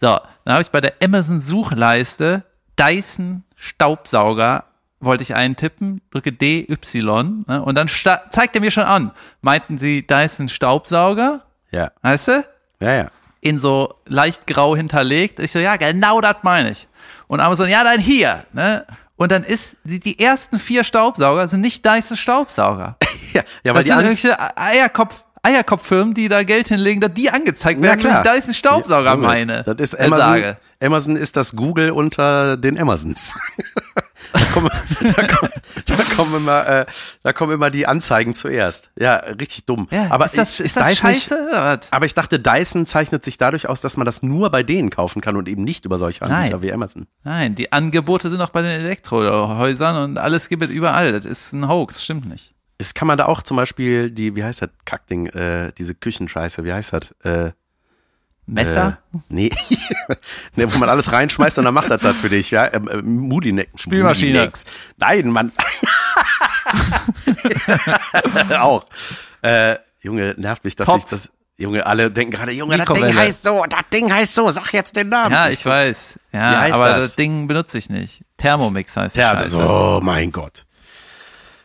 So, 0.00 0.18
dann 0.44 0.54
habe 0.54 0.62
ich 0.62 0.70
bei 0.70 0.80
der 0.80 0.94
Amazon-Suchleiste 1.02 2.44
Dyson 2.78 3.44
Staubsauger 3.56 4.64
wollte 5.02 5.22
ich 5.22 5.34
eintippen, 5.34 6.00
drücke 6.10 6.32
DY 6.32 6.66
ne, 7.46 7.62
und 7.64 7.74
dann 7.74 7.88
zeigt 7.88 8.54
er 8.54 8.60
mir 8.60 8.70
schon 8.70 8.84
an. 8.84 9.10
Meinten 9.40 9.78
sie 9.78 10.06
Dyson 10.06 10.48
Staubsauger? 10.48 11.44
Ja, 11.70 11.90
Weißt 12.02 12.28
du? 12.28 12.44
ja, 12.80 12.92
ja. 12.92 13.10
in 13.40 13.58
so 13.58 13.94
leicht 14.06 14.46
grau 14.46 14.76
hinterlegt. 14.76 15.40
Ich 15.40 15.52
so, 15.52 15.58
ja, 15.58 15.76
genau 15.76 16.20
das 16.20 16.36
meine 16.42 16.70
ich. 16.70 16.86
Und 17.26 17.40
Amazon, 17.40 17.68
ja, 17.68 17.82
dann 17.82 17.98
hier. 17.98 18.44
Ne? 18.52 18.86
Und 19.16 19.32
dann 19.32 19.42
ist, 19.42 19.76
die, 19.84 20.00
die 20.00 20.18
ersten 20.18 20.58
vier 20.58 20.84
Staubsauger 20.84 21.48
sind 21.48 21.60
nicht 21.60 21.84
Dyson 21.84 22.16
Staubsauger. 22.16 22.96
Ja, 23.32 23.44
ja 23.64 23.74
weil 23.74 23.82
das 23.82 23.96
die 23.96 24.10
sind 24.10 24.28
irgendwelche 24.28 24.58
Eierkopf, 24.58 25.24
Eierkopffirmen, 25.42 26.14
die 26.14 26.28
da 26.28 26.44
Geld 26.44 26.68
hinlegen, 26.68 27.00
dass 27.00 27.14
die 27.14 27.30
angezeigt 27.30 27.78
Ja, 27.78 27.84
werden, 27.90 28.04
wenn 28.04 28.10
klar. 28.10 28.24
ich 28.24 28.40
Dyson 28.42 28.54
Staubsauger 28.54 29.12
Junge, 29.14 29.26
meine. 29.26 29.62
Das 29.64 29.76
ist 29.78 29.94
äh, 29.94 30.04
Amazon. 30.04 30.56
Amazon 30.80 31.16
ist 31.16 31.36
das 31.36 31.56
Google 31.56 31.90
unter 31.90 32.56
den 32.56 32.78
Amazons. 32.78 33.34
da, 34.32 34.40
kommen, 34.52 34.70
da, 35.16 35.26
kommen, 35.26 35.52
da, 35.86 35.96
kommen 36.16 36.36
immer, 36.36 36.68
äh, 36.68 36.86
da 37.24 37.32
kommen 37.32 37.52
immer 37.52 37.70
die 37.70 37.86
Anzeigen 37.88 38.34
zuerst. 38.34 38.90
Ja, 38.96 39.16
richtig 39.16 39.66
dumm. 39.66 39.88
Ja, 39.90 40.06
aber 40.10 40.26
ist 40.26 40.38
das, 40.38 40.60
ich- 40.60 40.66
ist 40.66 40.76
das 40.76 40.88
nicht- 40.88 41.00
scheiße? 41.00 41.48
was? 41.50 41.78
Aber 41.90 42.06
ich 42.06 42.14
dachte, 42.14 42.38
Dyson 42.38 42.86
zeichnet 42.86 43.24
sich 43.24 43.36
dadurch 43.36 43.68
aus, 43.68 43.80
dass 43.80 43.96
man 43.96 44.06
das 44.06 44.22
nur 44.22 44.50
bei 44.50 44.62
denen 44.62 44.90
kaufen 44.90 45.20
kann 45.20 45.36
und 45.36 45.48
eben 45.48 45.64
nicht 45.64 45.84
über 45.84 45.98
solche 45.98 46.22
Anbieter 46.22 46.50
Nein. 46.56 46.62
wie 46.62 46.72
Amazon. 46.72 47.06
Nein, 47.24 47.54
die 47.56 47.72
Angebote 47.72 48.30
sind 48.30 48.40
auch 48.40 48.50
bei 48.50 48.62
den 48.62 48.80
Elektrohäusern 48.80 49.96
und 50.04 50.18
alles 50.18 50.48
gibt 50.48 50.62
es 50.62 50.70
überall. 50.70 51.10
Das 51.12 51.24
ist 51.24 51.52
ein 51.52 51.68
Hoax, 51.68 52.02
stimmt 52.02 52.28
nicht. 52.28 52.51
Ist, 52.82 52.96
kann 52.96 53.06
man 53.06 53.16
da 53.16 53.26
auch 53.26 53.42
zum 53.42 53.56
Beispiel 53.56 54.10
die, 54.10 54.34
wie 54.34 54.42
heißt 54.42 54.60
das 54.62 54.70
Kackding, 54.84 55.26
äh, 55.28 55.70
diese 55.78 55.94
Küchenscheiße, 55.94 56.64
wie 56.64 56.72
heißt 56.72 56.92
das? 56.92 57.12
Äh, 57.22 57.52
Messer? 58.44 58.98
Äh, 59.14 59.18
nee. 59.28 59.50
nee, 60.56 60.64
wo 60.66 60.78
man 60.78 60.88
alles 60.88 61.12
reinschmeißt 61.12 61.58
und 61.58 61.64
dann 61.64 61.74
macht 61.74 61.90
das 61.90 62.02
das 62.02 62.16
für 62.16 62.28
dich, 62.28 62.50
ja? 62.50 62.66
Ähm, 62.72 62.88
äh, 62.88 63.66
Spülmaschine. 63.76 64.32
Moody-Nex. 64.40 64.64
Nein, 64.96 65.30
Mann. 65.30 65.52
auch. 68.58 68.84
Äh, 69.42 69.76
Junge, 70.00 70.34
nervt 70.36 70.64
mich, 70.64 70.74
dass 70.74 70.88
Topf. 70.88 71.04
ich 71.04 71.04
das. 71.04 71.30
Junge, 71.56 71.86
alle 71.86 72.10
denken 72.10 72.32
gerade, 72.32 72.50
Junge, 72.50 72.78
das 72.78 72.88
Ding 72.88 73.14
heißt 73.14 73.44
so, 73.44 73.64
das 73.68 73.82
Ding 73.92 74.12
heißt 74.12 74.34
so, 74.34 74.50
sag 74.50 74.72
jetzt 74.72 74.96
den 74.96 75.08
Namen. 75.08 75.30
Ja, 75.30 75.48
ich 75.48 75.64
weiß. 75.64 76.18
Wie 76.32 76.36
Ja, 76.36 76.60
heißt 76.62 76.74
aber 76.74 76.88
das? 76.88 77.04
das? 77.04 77.16
Ding 77.16 77.46
benutze 77.46 77.78
ich 77.78 77.88
nicht. 77.90 78.22
Thermomix 78.38 78.96
heißt 78.96 79.14
ja, 79.14 79.36
das. 79.36 79.52
das, 79.52 79.60
oh 79.60 80.00
mein 80.02 80.32
Gott. 80.32 80.64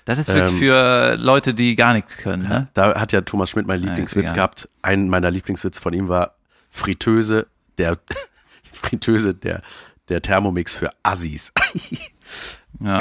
Das 0.08 0.18
ist 0.20 0.30
wirklich 0.30 0.54
Ähm, 0.54 0.58
für 0.58 1.16
Leute, 1.18 1.54
die 1.54 1.76
gar 1.76 1.94
nichts 1.94 2.16
können, 2.18 2.48
ne? 2.48 2.70
Da 2.74 2.98
hat 2.98 3.12
ja 3.12 3.20
Thomas 3.20 3.50
Schmidt 3.50 3.68
meinen 3.68 3.84
Lieblingswitz 3.84 4.24
egal. 4.24 4.36
gehabt. 4.36 4.70
Ein 4.82 5.10
meiner 5.10 5.30
Lieblingswitze 5.30 5.82
von 5.82 5.92
ihm 5.92 6.08
war 6.08 6.36
Fritteuse, 6.70 7.48
der 7.78 7.98
Fritteuse, 8.72 9.36
der, 9.36 9.62
der 10.08 10.22
Thermomix 10.22 10.74
für 10.74 10.92
Assis. 11.04 11.52
Ja. 12.80 13.00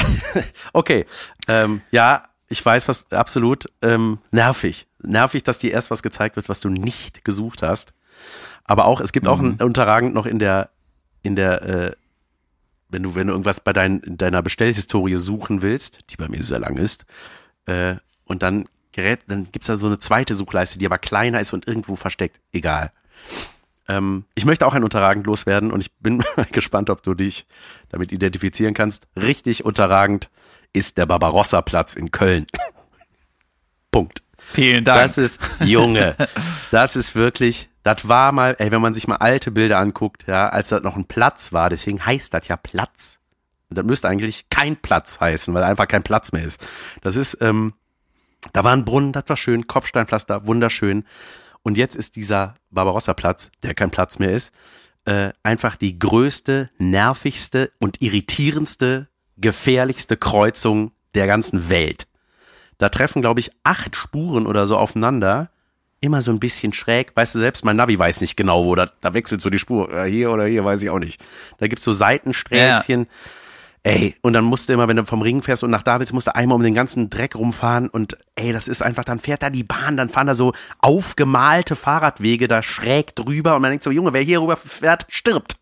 Okay, 0.73 1.05
ähm, 1.49 1.83
ja, 1.91 2.23
ich 2.49 2.65
weiß 2.65 2.89
was, 2.89 3.11
absolut 3.13 3.67
ähm, 3.83 4.21
nervig. 4.31 4.87
Nervig, 5.03 5.43
dass 5.43 5.59
dir 5.59 5.73
erst 5.73 5.91
was 5.91 6.03
gezeigt 6.03 6.37
wird, 6.37 6.49
was 6.49 6.61
du 6.61 6.71
nicht 6.71 7.27
gesucht 7.27 7.63
hast. 7.63 7.93
Aber 8.65 8.87
auch, 8.87 9.01
es 9.03 9.13
gibt 9.13 9.29
auch 9.29 9.39
ein 9.39 9.61
Unterragend 9.61 10.15
noch 10.15 10.25
in 10.25 10.39
der, 10.39 10.71
in 11.23 11.37
der, 11.37 11.63
äh, 11.63 11.93
wenn 12.97 13.03
du, 13.03 13.15
wenn 13.15 13.27
du 13.27 13.35
irgendwas 13.35 13.61
bei 13.61 13.75
dein, 13.75 14.01
in 14.01 14.17
deiner 14.17 14.43
Bestellhistorie 14.43 15.17
suchen 15.17 15.61
willst, 15.61 16.01
die 16.09 16.17
bei 16.17 16.29
mir 16.29 16.43
sehr 16.43 16.59
lang 16.59 16.79
ist, 16.79 17.05
äh, 17.67 17.97
und 18.25 18.43
dann 18.43 18.69
gerät, 18.93 19.21
dann 19.29 19.53
gibt's 19.53 19.67
da 19.67 19.77
so 19.77 19.87
eine 19.87 19.99
zweite 19.99 20.35
Suchleiste, 20.35 20.79
die 20.79 20.87
aber 20.87 20.97
kleiner 20.97 21.41
ist 21.41 21.53
und 21.53 21.69
irgendwo 21.69 21.95
versteckt. 21.95 22.41
Egal. 22.53 22.93
Ähm, 23.87 24.25
ich 24.35 24.47
möchte 24.47 24.67
auch 24.67 24.73
ein 24.73 24.83
Unterragend 24.83 25.27
loswerden 25.27 25.73
und 25.73 25.81
ich 25.81 25.93
bin 25.97 26.25
gespannt, 26.53 26.89
ob 26.89 27.03
du 27.03 27.13
dich 27.13 27.47
damit 27.91 28.13
identifizieren 28.13 28.73
kannst. 28.73 29.09
Richtig 29.15 29.67
unterragend 29.67 30.31
ist 30.73 30.97
der 30.97 31.05
Barbarossa-Platz 31.05 31.97
in 31.97 32.11
Köln. 32.11 32.47
Punkt. 33.91 34.23
Vielen 34.39 34.85
Dank. 34.85 35.03
Das 35.03 35.19
ist, 35.19 35.39
Junge, 35.61 36.17
das 36.71 36.97
ist 36.97 37.15
wirklich, 37.15 37.69
das 37.87 38.09
war 38.09 38.33
mal, 38.33 38.57
ey, 38.59 38.73
wenn 38.73 38.81
man 38.81 38.95
sich 38.95 39.07
mal 39.07 39.19
alte 39.19 39.53
Bilder 39.53 39.79
anguckt, 39.79 40.25
ja, 40.27 40.49
als 40.49 40.71
das 40.71 40.83
noch 40.83 40.97
ein 40.97 41.05
Platz 41.05 41.53
war, 41.53 41.71
deswegen 41.71 42.05
heißt 42.05 42.35
das 42.35 42.49
ja 42.49 42.57
Platz. 42.57 43.21
Und 43.71 43.79
das 43.79 43.85
müsste 43.85 44.09
eigentlich 44.09 44.51
kein 44.51 44.77
Platz 44.77 45.21
heißen, 45.21 45.55
weil 45.55 45.63
einfach 45.63 45.87
kein 45.87 46.03
Platz 46.03 46.33
mehr 46.33 46.43
ist. 46.43 46.67
Das 47.03 47.15
ist, 47.15 47.39
ähm, 47.41 47.75
da 48.53 48.65
war 48.65 48.73
ein 48.73 48.85
Brunnen, 48.85 49.13
das 49.13 49.25
war 49.29 49.37
schön, 49.37 49.69
Kopfsteinpflaster, 49.69 50.49
wunderschön. 50.49 51.05
Und 51.63 51.79
jetzt 51.79 51.95
ist 51.95 52.17
dieser 52.17 52.57
Barbarossa-Platz, 52.71 53.53
der 53.63 53.75
kein 53.75 53.93
Platz 53.93 54.19
mehr 54.19 54.33
ist, 54.33 54.53
äh, 55.05 55.31
einfach 55.45 55.77
die 55.77 55.97
größte, 55.97 56.71
nervigste 56.79 57.71
und 57.79 58.03
irritierendste, 58.03 59.07
gefährlichste 59.37 60.17
Kreuzung 60.17 60.91
der 61.15 61.29
ganzen 61.29 61.69
Welt. 61.69 62.09
Da 62.79 62.89
treffen, 62.89 63.23
glaube 63.23 63.39
ich, 63.39 63.53
acht 63.63 63.95
Spuren 63.95 64.45
oder 64.45 64.67
so 64.67 64.77
aufeinander. 64.77 65.51
Immer 66.01 66.21
so 66.21 66.31
ein 66.31 66.39
bisschen 66.41 66.73
schräg. 66.73 67.13
Weißt 67.15 67.35
du 67.35 67.39
selbst, 67.41 67.65
mein 67.65 67.77
Navi 67.77 67.99
weiß 67.99 68.21
nicht 68.21 68.37
genau, 68.37 68.65
wo. 68.65 68.75
Da, 68.75 68.91
da 69.01 69.15
wechselt 69.15 69.41
so 69.41 69.49
die 69.51 69.59
Spur. 69.59 69.93
Ja, 69.93 70.05
hier 70.05 70.31
oder 70.31 70.45
hier, 70.47 70.65
weiß 70.65 70.83
ich 70.83 70.91
auch 70.91 70.99
nicht. 70.99 71.23
Da 71.59 71.67
gibt's 71.69 71.85
so 71.85 71.93
Seitensträßchen. 71.93 73.07
Ey, 73.83 74.17
und 74.21 74.33
dann 74.33 74.45
musst 74.45 74.69
du 74.69 74.73
immer, 74.73 74.89
wenn 74.89 74.97
du 74.97 75.05
vom 75.05 75.23
Ring 75.23 75.43
fährst 75.43 75.63
und 75.63 75.71
nach 75.71 75.85
da 75.85 76.01
willst, 76.01 76.13
musst 76.13 76.27
du 76.27 76.35
einmal 76.35 76.57
um 76.57 76.63
den 76.65 76.75
ganzen 76.75 77.09
Dreck 77.09 77.37
rumfahren 77.37 77.89
und 77.89 78.19
ey, 78.35 78.53
das 78.53 78.67
ist 78.67 78.83
einfach, 78.83 79.05
dann 79.05 79.21
fährt 79.21 79.45
da 79.45 79.49
die 79.51 79.63
Bahn, 79.63 79.97
dann 79.97 80.09
fahren 80.09 80.27
da 80.27 80.35
so 80.35 80.55
aufgemalte 80.81 81.77
Fahrradwege 81.77 82.49
da 82.49 82.65
schräg 82.65 83.15
drüber 83.15 83.55
und 83.55 83.63
man 83.63 83.71
denkt 83.71 83.85
so, 83.85 83.93
Junge, 83.93 84.13
wer 84.13 84.23
hier 84.23 84.41
rüber 84.43 84.57
fährt, 84.57 85.07
stirbt. 85.09 85.53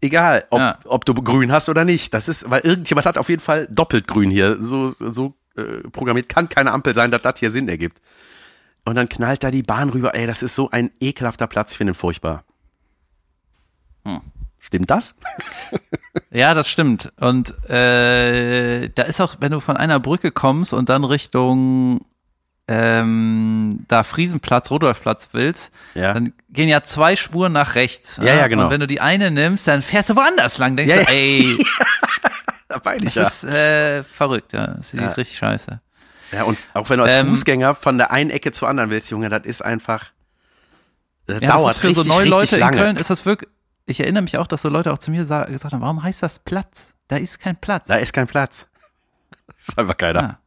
Egal, 0.00 0.44
ob, 0.50 0.60
Ja. 0.60 0.78
ob 0.84 1.04
du 1.04 1.14
grün 1.14 1.50
hast 1.50 1.68
oder 1.68 1.84
nicht. 1.84 2.14
Das 2.14 2.28
ist, 2.28 2.48
weil 2.48 2.60
irgendjemand 2.60 3.06
hat 3.06 3.18
auf 3.18 3.28
jeden 3.28 3.42
Fall 3.42 3.66
doppelt 3.72 4.06
grün 4.06 4.30
hier. 4.30 4.60
So, 4.60 4.88
so 4.88 5.34
äh, 5.56 5.80
programmiert 5.90 6.28
kann 6.28 6.48
keine 6.48 6.70
Ampel 6.70 6.94
sein, 6.94 7.10
dass 7.10 7.22
das 7.22 7.40
hier 7.40 7.50
Sinn 7.50 7.68
ergibt. 7.68 8.00
Und 8.84 8.94
dann 8.96 9.08
knallt 9.08 9.44
da 9.44 9.50
die 9.50 9.62
Bahn 9.62 9.90
rüber. 9.90 10.14
Ey, 10.14 10.26
das 10.26 10.42
ist 10.42 10.54
so 10.54 10.70
ein 10.70 10.90
ekelhafter 11.00 11.46
Platz. 11.46 11.72
Ich 11.72 11.78
finde 11.78 11.92
ihn 11.92 11.94
furchtbar. 11.94 12.44
Hm. 14.04 14.20
Stimmt 14.58 14.90
das? 14.90 15.14
Ja, 16.30 16.52
das 16.54 16.68
stimmt. 16.68 17.10
Und 17.20 17.50
äh, 17.70 18.88
da 18.90 19.02
ist 19.02 19.20
auch, 19.20 19.36
wenn 19.40 19.52
du 19.52 19.60
von 19.60 19.76
einer 19.78 19.98
Brücke 20.00 20.30
kommst 20.30 20.72
und 20.74 20.88
dann 20.88 21.04
Richtung 21.04 22.04
ähm, 22.68 23.84
da 23.88 24.02
Friesenplatz, 24.04 24.70
Rudolfplatz 24.70 25.30
willst, 25.32 25.70
Ja. 25.94 26.12
dann 26.14 26.32
gehen 26.50 26.68
ja 26.68 26.82
zwei 26.82 27.16
Spuren 27.16 27.52
nach 27.52 27.74
rechts. 27.74 28.18
Ja, 28.18 28.34
ja, 28.34 28.46
genau. 28.48 28.64
Und 28.64 28.70
wenn 28.70 28.80
du 28.80 28.86
die 28.86 29.00
eine 29.00 29.30
nimmst, 29.30 29.68
dann 29.68 29.82
fährst 29.82 30.10
du 30.10 30.16
woanders 30.16 30.58
lang. 30.58 30.76
Denkst 30.76 30.94
Ja, 30.94 31.02
du, 31.02 31.08
ey, 31.10 31.58
Da 32.68 32.94
ich 32.94 33.14
das 33.14 33.14
ja. 33.14 33.22
ist 33.22 33.44
äh, 33.44 34.04
verrückt, 34.04 34.52
ja. 34.54 34.68
Das 34.68 34.94
ist 34.94 35.16
richtig 35.16 35.36
scheiße. 35.36 35.80
Ja, 36.32 36.44
und 36.44 36.58
auch 36.74 36.88
wenn 36.90 36.98
du 36.98 37.04
als 37.04 37.14
Ähm, 37.14 37.28
Fußgänger 37.28 37.74
von 37.74 37.98
der 37.98 38.10
einen 38.10 38.30
Ecke 38.30 38.52
zur 38.52 38.68
anderen 38.68 38.90
willst, 38.90 39.10
Junge, 39.10 39.28
das 39.28 39.44
ist 39.44 39.62
einfach. 39.62 40.06
äh, 41.28 41.34
Ja, 41.34 41.40
das 41.40 41.48
dauert 41.50 41.72
ist 41.74 41.80
für 41.80 41.88
richtig, 41.88 42.04
so 42.04 42.08
neue 42.12 42.28
Leute 42.28 42.56
lange. 42.56 42.76
in 42.76 42.82
Köln 42.82 42.96
ist 42.96 43.10
das 43.10 43.26
wirklich. 43.26 43.50
Ich 43.86 44.00
erinnere 44.00 44.22
mich 44.22 44.38
auch, 44.38 44.46
dass 44.46 44.62
so 44.62 44.68
Leute 44.68 44.92
auch 44.92 44.98
zu 44.98 45.10
mir 45.10 45.24
sa- 45.26 45.44
gesagt 45.44 45.72
haben, 45.74 45.80
warum 45.82 46.02
heißt 46.02 46.22
das 46.22 46.38
Platz? 46.38 46.94
Da 47.08 47.16
ist 47.16 47.38
kein 47.40 47.56
Platz. 47.56 47.88
Da 47.88 47.96
ist 47.96 48.12
kein 48.12 48.26
Platz. 48.26 48.68
Das 49.48 49.68
ist 49.68 49.78
einfach 49.78 49.96
keiner. 49.96 50.22
Ah. 50.22 50.38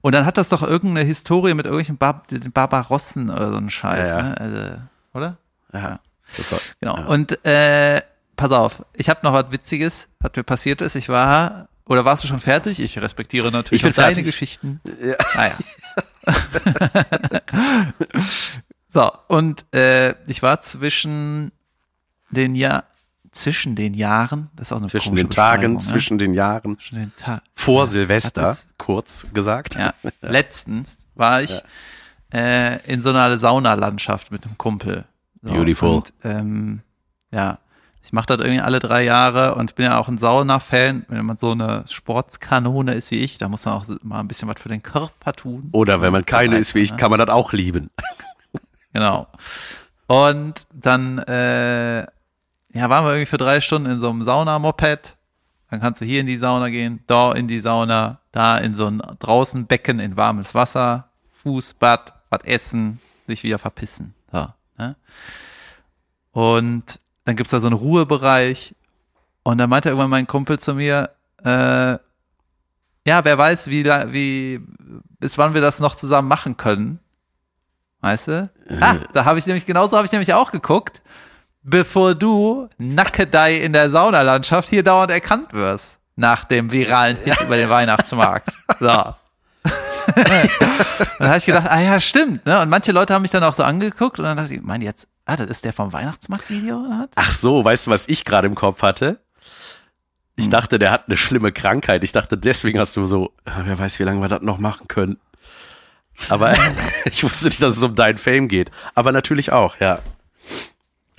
Und 0.00 0.12
dann 0.12 0.26
hat 0.26 0.36
das 0.36 0.48
doch 0.48 0.62
irgendeine 0.62 1.04
Historie 1.06 1.54
mit 1.54 1.66
irgendwelchen 1.66 1.96
Bar 1.98 2.22
Barbarossen 2.52 3.30
oder 3.30 3.50
so 3.50 3.56
ein 3.56 3.70
Scheiß, 3.70 4.08
Ja, 4.08 4.16
ja. 4.18 4.22
Ne? 4.22 4.38
Also, 4.40 4.80
oder? 5.14 5.36
Ja. 5.72 6.00
Das 6.36 6.52
war, 6.52 6.58
Genau. 6.80 6.96
Ja. 6.98 7.04
Und 7.06 7.44
äh, 7.46 8.02
pass 8.36 8.52
auf, 8.52 8.84
ich 8.92 9.08
habe 9.08 9.20
noch 9.24 9.32
was 9.32 9.50
Witziges, 9.50 10.08
was 10.20 10.32
mir 10.36 10.42
passiert 10.44 10.82
ist. 10.82 10.94
Ich 10.94 11.08
war, 11.08 11.68
oder 11.88 12.04
warst 12.04 12.22
du 12.22 12.28
schon 12.28 12.40
fertig? 12.40 12.80
Ich 12.80 12.98
respektiere 12.98 13.50
natürlich 13.50 13.84
Ich 13.84 13.94
deine. 13.94 14.22
Geschichten. 14.22 14.80
Ja. 15.02 15.16
Ah 15.34 15.46
ja. 15.48 15.54
so, 18.88 19.10
und 19.28 19.64
äh, 19.74 20.14
ich 20.26 20.42
war 20.42 20.60
zwischen 20.60 21.50
den 22.30 22.54
Jahr 22.54 22.84
zwischen 23.32 23.74
den 23.74 23.94
Jahren, 23.94 24.50
das 24.56 24.68
ist 24.68 24.72
auch 24.72 24.78
eine 24.78 24.88
zwischen 24.88 25.14
den 25.14 25.30
Tagen, 25.30 25.76
Beschreibung, 25.76 25.80
zwischen 25.80 26.18
den 26.18 26.34
Jahren, 26.34 26.70
ne? 26.72 26.76
zwischen 26.76 26.96
den 26.96 27.16
Tagen. 27.16 27.42
vor 27.54 27.82
Ja, 27.82 27.86
Silvester, 27.86 28.56
kurz 28.78 29.26
gesagt. 29.32 29.76
Ja, 29.76 29.94
letztens 30.22 31.04
war 31.14 31.42
ich 31.42 31.62
äh, 32.32 32.82
in 32.90 33.00
so 33.00 33.10
einer 33.10 33.38
Saunalandschaft 33.38 34.30
mit 34.30 34.44
einem 34.44 34.58
Kumpel. 34.58 35.04
So, 35.42 35.52
Beautiful. 35.52 35.88
Und, 35.96 36.12
ähm, 36.24 36.80
ja, 37.30 37.58
ich 38.02 38.12
mache 38.12 38.26
das 38.26 38.40
irgendwie 38.40 38.60
alle 38.60 38.78
drei 38.78 39.04
Jahre 39.04 39.54
und 39.54 39.74
bin 39.74 39.86
ja 39.86 39.98
auch 39.98 40.08
ein 40.08 40.18
Sauna-Fan. 40.18 41.06
Wenn 41.08 41.26
man 41.26 41.36
so 41.36 41.50
eine 41.50 41.84
Sportskanone 41.86 42.94
ist 42.94 43.10
wie 43.10 43.18
ich, 43.18 43.38
da 43.38 43.48
muss 43.48 43.64
man 43.64 43.74
auch 43.74 43.84
mal 44.02 44.20
ein 44.20 44.28
bisschen 44.28 44.48
was 44.48 44.60
für 44.60 44.68
den 44.68 44.82
Körper 44.82 45.32
tun. 45.32 45.68
Oder 45.72 46.00
wenn 46.00 46.12
man 46.12 46.24
keine 46.24 46.56
ist 46.56 46.74
wie 46.74 46.80
ich, 46.80 46.92
ne? 46.92 46.96
kann 46.96 47.10
man 47.10 47.18
das 47.18 47.28
auch 47.28 47.52
lieben. 47.52 47.90
Genau. 48.92 49.28
Und 50.06 50.66
dann, 50.72 51.18
äh, 51.18 52.00
ja, 52.00 52.08
waren 52.72 53.04
wir 53.04 53.10
irgendwie 53.10 53.26
für 53.26 53.36
drei 53.36 53.60
Stunden 53.60 53.90
in 53.90 54.00
so 54.00 54.08
einem 54.08 54.22
Saunamoped. 54.22 55.16
Dann 55.70 55.80
kannst 55.80 56.00
du 56.00 56.06
hier 56.06 56.20
in 56.20 56.26
die 56.26 56.38
Sauna 56.38 56.70
gehen, 56.70 57.04
da 57.06 57.32
in 57.32 57.46
die 57.46 57.60
Sauna, 57.60 58.20
da 58.32 58.56
in 58.56 58.74
so 58.74 58.86
ein 58.86 59.02
draußen 59.18 59.66
Becken 59.66 60.00
in 60.00 60.16
warmes 60.16 60.54
Wasser, 60.54 61.10
Fußbad, 61.42 62.14
was 62.30 62.44
essen, 62.44 63.00
sich 63.26 63.42
wieder 63.42 63.58
verpissen. 63.58 64.14
So, 64.32 64.48
ne? 64.78 64.96
Und 66.32 66.98
dann 67.28 67.36
gibt's 67.36 67.50
da 67.50 67.60
so 67.60 67.66
einen 67.66 67.76
Ruhebereich. 67.76 68.74
Und 69.42 69.58
dann 69.58 69.68
meinte 69.68 69.90
irgendwann 69.90 70.08
mein 70.08 70.26
Kumpel 70.26 70.58
zu 70.58 70.72
mir, 70.72 71.10
äh, 71.44 71.98
ja, 73.06 73.24
wer 73.24 73.36
weiß, 73.36 73.66
wie, 73.66 73.84
wie, 73.84 74.60
bis 75.20 75.36
wann 75.36 75.52
wir 75.52 75.60
das 75.60 75.78
noch 75.78 75.94
zusammen 75.94 76.26
machen 76.26 76.56
können. 76.56 77.00
Weißt 78.00 78.28
du? 78.28 78.50
Ah, 78.80 78.96
da 79.12 79.26
habe 79.26 79.38
ich 79.38 79.46
nämlich, 79.46 79.66
genauso 79.66 79.94
habe 79.98 80.06
ich 80.06 80.12
nämlich 80.12 80.32
auch 80.32 80.52
geguckt, 80.52 81.02
bevor 81.62 82.14
du 82.14 82.70
Nackedei 82.78 83.58
in 83.58 83.74
der 83.74 83.90
Saunalandschaft 83.90 84.70
hier 84.70 84.82
dauernd 84.82 85.10
erkannt 85.10 85.52
wirst. 85.52 85.98
Nach 86.16 86.44
dem 86.44 86.72
viralen 86.72 87.18
Hit 87.18 87.42
über 87.42 87.56
den 87.56 87.68
Weihnachtsmarkt. 87.68 88.54
So. 88.80 88.86
dann 91.18 91.28
habe 91.28 91.36
ich 91.36 91.44
gedacht, 91.44 91.66
ah 91.68 91.80
ja, 91.80 92.00
stimmt, 92.00 92.46
ne? 92.46 92.60
Und 92.60 92.70
manche 92.70 92.92
Leute 92.92 93.12
haben 93.12 93.22
mich 93.22 93.32
dann 93.32 93.44
auch 93.44 93.52
so 93.52 93.64
angeguckt 93.64 94.18
und 94.18 94.24
dann 94.24 94.36
dachte 94.36 94.54
ich, 94.54 94.62
mein 94.62 94.80
jetzt, 94.80 95.08
ah, 95.28 95.36
das 95.36 95.48
ist 95.48 95.64
der 95.64 95.72
vom 95.72 95.92
Weihnachtsmarkt-Video? 95.92 97.06
Ach 97.14 97.30
so, 97.30 97.64
weißt 97.64 97.86
du, 97.86 97.90
was 97.90 98.08
ich 98.08 98.24
gerade 98.24 98.46
im 98.48 98.54
Kopf 98.54 98.82
hatte? 98.82 99.20
Ich 100.36 100.46
Hm. 100.46 100.50
dachte, 100.52 100.78
der 100.78 100.90
hat 100.90 101.04
eine 101.08 101.16
schlimme 101.16 101.52
Krankheit. 101.52 102.04
Ich 102.04 102.12
dachte, 102.12 102.36
deswegen 102.38 102.78
hast 102.78 102.96
du 102.96 103.06
so, 103.06 103.32
ah, 103.44 103.62
wer 103.64 103.78
weiß, 103.78 103.98
wie 103.98 104.04
lange 104.04 104.20
wir 104.20 104.28
das 104.28 104.42
noch 104.42 104.58
machen 104.58 104.88
können. 104.88 105.18
Aber 106.28 106.54
ich 107.04 107.22
wusste 107.24 107.46
nicht, 107.48 107.62
dass 107.62 107.76
es 107.76 107.82
um 107.84 107.94
deinen 107.94 108.18
Fame 108.18 108.48
geht. 108.48 108.70
Aber 108.94 109.12
natürlich 109.12 109.52
auch, 109.52 109.76
ja. 109.80 110.00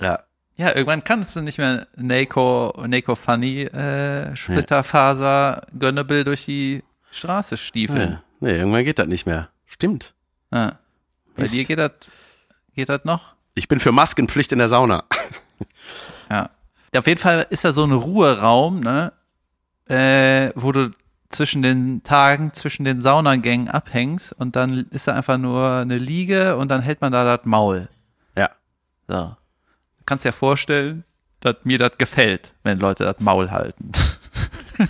Ja. 0.00 0.20
Ja, 0.56 0.74
irgendwann 0.74 1.04
kannst 1.04 1.34
du 1.36 1.40
nicht 1.40 1.56
mehr 1.58 1.86
Neko, 1.96 2.84
Neko 2.86 3.14
Funny, 3.14 3.62
äh, 3.62 4.36
Splitterfaser, 4.36 5.66
Gönnebel 5.78 6.24
durch 6.24 6.44
die 6.44 6.82
Straße 7.10 7.56
stiefeln. 7.56 8.10
ja. 8.12 8.22
Nee, 8.40 8.56
irgendwann 8.58 8.84
geht 8.84 8.98
das 8.98 9.06
nicht 9.06 9.26
mehr. 9.26 9.48
Stimmt. 9.66 10.14
Ja. 10.52 10.78
Bei 11.36 11.42
Mist. 11.42 11.54
dir 11.54 11.64
geht 11.64 11.78
das, 11.78 11.92
geht 12.74 12.88
das 12.88 13.04
noch? 13.04 13.34
Ich 13.60 13.68
bin 13.68 13.78
für 13.78 13.92
Maskenpflicht 13.92 14.52
in 14.52 14.58
der 14.58 14.68
Sauna. 14.68 15.04
Ja. 16.30 16.48
ja. 16.94 16.98
Auf 16.98 17.06
jeden 17.06 17.20
Fall 17.20 17.46
ist 17.50 17.62
da 17.62 17.74
so 17.74 17.84
ein 17.84 17.92
Ruheraum, 17.92 18.80
ne, 18.80 19.12
äh, 19.86 20.50
wo 20.54 20.72
du 20.72 20.90
zwischen 21.28 21.60
den 21.60 22.02
Tagen, 22.02 22.54
zwischen 22.54 22.86
den 22.86 23.02
Saunagängen 23.02 23.68
abhängst 23.68 24.32
und 24.32 24.56
dann 24.56 24.86
ist 24.90 25.08
da 25.08 25.14
einfach 25.14 25.36
nur 25.36 25.72
eine 25.72 25.98
Liege 25.98 26.56
und 26.56 26.70
dann 26.70 26.80
hält 26.80 27.02
man 27.02 27.12
da 27.12 27.36
das 27.36 27.44
Maul. 27.44 27.90
Ja. 28.34 28.48
So. 29.08 29.36
Du 29.98 30.04
kannst 30.06 30.24
dir 30.24 30.32
vorstellen, 30.32 31.04
dass 31.40 31.56
mir 31.64 31.76
das 31.76 31.98
gefällt, 31.98 32.54
wenn 32.62 32.78
Leute 32.78 33.04
das 33.04 33.20
Maul 33.20 33.50
halten. 33.50 33.92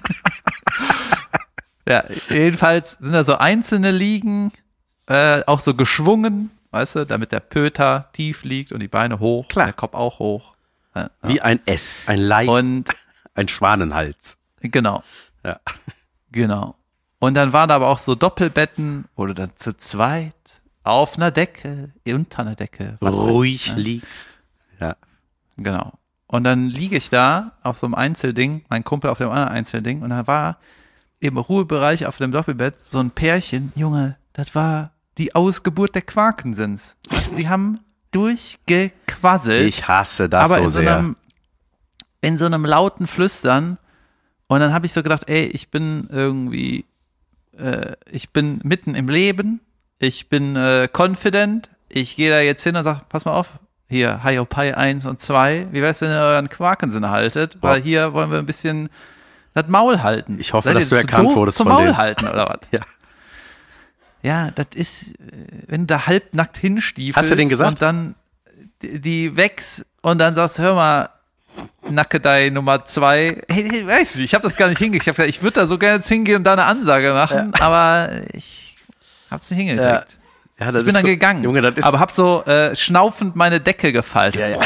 ja, 1.89 2.05
jedenfalls 2.29 2.93
sind 3.01 3.11
da 3.11 3.25
so 3.25 3.37
einzelne 3.37 3.91
Liegen, 3.91 4.53
äh, 5.07 5.43
auch 5.47 5.59
so 5.59 5.75
geschwungen, 5.75 6.53
weißt 6.71 6.97
du, 6.97 7.07
damit 7.07 7.33
der 7.33 7.41
Pöter 7.41 8.09
tief 8.13 8.45
liegt 8.45 8.73
und 8.73 8.81
die 8.81 8.89
Beine 8.89 9.19
hoch, 9.19 9.49
Klar. 9.49 9.67
der 9.67 9.73
Kopf 9.75 9.95
auch 9.95 10.19
hoch. 10.19 10.55
Ja. 10.95 11.11
Wie 11.23 11.41
ein 11.41 11.61
S, 11.67 12.03
ein 12.07 12.19
Leicht, 12.19 12.51
Und 12.51 12.91
ein 13.35 13.49
Schwanenhals. 13.49 14.39
genau, 14.61 15.03
Ja. 15.45 15.61
genau. 16.33 16.77
Und 17.19 17.35
dann 17.35 17.53
waren 17.53 17.69
da 17.69 17.77
aber 17.77 17.89
auch 17.89 17.99
so 17.99 18.15
Doppelbetten, 18.15 19.05
wo 19.15 19.27
du 19.27 19.35
dann 19.35 19.51
zu 19.57 19.77
zweit 19.77 20.35
auf 20.83 21.17
einer 21.17 21.31
Decke, 21.31 21.91
unter 22.07 22.41
einer 22.41 22.55
Decke. 22.57 22.97
weiß 23.01 23.13
Ruhig 23.15 23.75
ne? 23.77 23.83
liegst. 23.83 24.39
Ja. 24.81 24.97
Genau. 25.59 25.93
Und 26.27 26.45
dann 26.45 26.69
liege 26.69 26.97
ich 26.97 27.11
da 27.11 27.53
auf 27.63 27.79
so 27.79 27.87
einem 27.87 27.95
Einzelding, 27.95 28.65
mein 28.71 28.85
Kumpel 28.85 29.11
auf 29.11 29.19
dem 29.19 29.29
anderen 29.31 29.49
Einzelding, 29.51 30.03
und 30.03 30.11
da 30.11 30.27
war 30.27 30.59
im 31.19 31.37
Ruhebereich 31.37 32.07
auf 32.07 32.17
dem 32.17 32.33
Doppelbett 32.33 32.81
so 32.81 32.99
ein 33.01 33.11
Pärchen, 33.11 33.73
Junge, 33.77 34.17
das 34.33 34.55
war 34.55 34.93
die 35.21 35.35
Ausgeburt 35.35 35.95
der 35.95 36.03
Quakensins. 36.03 36.97
Weißt 37.11 37.31
du, 37.33 37.35
Die 37.37 37.49
haben 37.49 37.81
durchgequasselt. 38.11 39.69
Ich 39.69 39.87
hasse 39.87 40.29
das 40.29 40.45
aber 40.51 40.57
so 40.57 40.63
in 40.63 40.69
so 40.69 40.81
sehr. 40.81 40.97
einem, 40.97 41.17
in 42.21 42.39
so 42.39 42.47
einem 42.47 42.65
lauten 42.65 43.07
Flüstern. 43.07 43.79
Und 44.49 44.61
dann 44.61 44.73
habe 44.73 44.87
ich 44.87 44.93
so 44.93 45.03
gedacht, 45.03 45.29
ey, 45.29 45.45
ich 45.45 45.71
bin 45.71 46.09
irgendwie, 46.11 46.85
äh, 47.57 47.93
ich 48.11 48.31
bin 48.31 48.61
mitten 48.65 48.95
im 48.97 49.09
Leben, 49.09 49.61
ich 50.01 50.29
bin 50.29 50.57
äh, 50.57 50.89
confident, 50.93 51.71
ich 51.89 52.17
gehe 52.17 52.31
da 52.31 52.41
jetzt 52.41 52.65
hin 52.65 52.75
und 52.75 52.83
sag, 52.83 53.09
pass 53.09 53.25
mal 53.25 53.33
auf, 53.33 53.61
hier, 53.89 54.25
Hiopai 54.25 54.77
1 54.77 55.07
und 55.07 55.21
2, 55.21 55.69
wie 55.71 55.83
wär's, 55.83 56.01
wenn 56.01 56.11
ihr 56.11 56.21
euren 56.21 56.49
Quakensinn 56.49 57.11
haltet? 57.11 57.59
Weil 57.61 57.81
Boah. 57.81 57.85
hier 57.85 58.13
wollen 58.13 58.31
wir 58.31 58.39
ein 58.39 58.47
bisschen 58.47 58.89
das 59.53 59.69
Maul 59.69 60.03
halten. 60.03 60.39
Ich 60.41 60.53
hoffe, 60.53 60.69
Seid 60.69 60.77
dass 60.77 60.89
du 60.89 60.97
erkannt 60.97 61.35
wurdest 61.35 61.59
zum 61.59 61.67
von 61.67 61.75
Maul 61.75 61.85
denen. 61.87 61.97
halten, 61.97 62.27
oder 62.27 62.49
was? 62.49 62.61
Ja. 62.73 62.81
Ja, 64.23 64.51
das 64.55 64.67
ist, 64.75 65.13
äh, 65.13 65.15
wenn 65.69 65.83
du 65.83 65.87
da 65.87 66.07
halbnackt 66.07 66.57
hinstiefelst 66.59 67.17
Hast 67.19 67.31
du 67.31 67.37
denen 67.37 67.49
gesagt? 67.51 67.71
und 67.71 67.83
dann 67.83 68.15
die, 68.83 69.01
die 69.01 69.37
wächst 69.37 69.85
und 70.03 70.19
dann 70.19 70.35
sagst, 70.35 70.59
hör 70.59 70.75
mal, 70.75 71.09
Nackedei 71.89 72.51
Nummer 72.51 72.85
zwei. 72.85 73.41
Hey, 73.49 73.69
ich 73.81 73.87
weiß 73.87 74.17
nicht, 74.17 74.25
ich 74.25 74.35
habe 74.35 74.45
das 74.45 74.57
gar 74.57 74.69
nicht 74.69 74.79
hingekriegt. 74.79 75.19
Ich, 75.21 75.43
würde 75.43 75.61
da 75.61 75.67
so 75.67 75.79
gerne 75.79 75.97
jetzt 75.97 76.09
hingehen 76.09 76.37
und 76.37 76.45
da 76.45 76.53
eine 76.53 76.65
Ansage 76.65 77.13
machen, 77.13 77.53
aber 77.61 78.11
ich 78.33 78.77
hab's 79.31 79.51
nicht 79.51 79.59
hingekriegt. 79.59 80.17
Ja, 80.61 80.71
das 80.73 80.83
Ich 80.83 80.87
bin 80.87 80.89
ist 80.89 80.97
dann 80.97 81.05
gegangen, 81.07 81.43
Junge, 81.43 81.63
das 81.63 81.75
ist. 81.77 81.85
aber 81.85 81.99
hab 81.99 82.13
so 82.13 82.45
äh, 82.45 82.77
schnaufend 82.77 83.35
meine 83.35 83.61
Decke 83.61 83.93
gefaltet. 83.93 84.41
ja, 84.43 84.49
ja. 84.49 84.59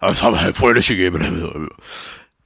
Das 0.00 0.22
haben 0.22 0.34
wir 0.38 0.52
voll 0.54 0.74
nicht 0.74 0.88
gegeben. 0.88 1.70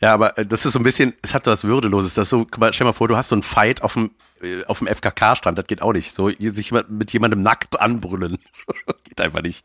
Ja, 0.00 0.14
aber 0.14 0.36
äh, 0.38 0.46
das 0.46 0.64
ist 0.66 0.72
so 0.72 0.78
ein 0.78 0.82
bisschen, 0.82 1.14
es 1.22 1.34
hat 1.34 1.44
so 1.44 1.50
was 1.50 1.64
Würdeloses. 1.64 2.14
Das 2.14 2.26
ist 2.26 2.30
so, 2.30 2.44
guck 2.44 2.58
mal, 2.58 2.72
stell 2.72 2.86
mal 2.86 2.92
vor, 2.92 3.08
du 3.08 3.16
hast 3.16 3.28
so 3.28 3.34
einen 3.34 3.42
Fight 3.42 3.82
auf 3.82 3.94
dem, 3.94 4.10
äh, 4.42 4.64
auf 4.64 4.78
dem 4.78 4.88
FKK-Strand, 4.88 5.58
das 5.58 5.66
geht 5.66 5.82
auch 5.82 5.92
nicht. 5.92 6.14
So, 6.14 6.30
sich 6.30 6.72
mit 6.72 7.12
jemandem 7.12 7.42
nackt 7.42 7.80
anbrüllen. 7.80 8.38
geht 9.04 9.20
einfach 9.20 9.42
nicht. 9.42 9.64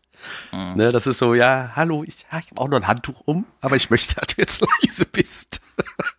Mhm. 0.52 0.76
Ne, 0.76 0.92
das 0.92 1.08
ist 1.08 1.20
so, 1.20 1.34
ja, 1.34 1.72
hallo, 1.76 2.04
ich, 2.04 2.26
ja, 2.32 2.40
ich 2.40 2.52
habe 2.52 2.62
auch 2.62 2.68
noch 2.68 2.78
ein 2.78 2.88
Handtuch 2.88 3.22
um, 3.26 3.46
aber 3.62 3.76
ich 3.76 3.90
möchte, 3.90 4.16
dass 4.20 4.28
du 4.28 4.42
jetzt 4.42 4.62
leise 4.82 5.06
bist. 5.06 5.62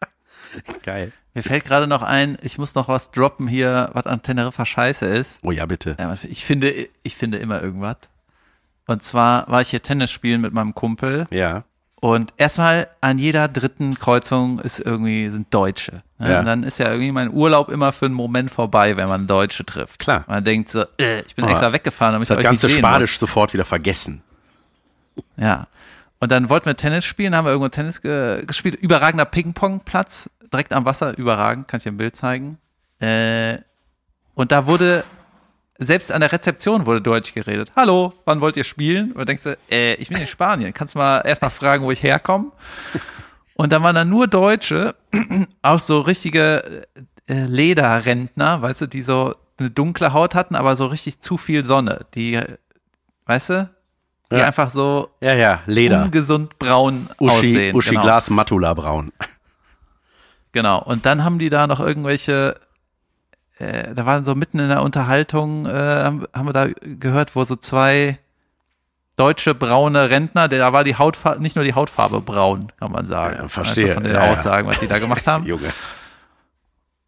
Geil. 0.83 1.13
Mir 1.35 1.43
fällt 1.43 1.67
gerade 1.67 1.87
noch 1.87 2.01
ein, 2.01 2.39
ich 2.41 2.57
muss 2.57 2.75
noch 2.75 2.89
was 2.89 3.11
droppen 3.11 3.47
hier, 3.47 3.91
was 3.93 4.07
an 4.07 4.23
Teneriffa 4.23 4.65
scheiße 4.65 5.05
ist. 5.05 5.39
Oh 5.43 5.51
ja, 5.51 5.67
bitte. 5.67 5.95
Ich 6.31 6.47
finde, 6.47 6.89
ich 7.03 7.15
finde 7.15 7.37
immer 7.37 7.63
irgendwas. 7.63 7.99
Und 8.87 9.03
zwar 9.03 9.47
war 9.51 9.61
ich 9.61 9.69
hier 9.69 9.83
Tennis 9.83 10.11
spielen 10.11 10.41
mit 10.41 10.55
meinem 10.55 10.75
Kumpel 10.75 11.27
Ja. 11.31 11.65
Und 12.01 12.35
erstmal 12.37 12.89
an 13.01 13.19
jeder 13.19 13.49
dritten 13.49 13.95
Kreuzung 13.95 14.61
ist 14.61 14.81
irgendwie, 14.81 15.31
sind 15.31 15.53
Deutsche. 15.53 16.03
Ne? 16.19 16.31
Ja. 16.31 16.41
Und 16.41 16.47
dann 16.47 16.63
ist 16.63 16.79
ja 16.79 16.91
irgendwie 16.91 17.11
mein 17.11 17.33
Urlaub 17.33 17.71
immer 17.71 17.91
für 17.93 18.05
einen 18.07 18.15
Moment 18.15 18.51
vorbei, 18.51 18.97
wenn 18.97 19.09
man 19.09 19.27
Deutsche 19.27 19.65
trifft. 19.65 19.99
Klar. 19.99 20.25
Man 20.27 20.45
denkt 20.45 20.69
so, 20.69 20.85
äh, 21.01 21.21
ich 21.21 21.35
bin 21.35 21.47
Ah, 21.47 21.51
extra 21.51 21.73
weggefahren, 21.73 22.13
damit 22.13 22.29
Das 22.29 22.35
ich 22.35 22.39
euch 22.39 22.45
ganze 22.45 22.67
nicht 22.67 22.79
Spanisch 22.79 23.19
sofort 23.19 23.55
wieder 23.55 23.65
vergessen. 23.65 24.23
Muss. 25.15 25.25
Ja. 25.39 25.67
Und 26.19 26.33
dann 26.33 26.49
wollten 26.49 26.67
wir 26.67 26.77
Tennis 26.77 27.05
spielen, 27.05 27.35
haben 27.35 27.45
wir 27.47 27.51
irgendwo 27.51 27.69
Tennis 27.69 28.03
ge 28.03 28.45
gespielt. 28.47 28.75
Überragender 28.75 29.25
Ping-Pong-Platz, 29.25 30.31
direkt 30.53 30.73
am 30.73 30.85
Wasser, 30.85 31.17
überragend, 31.17 31.69
kann 31.69 31.79
ich 31.79 31.85
dir 31.85 31.93
ein 31.93 31.97
Bild 31.97 32.17
zeigen. 32.17 32.59
Äh, 33.01 33.59
und 34.35 34.53
da 34.53 34.67
wurde 34.67 35.05
selbst 35.79 36.11
an 36.13 36.21
der 36.21 36.33
Rezeption 36.33 36.87
wurde 36.87 37.01
Deutsch 37.03 37.35
geredet. 37.35 37.71
Hallo, 37.77 38.13
wann 38.25 38.41
wollt 38.41 38.57
ihr 38.57 38.65
spielen? 38.65 39.13
Und 39.13 39.29
denkst 39.29 39.43
du, 39.45 39.57
äh, 39.71 39.95
ich 39.95 40.09
bin 40.09 40.19
in 40.19 40.27
Spanien. 40.27 40.73
Kannst 40.73 40.95
du 40.95 40.99
mal 40.99 41.21
erstmal 41.21 41.51
fragen, 41.51 41.85
wo 41.85 41.91
ich 41.91 42.03
herkomme? 42.03 42.53
Und 43.55 43.73
dann 43.73 43.83
waren 43.83 43.95
da 43.95 44.05
nur 44.05 44.27
Deutsche, 44.27 44.95
auch 45.63 45.79
so 45.79 46.01
richtige 46.01 46.83
äh, 47.27 47.45
Lederrentner, 47.47 48.61
weißt 48.63 48.83
du, 48.83 48.87
die 48.87 49.03
so 49.03 49.35
eine 49.59 49.71
dunkle 49.71 50.13
Haut 50.13 50.35
hatten, 50.35 50.55
aber 50.55 50.77
so 50.77 50.87
richtig 50.87 51.21
zu 51.21 51.37
viel 51.39 51.65
Sonne. 51.65 52.05
Die, 52.15 52.39
weißt 53.27 53.51
du, 53.51 53.71
die 54.31 54.37
Ja. 54.37 54.47
einfach 54.47 54.71
so 54.71 55.09
Ja, 55.21 55.35
ja, 55.35 55.61
Leder. 55.67 56.03
ungesund 56.05 56.59
braun 56.59 57.09
Uschi, 57.19 57.35
aussehen. 57.37 57.77
Uschi 57.77 57.91
genau. 57.91 58.03
Glas 58.03 58.29
Matula 58.31 58.75
Braun. 58.75 59.13
Genau. 60.53 60.83
Und 60.83 61.07
dann 61.07 61.23
haben 61.25 61.39
die 61.39 61.49
da 61.51 61.67
noch 61.67 61.81
irgendwelche, 61.81 62.59
äh, 63.59 63.95
da 63.95 64.07
waren 64.07 64.25
so 64.25 64.35
mitten 64.35 64.59
in 64.59 64.69
der 64.69 64.83
Unterhaltung, 64.83 65.67
äh, 65.67 65.71
haben, 65.71 66.25
haben 66.33 66.47
wir 66.47 66.53
da 66.53 66.69
gehört, 66.69 67.35
wo 67.37 67.45
so 67.45 67.57
zwei 67.57 68.19
deutsche 69.17 69.55
braune 69.55 70.11
Rentner, 70.11 70.49
da 70.49 70.73
war 70.73 70.85
die 70.85 70.97
Hautfarbe, 70.97 71.43
nicht 71.43 71.57
nur 71.57 71.65
die 71.65 71.75
Hautfarbe 71.75 72.21
braun, 72.21 72.71
kann 72.79 72.93
man 72.93 73.07
sagen. 73.07 73.37
Ja, 73.41 73.49
verstehe. 73.49 73.85
Also 73.85 73.95
von 73.95 74.05
den 74.05 74.15
Ja, 74.15 74.27
ja. 74.27 74.33
Aussagen, 74.33 74.69
was 74.69 74.81
die 74.81 74.89
da 74.89 74.99
gemacht 74.99 75.27
haben. 75.27 75.45
Junge. 75.47 75.73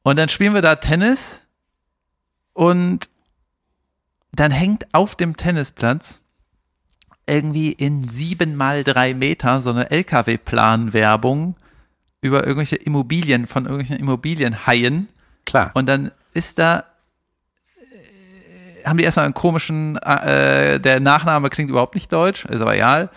Und 0.03 0.17
dann 0.17 0.31
spielen 0.31 0.55
wir 0.55 0.63
da 0.63 0.77
Tennis 0.77 1.43
und 2.55 3.11
dann 4.33 4.51
hängt 4.51 4.87
auf 4.93 5.15
dem 5.17 5.37
Tennisplatz 5.37 6.23
irgendwie 7.27 7.73
in 7.73 8.05
sieben 8.05 8.57
mal 8.57 8.85
drei 8.85 9.13
Meter 9.13 9.61
so 9.61 9.71
eine 9.71 9.91
LKW-Plan-Werbung 9.91 11.57
über 12.23 12.41
irgendwelche 12.47 12.77
Immobilien 12.77 13.47
von 13.47 13.65
irgendwelchen 13.65 13.99
Immobilienhaien. 13.99 15.09
Klar. 15.45 15.73
Und 15.75 15.87
dann 15.87 16.11
ist 16.39 16.59
da, 16.59 16.85
äh, 17.81 18.85
haben 18.87 18.97
die 18.97 19.05
erstmal 19.05 19.27
einen 19.27 19.35
komischen, 19.35 19.97
äh, 19.97 20.81
der 20.81 21.01
Nachname 21.01 21.51
klingt 21.51 21.69
überhaupt 21.71 21.95
nicht 21.95 22.13
deutsch, 22.13 22.45
ist 22.47 22.61
aber 22.61 22.75
egal. 22.75 23.11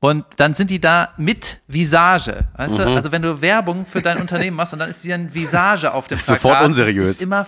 Und 0.00 0.24
dann 0.36 0.54
sind 0.54 0.68
die 0.68 0.80
da 0.80 1.10
mit 1.16 1.62
Visage. 1.66 2.44
Weißt 2.56 2.78
du? 2.78 2.82
Also 2.82 3.10
wenn 3.10 3.22
du 3.22 3.40
Werbung 3.40 3.86
für 3.86 4.02
dein 4.02 4.18
Unternehmen 4.20 4.54
machst 4.54 4.74
und 4.74 4.78
dann 4.80 4.90
ist 4.90 5.02
die 5.02 5.08
dann 5.08 5.32
Visage 5.32 5.94
auf 5.94 6.08
dem 6.08 6.18
Ist 6.18 6.26
sofort 6.26 6.62
unseriös. 6.62 7.08
Ist 7.08 7.22
immer 7.22 7.46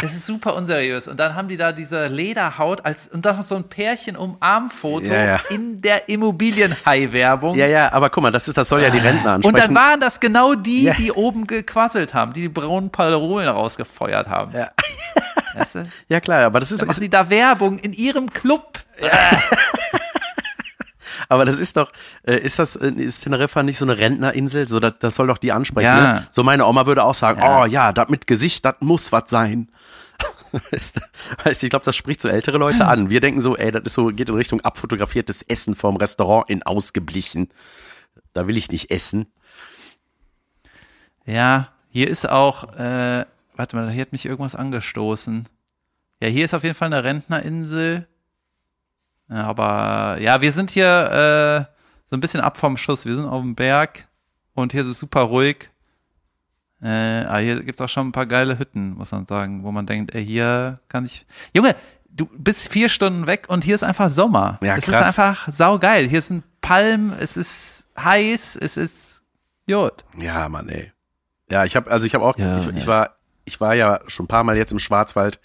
das 0.00 0.14
ist 0.14 0.26
super 0.26 0.54
unseriös. 0.56 1.08
Und 1.08 1.18
dann 1.20 1.34
haben 1.34 1.48
die 1.48 1.56
da 1.56 1.72
diese 1.72 2.06
Lederhaut 2.06 2.84
als 2.84 3.08
und 3.08 3.24
dann 3.24 3.36
noch 3.36 3.42
so 3.44 3.56
ein 3.56 3.64
Pärchen 3.64 4.16
Umarmfoto 4.16 5.06
Ja, 5.06 5.24
ja. 5.24 5.40
in 5.50 5.80
der 5.80 6.08
Immobilienhai-Werbung. 6.08 7.56
Ja, 7.56 7.66
ja, 7.66 7.92
aber 7.92 8.10
guck 8.10 8.22
mal, 8.22 8.30
das 8.32 8.48
ist, 8.48 8.56
das 8.56 8.68
soll 8.68 8.82
ja 8.82 8.90
die 8.90 8.98
Rentner 8.98 9.34
Und 9.36 9.46
ansprechen. 9.46 9.74
dann 9.74 9.82
waren 9.82 10.00
das 10.00 10.20
genau 10.20 10.54
die, 10.54 10.84
Ja. 10.84 10.94
die 10.94 11.12
oben 11.12 11.46
gequasselt 11.46 12.14
haben, 12.14 12.32
die 12.32 12.42
die 12.42 12.48
braunen 12.48 12.90
Parolen 12.90 13.48
rausgefeuert 13.48 14.28
haben. 14.28 14.52
Ja. 14.56 14.70
Weißt 15.54 15.74
du? 15.76 15.88
ja, 16.08 16.20
klar, 16.20 16.44
aber 16.44 16.60
das 16.60 16.70
ist, 16.72 16.80
Dann 16.82 16.88
machen 16.88 17.00
die 17.00 17.08
da 17.10 17.28
Werbung 17.30 17.78
in 17.78 17.92
ihrem 17.92 18.30
Club. 18.32 18.80
aber 21.28 21.44
das 21.44 21.58
ist 21.58 21.76
doch, 21.76 21.92
äh, 22.22 22.36
ist 22.38 22.58
das, 22.58 22.76
äh, 22.76 22.88
ist 22.90 23.20
Teneriffa 23.22 23.62
nicht 23.62 23.78
so 23.78 23.84
eine 23.84 23.98
Rentnerinsel? 23.98 24.68
So, 24.68 24.80
das, 24.80 24.94
das 25.00 25.14
soll 25.16 25.26
doch 25.26 25.38
die 25.38 25.52
ansprechen, 25.52 25.86
Ja. 25.88 26.12
ne? 26.14 26.26
So 26.30 26.42
meine 26.44 26.66
Oma 26.66 26.86
würde 26.86 27.04
auch 27.04 27.14
sagen, 27.14 27.40
Ja. 27.40 27.62
oh 27.62 27.64
ja, 27.66 27.92
das 27.92 28.08
mit 28.08 28.26
Gesicht, 28.26 28.64
das 28.64 28.74
muss 28.80 29.12
was 29.12 29.24
sein. 29.30 29.70
Weißt 30.70 30.96
du? 30.96 31.00
Weißt 31.44 31.62
du, 31.62 31.66
ich 31.66 31.70
glaube, 31.70 31.84
das 31.84 31.94
spricht 31.96 32.20
so 32.22 32.28
ältere 32.28 32.56
Leute 32.58 32.86
an. 32.86 33.10
Wir 33.10 33.20
denken 33.20 33.42
so, 33.42 33.56
ey, 33.56 33.70
das 33.70 33.82
ist 33.84 33.94
so, 33.94 34.06
geht 34.06 34.28
in 34.28 34.34
Richtung 34.34 34.60
abfotografiertes 34.62 35.42
Essen 35.42 35.74
vom 35.74 35.96
Restaurant 35.96 36.48
in 36.48 36.62
ausgeblichen. 36.62 37.48
Da 38.32 38.46
will 38.46 38.56
ich 38.56 38.70
nicht 38.70 38.90
essen. 38.90 39.26
Ja, 41.26 41.68
hier 41.90 42.08
ist 42.08 42.28
auch, 42.28 42.74
äh, 42.74 43.24
warte 43.56 43.76
mal, 43.76 43.90
hier 43.90 44.02
hat 44.02 44.12
mich 44.12 44.26
irgendwas 44.26 44.54
angestoßen. 44.54 45.48
Ja, 46.22 46.28
hier 46.28 46.44
ist 46.44 46.54
auf 46.54 46.62
jeden 46.62 46.74
Fall 46.74 46.86
eine 46.92 47.04
Rentnerinsel. 47.04 48.06
Aber 49.28 50.18
ja, 50.20 50.40
wir 50.40 50.52
sind 50.52 50.70
hier 50.70 51.66
äh, 51.68 51.72
so 52.08 52.16
ein 52.16 52.20
bisschen 52.20 52.40
ab 52.40 52.58
vom 52.58 52.76
Schuss. 52.76 53.04
Wir 53.04 53.14
sind 53.14 53.26
auf 53.26 53.42
dem 53.42 53.54
Berg 53.54 54.06
und 54.54 54.72
hier 54.72 54.82
ist 54.82 54.88
es 54.88 55.00
super 55.00 55.22
ruhig. 55.22 55.70
Äh, 56.82 57.24
aber 57.24 57.38
hier 57.38 57.62
gibt's 57.62 57.80
auch 57.80 57.88
schon 57.88 58.08
ein 58.08 58.12
paar 58.12 58.26
geile 58.26 58.58
Hütten, 58.58 58.94
muss 58.94 59.10
man 59.10 59.26
sagen, 59.26 59.64
wo 59.64 59.72
man 59.72 59.86
denkt, 59.86 60.14
ey, 60.14 60.24
hier 60.24 60.78
kann 60.88 61.06
ich. 61.06 61.26
Junge, 61.54 61.74
du 62.08 62.26
bist 62.36 62.70
vier 62.70 62.88
Stunden 62.88 63.26
weg 63.26 63.46
und 63.48 63.64
hier 63.64 63.74
ist 63.74 63.82
einfach 63.82 64.10
Sommer. 64.10 64.58
Ja, 64.62 64.76
es 64.76 64.84
krass. 64.84 65.00
ist 65.00 65.18
einfach 65.18 65.48
saugeil. 65.52 66.06
Hier 66.06 66.22
sind 66.22 66.44
Palmen, 66.60 67.12
es 67.18 67.36
ist 67.36 67.86
heiß, 67.98 68.56
es 68.60 68.76
ist 68.76 69.22
gut. 69.68 70.04
Ja, 70.18 70.48
Mann, 70.48 70.68
ey. 70.68 70.92
Ja, 71.50 71.64
ich 71.64 71.76
habe, 71.76 71.90
also 71.90 72.06
ich 72.06 72.14
habe 72.14 72.24
auch, 72.24 72.36
Ja, 72.38 72.60
ich, 72.60 72.68
ich 72.68 72.86
war, 72.86 73.16
ich 73.44 73.60
war 73.60 73.74
ja 73.74 74.00
schon 74.06 74.24
ein 74.24 74.28
paar 74.28 74.44
Mal 74.44 74.56
jetzt 74.56 74.72
im 74.72 74.78
Schwarzwald 74.78 75.40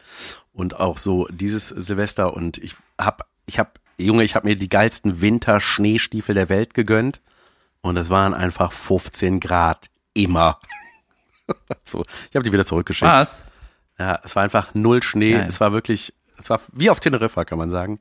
und 0.52 0.80
auch 0.80 0.98
so 0.98 1.28
dieses 1.32 1.70
Silvester 1.70 2.34
und 2.34 2.58
ich 2.58 2.76
hab, 3.00 3.28
ich 3.46 3.60
hab, 3.60 3.80
Junge, 3.98 4.24
ich 4.24 4.36
habe 4.36 4.48
mir 4.48 4.56
die 4.56 4.70
geilsten 4.70 5.22
Winter-Schneestiefel 5.22 6.36
der 6.36 6.50
Welt 6.50 6.74
gegönnt 6.74 7.22
und 7.82 7.98
es 7.98 8.10
waren 8.10 8.34
einfach 8.34 8.72
15 8.72 9.40
Grad 9.40 9.90
immer. 10.14 10.60
so, 11.84 12.06
ich 12.30 12.36
habe 12.36 12.44
die 12.44 12.52
wieder 12.52 12.66
zurückgeschickt. 12.66 13.12
Was? 13.12 13.44
Ja, 13.98 14.20
es 14.24 14.36
war 14.36 14.44
einfach 14.44 14.74
null 14.74 15.04
Schnee. 15.04 15.34
Geil. 15.34 15.46
Es 15.48 15.60
war 15.60 15.74
wirklich, 15.74 16.14
es 16.38 16.50
war 16.50 16.60
wie 16.74 16.90
auf 16.90 17.00
Teneriffa, 17.00 17.46
kann 17.46 17.58
man 17.58 17.70
sagen. 17.70 18.00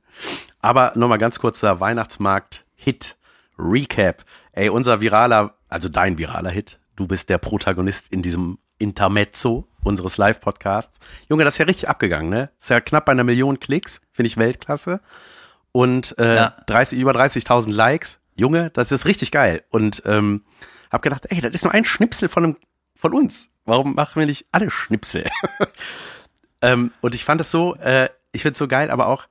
Aber 0.60 0.92
nochmal 0.94 1.18
ganz 1.18 1.38
kurzer 1.38 1.80
Weihnachtsmarkt-Hit. 1.80 3.16
Recap. 3.58 4.24
Ey, 4.52 4.70
unser 4.70 5.00
viraler, 5.00 5.54
also 5.68 5.88
dein 5.88 6.16
viraler 6.16 6.50
Hit. 6.50 6.80
Du 6.96 7.06
bist 7.06 7.28
der 7.28 7.38
Protagonist 7.38 8.08
in 8.10 8.22
diesem 8.22 8.58
Intermezzo 8.78 9.68
unseres 9.82 10.16
Live-Podcasts. 10.18 10.98
Junge, 11.28 11.44
das 11.44 11.54
ist 11.54 11.58
ja 11.58 11.64
richtig 11.64 11.88
abgegangen, 11.88 12.28
ne? 12.30 12.50
Ist 12.58 12.70
ja 12.70 12.80
knapp 12.80 13.06
bei 13.06 13.12
einer 13.12 13.24
Million 13.24 13.60
Klicks. 13.60 14.00
Finde 14.12 14.26
ich 14.28 14.36
Weltklasse. 14.36 15.00
Und 15.72 16.16
äh, 16.18 16.36
Ja. 16.36 16.56
30, 16.66 16.98
über 16.98 17.12
30.000 17.12 17.72
Likes. 17.72 18.18
Junge, 18.34 18.70
das 18.70 18.92
ist 18.92 19.06
richtig 19.06 19.30
geil. 19.30 19.62
Und 19.70 20.02
ähm, 20.06 20.44
hab 20.90 21.02
gedacht, 21.02 21.26
ey, 21.30 21.40
das 21.40 21.52
ist 21.52 21.64
nur 21.64 21.72
ein 21.74 21.84
Schnipsel 21.84 22.28
von, 22.28 22.44
einem, 22.44 22.56
von 22.96 23.14
uns. 23.14 23.50
Warum 23.64 23.94
machen 23.94 24.18
wir 24.18 24.26
nicht 24.26 24.46
alle 24.52 24.70
Schnipsel? 24.70 25.28
ähm, 26.62 26.92
und 27.00 27.14
ich 27.14 27.24
fand 27.24 27.40
es 27.40 27.50
so, 27.50 27.74
äh, 27.76 28.08
ich 28.32 28.42
finde 28.42 28.52
es 28.52 28.58
so 28.58 28.68
geil, 28.68 28.90
aber 28.90 29.06
auch, 29.08 29.26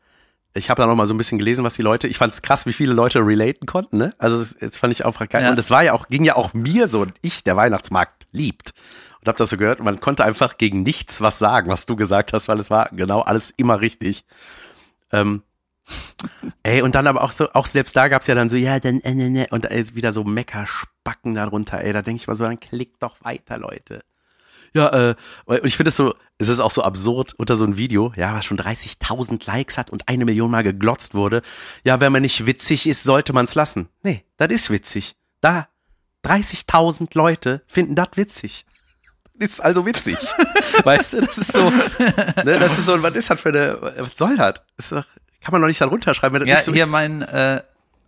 ich 0.54 0.70
habe 0.70 0.82
da 0.82 0.88
noch 0.88 0.96
mal 0.96 1.08
so 1.08 1.14
ein 1.14 1.18
bisschen 1.18 1.38
gelesen, 1.38 1.64
was 1.64 1.76
die 1.76 1.82
Leute, 1.82 2.08
ich 2.08 2.18
fand 2.18 2.34
es 2.34 2.42
krass, 2.42 2.66
wie 2.66 2.74
viele 2.74 2.94
Leute 2.94 3.20
relaten 3.20 3.66
konnten, 3.66 3.98
ne? 3.98 4.16
Also 4.18 4.40
das, 4.40 4.56
das 4.60 4.80
fand 4.80 4.94
ich 4.94 5.06
auch 5.06 5.18
geil. 5.30 5.44
Ja. 5.44 5.52
Und 5.52 5.60
es 5.60 5.70
war 5.70 5.84
ja 5.84 5.94
auch, 5.94 6.08
ging 6.08 6.24
ja 6.24 6.36
auch 6.36 6.54
mir 6.54 6.88
so, 6.88 7.02
und 7.02 7.14
ich, 7.22 7.44
der 7.44 7.56
Weihnachtsmarkt 7.56 8.28
liebt. 8.32 8.74
Und 9.22 9.28
hab 9.28 9.38
das 9.38 9.50
so 9.50 9.58
gehört, 9.58 9.80
und 9.80 9.86
man 9.86 10.00
konnte 10.00 10.24
einfach 10.24 10.58
gegen 10.58 10.84
nichts 10.84 11.22
was 11.22 11.40
sagen, 11.40 11.70
was 11.70 11.86
du 11.86 11.96
gesagt 11.96 12.34
hast, 12.34 12.48
weil 12.48 12.60
es 12.60 12.70
war 12.70 12.90
genau 12.94 13.22
alles 13.22 13.50
immer 13.52 13.82
richtig. 13.82 14.26
Ähm, 15.12 15.44
ey, 16.64 16.82
und 16.82 16.96
dann 16.96 17.08
aber 17.08 17.24
auch 17.24 17.32
so, 17.32 17.52
auch 17.52 17.66
selbst 17.66 17.96
da 17.96 18.08
gab's 18.08 18.28
ja 18.28 18.36
dann 18.36 18.50
so, 18.50 18.56
ja, 18.56 18.80
dann, 18.80 19.02
äh, 19.02 19.14
ne, 19.14 19.30
ne, 19.30 19.48
und 19.52 19.66
ist 19.66 19.96
wieder 19.96 20.12
so 20.12 20.24
Meckerspacken 20.24 21.36
darunter, 21.36 21.82
ey, 21.82 21.94
da 21.94 22.02
denke 22.02 22.22
ich 22.22 22.28
mal 22.28 22.36
so, 22.36 22.46
dann 22.46 22.60
klickt 22.60 23.04
doch 23.04 23.18
weiter, 23.24 23.58
Leute. 23.58 24.02
Ja, 24.74 25.10
äh, 25.10 25.16
und 25.46 25.66
ich 25.66 25.76
finde 25.76 25.90
es 25.90 25.96
so, 25.96 26.14
es 26.38 26.48
ist 26.48 26.60
auch 26.60 26.72
so 26.72 26.84
absurd 26.84 27.34
unter 27.38 27.56
so 27.56 27.66
ein 27.66 27.78
Video, 27.78 28.14
ja, 28.16 28.36
was 28.36 28.46
schon 28.46 28.60
30.000 28.60 29.46
Likes 29.48 29.78
hat 29.78 29.90
und 29.90 30.08
eine 30.08 30.26
Million 30.26 30.52
Mal 30.52 30.64
geglotzt 30.64 31.16
wurde. 31.16 31.42
Ja, 31.84 32.00
wenn 32.00 32.12
man 32.12 32.22
nicht 32.22 32.46
witzig 32.46 32.88
ist, 32.88 33.04
sollte 33.04 33.34
man 33.34 33.46
es 33.46 33.56
lassen. 33.56 33.90
Nee, 34.04 34.24
das 34.38 34.50
ist 34.50 34.70
witzig. 34.70 35.16
Da, 35.42 35.68
30.000 36.24 37.10
Leute 37.14 37.64
finden 37.66 37.96
das 37.96 38.10
witzig. 38.16 38.66
Ist 39.40 39.64
also 39.64 39.86
witzig. 39.86 40.18
weißt 40.84 41.14
du, 41.14 41.22
das 41.22 41.38
ist 41.38 41.54
so, 41.54 41.70
ne, 41.70 42.60
das 42.60 42.78
ist 42.78 42.86
so, 42.86 43.02
was 43.02 43.16
ist 43.16 43.30
das 43.30 43.40
für 43.40 43.50
eine, 43.50 43.78
was 43.82 44.12
soll 44.16 44.36
das? 44.36 44.56
Ist 44.78 44.92
doch, 44.92 45.06
kann 45.42 45.52
man 45.54 45.62
doch 45.62 45.68
nicht 45.68 45.82
da 45.82 45.86
runterschreiben, 45.86 46.34
wenn 46.34 46.42
das 46.42 46.50
Ja, 46.50 46.56
nicht 46.56 46.66
so 46.66 46.74
hier 46.74 46.84
ist. 46.84 46.92
mein, 46.92 47.22
äh, 47.22 47.62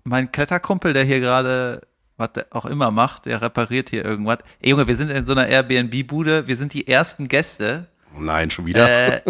mein 0.03 0.31
Kletterkumpel, 0.31 0.93
der 0.93 1.03
hier 1.03 1.19
gerade 1.19 1.81
was 2.21 2.33
der 2.33 2.45
auch 2.51 2.65
immer 2.65 2.91
macht, 2.91 3.25
der 3.25 3.41
repariert 3.41 3.89
hier 3.89 4.05
irgendwas. 4.05 4.37
Ey, 4.61 4.69
Junge, 4.69 4.87
wir 4.87 4.95
sind 4.95 5.09
in 5.11 5.25
so 5.25 5.33
einer 5.33 5.47
Airbnb-Bude, 5.47 6.47
wir 6.47 6.55
sind 6.55 6.73
die 6.73 6.87
ersten 6.87 7.27
Gäste. 7.27 7.87
Nein, 8.17 8.49
schon 8.49 8.65
wieder. 8.67 9.15
Äh, 9.15 9.21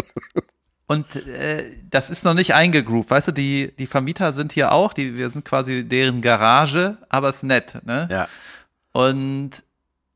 und 0.86 1.16
äh, 1.16 1.64
das 1.90 2.10
ist 2.10 2.24
noch 2.24 2.34
nicht 2.34 2.54
eingegroovt, 2.54 3.10
weißt 3.10 3.28
du, 3.28 3.32
die, 3.32 3.72
die 3.78 3.86
Vermieter 3.86 4.32
sind 4.32 4.52
hier 4.52 4.72
auch, 4.72 4.92
die, 4.92 5.16
wir 5.16 5.30
sind 5.30 5.44
quasi 5.44 5.88
deren 5.88 6.20
Garage, 6.20 6.98
aber 7.08 7.30
ist 7.30 7.42
nett, 7.42 7.78
ne? 7.84 8.08
ja. 8.10 8.28
Und 8.92 9.64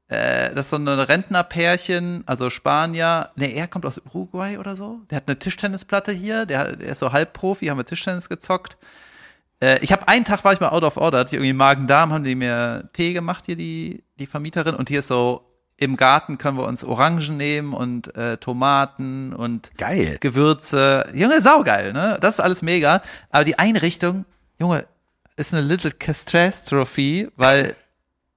äh, 0.09 0.54
das 0.54 0.66
ist 0.66 0.70
so 0.70 0.76
ein 0.76 0.88
Rentnerpärchen, 0.88 2.22
also 2.26 2.48
Spanier. 2.48 3.30
Nee, 3.34 3.52
er 3.54 3.66
kommt 3.66 3.84
aus 3.86 3.98
Uruguay 3.98 4.59
oder 4.59 4.76
so. 4.76 5.00
Der 5.11 5.16
hat 5.16 5.24
eine 5.26 5.38
Tischtennisplatte 5.38 6.12
hier. 6.12 6.46
Der, 6.46 6.76
der 6.76 6.88
ist 6.88 7.00
so 7.00 7.12
Halbprofi, 7.12 7.66
haben 7.66 7.78
wir 7.78 7.84
Tischtennis 7.84 8.28
gezockt. 8.28 8.76
Äh, 9.61 9.78
ich 9.80 9.90
habe 9.90 10.07
einen 10.07 10.24
Tag 10.24 10.44
war 10.44 10.52
ich 10.52 10.61
mal 10.61 10.68
out 10.68 10.84
of 10.84 10.96
order, 10.96 11.18
hatte 11.18 11.34
ich 11.34 11.40
irgendwie 11.40 11.52
Magen-Darm, 11.52 12.12
haben 12.12 12.24
die 12.24 12.36
mir 12.36 12.88
Tee 12.92 13.14
gemacht 13.14 13.46
hier, 13.46 13.57
die, 13.57 14.04
die 14.18 14.26
Vermieterin. 14.26 14.76
Und 14.76 14.88
hier 14.88 15.00
ist 15.00 15.09
so, 15.09 15.42
im 15.76 15.96
Garten 15.96 16.38
können 16.38 16.57
wir 16.57 16.66
uns 16.66 16.84
Orangen 16.84 17.36
nehmen 17.36 17.74
und 17.74 18.14
äh, 18.16 18.36
Tomaten 18.38 19.34
und 19.34 19.72
Geil. 19.76 20.18
Gewürze. 20.20 21.07
Junge, 21.14 21.40
saugeil, 21.40 21.92
ne? 21.92 22.16
Das 22.20 22.36
ist 22.36 22.40
alles 22.40 22.62
mega. 22.62 23.02
Aber 23.30 23.44
die 23.44 23.59
Einrichtung, 23.59 24.24
Junge, 24.59 24.86
ist 25.36 25.52
eine 25.52 25.62
little 25.62 25.90
catastrophe, 25.90 27.30
weil 27.36 27.74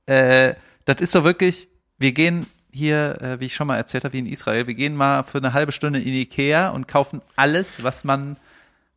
äh, 0.06 0.54
das 0.86 0.98
ist 1.02 1.12
so 1.12 1.24
wirklich, 1.24 1.68
wir 1.98 2.12
gehen 2.12 2.48
hier, 2.72 3.22
äh, 3.22 3.40
wie 3.40 3.46
ich 3.46 3.56
schon 3.56 3.68
mal 3.68 3.78
erzählt 3.78 4.04
habe, 4.04 4.14
wie 4.14 4.20
in 4.20 4.26
Israel. 4.28 4.68
Wir 4.68 4.74
gehen 4.76 4.96
mal 4.96 5.24
für 5.24 5.40
eine 5.40 5.54
halbe 5.54 5.72
Stunde 5.72 6.00
in 6.00 6.14
Ikea 6.14 6.70
und 6.70 6.88
kaufen 6.88 7.22
alles, 7.36 7.84
was 7.84 8.04
man, 8.04 8.38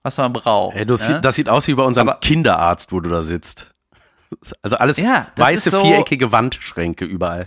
was 0.02 0.18
man 0.18 0.32
braucht. 0.32 0.76
Ey, 0.76 0.84
du, 0.86 0.94
ja? 0.94 0.98
sieht, 0.98 1.24
das 1.24 1.34
sieht 1.36 1.48
aus 1.48 1.66
wie 1.68 1.74
bei 1.74 1.82
unserem 1.82 2.08
Aber- 2.10 2.20
Kinderarzt, 2.20 2.92
wo 2.92 3.00
du 3.00 3.08
da 3.10 3.22
sitzt. 3.22 3.74
Also 4.62 4.76
alles 4.76 4.96
Ja, 4.98 5.28
das 5.34 5.46
weiße, 5.46 5.70
so- 5.70 5.82
viereckige 5.82 6.32
Wandschränke 6.32 7.04
überall. 7.04 7.46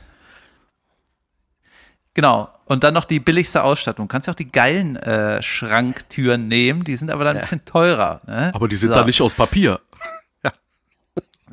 Genau. 2.13 2.49
Und 2.65 2.83
dann 2.83 2.93
noch 2.95 3.05
die 3.05 3.19
billigste 3.19 3.63
Ausstattung. 3.63 4.07
Du 4.07 4.11
kannst 4.11 4.27
ja 4.27 4.31
auch 4.33 4.35
die 4.37 4.51
geilen 4.51 4.95
äh, 4.95 5.41
Schranktüren 5.43 6.47
nehmen, 6.47 6.83
die 6.83 6.95
sind 6.95 7.11
aber 7.11 7.23
dann 7.23 7.37
ein 7.37 7.41
bisschen 7.41 7.63
teurer. 7.65 8.21
Ne? 8.25 8.51
Aber 8.55 8.67
die 8.67 8.75
sind 8.75 8.89
So. 8.89 8.95
da 8.95 9.05
nicht 9.05 9.21
aus 9.21 9.35
Papier. 9.35 9.79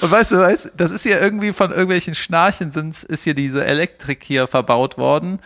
Und 0.00 0.10
weißt 0.10 0.32
du, 0.32 0.38
weißt, 0.38 0.72
das 0.76 0.90
ist 0.90 1.04
hier 1.04 1.20
irgendwie 1.20 1.52
von 1.52 1.70
irgendwelchen 1.70 2.16
Schnarchen 2.16 2.72
sind, 2.72 3.04
ist 3.04 3.24
hier 3.24 3.34
diese 3.34 3.64
Elektrik 3.64 4.24
hier 4.24 4.48
verbaut 4.48 4.98
worden. 4.98 5.38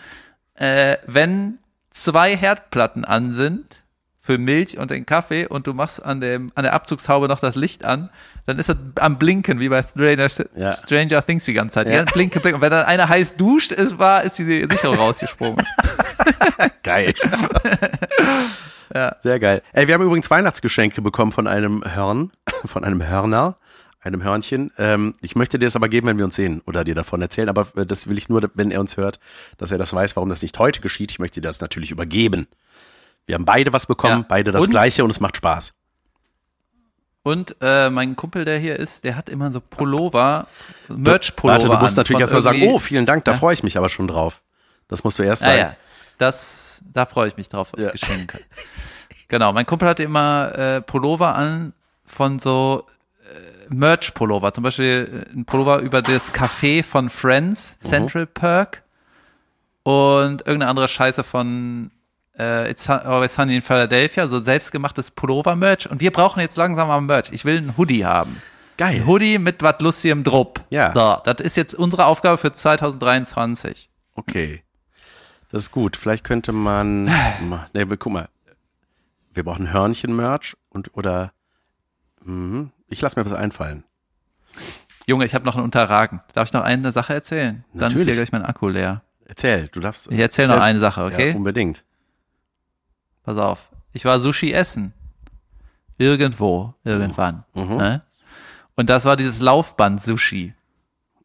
Äh, 0.54 0.96
wenn 1.06 1.58
zwei 1.90 2.34
Herdplatten 2.34 3.04
an 3.04 3.32
sind 3.32 3.82
für 4.28 4.36
Milch 4.36 4.76
und 4.76 4.90
den 4.90 5.06
Kaffee 5.06 5.46
und 5.46 5.66
du 5.66 5.72
machst 5.72 6.04
an, 6.04 6.20
dem, 6.20 6.50
an 6.54 6.64
der 6.64 6.74
Abzugshaube 6.74 7.28
noch 7.28 7.40
das 7.40 7.56
Licht 7.56 7.86
an, 7.86 8.10
dann 8.44 8.58
ist 8.58 8.68
das 8.68 8.76
am 8.96 9.18
Blinken, 9.18 9.58
wie 9.58 9.70
bei 9.70 9.82
Stranger, 9.82 10.28
Ja. 10.54 10.70
Stranger 10.70 11.24
Things 11.24 11.46
die 11.46 11.54
ganze 11.54 11.76
Zeit. 11.76 11.88
Ja. 11.88 11.94
Ja. 11.94 12.04
Blinken, 12.04 12.42
blinken. 12.42 12.56
Und 12.56 12.60
wenn 12.60 12.70
dann 12.70 12.84
einer 12.84 13.08
heiß 13.08 13.36
duscht, 13.36 13.72
ist, 13.72 13.98
war, 13.98 14.24
ist 14.24 14.38
die 14.38 14.66
Sicherung 14.68 14.96
rausgesprungen. 14.96 15.64
Geil. 16.82 17.14
Sehr 19.22 19.38
geil. 19.38 19.62
Ey, 19.72 19.86
wir 19.86 19.94
haben 19.94 20.02
übrigens 20.02 20.30
Weihnachtsgeschenke 20.30 21.00
bekommen 21.00 21.32
von 21.32 21.46
einem 21.46 21.82
Hörn, 21.86 22.30
von 22.66 22.84
einem 22.84 23.06
Hörner, 23.08 23.56
einem 24.00 24.22
Hörnchen. 24.22 24.72
Ähm, 24.76 25.14
ich 25.22 25.36
möchte 25.36 25.58
dir 25.58 25.66
das 25.66 25.76
aber 25.76 25.88
geben, 25.88 26.06
wenn 26.06 26.18
wir 26.18 26.26
uns 26.26 26.36
sehen 26.36 26.60
oder 26.66 26.84
dir 26.84 26.94
davon 26.94 27.22
erzählen, 27.22 27.48
aber 27.48 27.68
äh, 27.76 27.86
das 27.86 28.08
will 28.08 28.18
ich 28.18 28.28
nur, 28.28 28.50
wenn 28.54 28.70
er 28.70 28.80
uns 28.80 28.98
hört, 28.98 29.20
dass 29.56 29.72
er 29.72 29.78
das 29.78 29.94
weiß, 29.94 30.16
warum 30.16 30.28
das 30.28 30.42
nicht 30.42 30.58
heute 30.58 30.80
geschieht. 30.80 31.10
Ich 31.12 31.18
möchte 31.18 31.40
dir 31.40 31.48
das 31.48 31.60
natürlich 31.60 31.90
übergeben. 31.90 32.46
Wir 33.28 33.34
haben 33.34 33.44
beide 33.44 33.72
was 33.74 33.84
bekommen, 33.86 34.20
Ja. 34.22 34.26
beide 34.26 34.52
das 34.52 34.64
Und? 34.64 34.70
gleiche 34.70 35.04
und 35.04 35.10
es 35.10 35.20
macht 35.20 35.36
Spaß. 35.36 35.74
Und 37.22 37.56
äh, 37.60 37.90
mein 37.90 38.16
Kumpel, 38.16 38.46
der 38.46 38.58
hier 38.58 38.76
ist, 38.76 39.04
der 39.04 39.16
hat 39.16 39.28
immer 39.28 39.52
so 39.52 39.60
Pullover, 39.60 40.46
Merch-Pullover. 40.88 41.52
Warte, 41.60 41.68
du 41.68 41.76
musst 41.82 41.96
natürlich 41.98 42.20
erstmal 42.20 42.40
sagen, 42.40 42.62
oh, 42.68 42.78
vielen 42.78 43.04
Dank, 43.04 43.26
da 43.26 43.32
Ja. 43.32 43.36
freue 43.38 43.52
ich 43.52 43.62
mich 43.62 43.76
aber 43.76 43.90
schon 43.90 44.08
drauf. 44.08 44.40
Das 44.88 45.04
musst 45.04 45.18
du 45.18 45.24
erst 45.24 45.42
Ja, 45.42 45.48
sagen. 45.48 45.60
ja. 45.60 45.76
Das, 46.16 46.82
da 46.90 47.04
freue 47.04 47.28
ich 47.28 47.36
mich 47.36 47.50
drauf 47.50 47.74
aufs 47.74 47.82
Ja. 47.84 47.90
Geschenk. 47.90 48.32
Genau, 49.28 49.52
mein 49.52 49.66
Kumpel 49.66 49.86
hatte 49.88 50.02
immer 50.04 50.56
äh, 50.56 50.80
Pullover 50.80 51.34
an 51.34 51.74
von 52.06 52.38
so 52.38 52.86
äh, 53.30 53.74
Merch-Pullover. 53.74 54.54
Zum 54.54 54.64
Beispiel 54.64 55.26
äh, 55.30 55.36
ein 55.36 55.44
Pullover 55.44 55.80
über 55.80 56.00
das 56.00 56.32
Café 56.32 56.82
von 56.82 57.10
Friends, 57.10 57.76
Mhm. 57.82 57.88
Central 57.88 58.26
Perk. 58.26 58.82
Und 59.82 60.40
irgendeine 60.46 60.68
andere 60.68 60.88
Scheiße 60.88 61.22
von 61.24 61.90
äh, 62.38 62.70
It's 62.70 62.88
Always 62.88 63.34
Sunny 63.34 63.56
in 63.56 63.62
Philadelphia, 63.62 64.26
so 64.28 64.40
selbstgemachtes 64.40 65.10
Pullover-Merch. 65.10 65.90
Und 65.90 66.00
wir 66.00 66.10
brauchen 66.12 66.40
jetzt 66.40 66.56
langsam 66.56 66.88
mal 66.88 67.00
Merch. 67.00 67.30
Ich 67.32 67.44
will 67.44 67.58
einen 67.58 67.76
Hoodie 67.76 68.04
haben. 68.04 68.40
Geil. 68.76 68.96
Ein 68.96 69.06
Hoodie 69.06 69.38
mit 69.38 69.62
was 69.62 69.80
Lustigem 69.80 70.22
Drupp. 70.24 70.60
Ja. 70.70 70.92
So, 70.92 71.16
das 71.24 71.40
ist 71.44 71.56
jetzt 71.56 71.74
unsere 71.74 72.06
Aufgabe 72.06 72.38
für 72.38 72.52
2023. 72.52 73.90
Okay. 74.14 74.62
Das 75.50 75.62
ist 75.62 75.70
gut. 75.72 75.96
Vielleicht 75.96 76.24
könnte 76.24 76.52
man. 76.52 77.04
ma- 77.48 77.66
Ne, 77.72 77.88
wir- 77.90 77.96
guck 77.96 78.12
mal. 78.12 78.28
Wir 79.32 79.44
brauchen 79.44 79.72
Hörnchen-Merch 79.72 80.56
und 80.70 80.90
oder. 80.96 81.32
Mhm. 82.24 82.70
Ich 82.88 83.00
lasse 83.00 83.18
mir 83.18 83.24
was 83.26 83.32
einfallen. 83.32 83.84
Junge, 85.06 85.24
ich 85.24 85.34
habe 85.34 85.44
noch 85.44 85.54
einen 85.54 85.64
Unterragen. 85.64 86.20
Darf 86.34 86.48
ich 86.48 86.52
noch 86.52 86.62
eine 86.62 86.92
Sache 86.92 87.14
erzählen? 87.14 87.64
Dann 87.72 87.92
ist 87.94 88.04
hier 88.04 88.14
gleich 88.14 88.32
mein 88.32 88.44
Akku 88.44 88.68
leer. 88.68 89.02
Erzähl, 89.24 89.68
du 89.72 89.80
darfst. 89.80 90.10
Ich 90.10 90.18
erzähl 90.18 90.46
noch 90.48 90.60
eine 90.60 90.80
Sache, 90.80 91.04
okay? 91.04 91.30
Ja, 91.30 91.36
unbedingt. 91.36 91.84
Pass 93.28 93.36
auf. 93.36 93.68
Ich 93.92 94.06
war 94.06 94.20
Sushi 94.20 94.54
essen. 94.54 94.94
Irgendwo, 95.98 96.72
irgendwann. 96.82 97.44
Mhm. 97.52 97.76
Ne? 97.76 98.02
Und 98.74 98.88
das 98.88 99.04
war 99.04 99.18
dieses 99.18 99.40
Laufband-Sushi, 99.40 100.54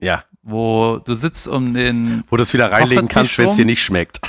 Ja. 0.01 0.25
wo 0.41 0.97
du 0.97 1.13
sitzt 1.13 1.47
um 1.47 1.73
den, 1.73 2.25
Wo 2.27 2.35
du 2.35 2.43
es 2.43 2.53
wieder 2.53 2.69
reinlegen 2.69 3.07
kannst, 3.07 3.37
wenn 3.37 3.47
es 3.47 3.55
dir 3.55 3.63
nicht 3.63 3.81
schmeckt. 3.81 4.19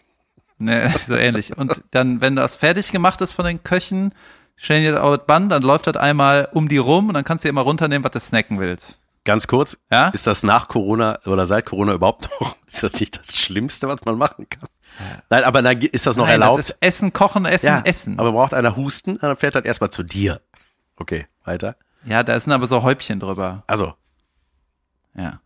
ne, 0.58 0.92
so 1.06 1.14
ähnlich. 1.14 1.56
Und 1.56 1.82
dann, 1.92 2.20
wenn 2.20 2.36
das 2.36 2.56
fertig 2.56 2.92
gemacht 2.92 3.22
ist 3.22 3.32
von 3.32 3.46
den 3.46 3.62
Köchen, 3.62 4.12
stellen 4.56 4.98
auf 4.98 5.16
das 5.16 5.26
Band, 5.26 5.50
dann 5.50 5.62
läuft 5.62 5.86
das 5.86 5.96
einmal 5.96 6.50
um 6.52 6.68
die 6.68 6.76
rum 6.76 7.08
und 7.08 7.14
dann 7.14 7.24
kannst 7.24 7.42
du 7.44 7.46
dir 7.46 7.50
immer 7.52 7.62
runternehmen, 7.62 8.04
was 8.04 8.12
du 8.12 8.20
snacken 8.20 8.60
willst. 8.60 8.98
Ganz 9.24 9.46
kurz. 9.46 9.78
Ja? 9.90 10.08
Ist 10.08 10.26
das 10.26 10.42
nach 10.42 10.68
Corona 10.68 11.18
oder 11.24 11.46
seit 11.46 11.64
Corona 11.66 11.94
überhaupt 11.94 12.28
noch? 12.40 12.56
Ist 12.66 12.82
das 12.82 12.92
nicht 13.00 13.18
das 13.18 13.36
Schlimmste, 13.36 13.88
was 13.88 14.04
man 14.04 14.18
machen 14.18 14.46
kann? 14.50 14.68
Nein, 15.30 15.44
aber 15.44 15.62
dann 15.62 15.80
ist 15.80 16.06
das 16.06 16.16
noch 16.16 16.26
Nein, 16.26 16.40
erlaubt? 16.40 16.58
Das 16.60 16.70
ist 16.70 16.76
Essen, 16.80 17.12
Kochen, 17.12 17.46
Essen, 17.46 17.66
ja, 17.66 17.80
Essen. 17.84 18.18
Aber 18.18 18.32
braucht 18.32 18.54
einer 18.54 18.76
Husten, 18.76 19.18
dann 19.18 19.36
fährt 19.36 19.54
das 19.54 19.64
erstmal 19.64 19.90
zu 19.90 20.02
dir. 20.02 20.40
Okay, 20.96 21.26
weiter. 21.44 21.76
ja, 22.06 22.22
da 22.22 22.38
sind 22.38 22.52
aber 22.52 22.66
so 22.66 22.82
Häubchen 22.82 23.18
drüber. 23.18 23.64
Also, 23.66 23.94
Ja. 25.14 25.40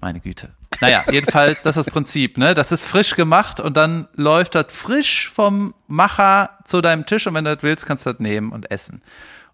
Meine 0.00 0.20
Güte. 0.20 0.50
Naja, 0.80 1.04
jedenfalls, 1.10 1.62
das 1.62 1.76
ist 1.76 1.86
das 1.86 1.92
Prinzip, 1.92 2.36
ne? 2.36 2.54
Das 2.54 2.72
ist 2.72 2.84
frisch 2.84 3.14
gemacht 3.14 3.58
und 3.60 3.76
dann 3.76 4.06
läuft 4.14 4.54
das 4.54 4.66
frisch 4.70 5.30
vom 5.30 5.72
Macher 5.86 6.58
zu 6.64 6.80
deinem 6.82 7.06
Tisch 7.06 7.26
und 7.26 7.32
wenn 7.34 7.44
du 7.44 7.54
das 7.54 7.62
willst, 7.62 7.86
kannst 7.86 8.04
du 8.04 8.10
das 8.10 8.20
nehmen 8.20 8.52
und 8.52 8.70
essen. 8.70 9.00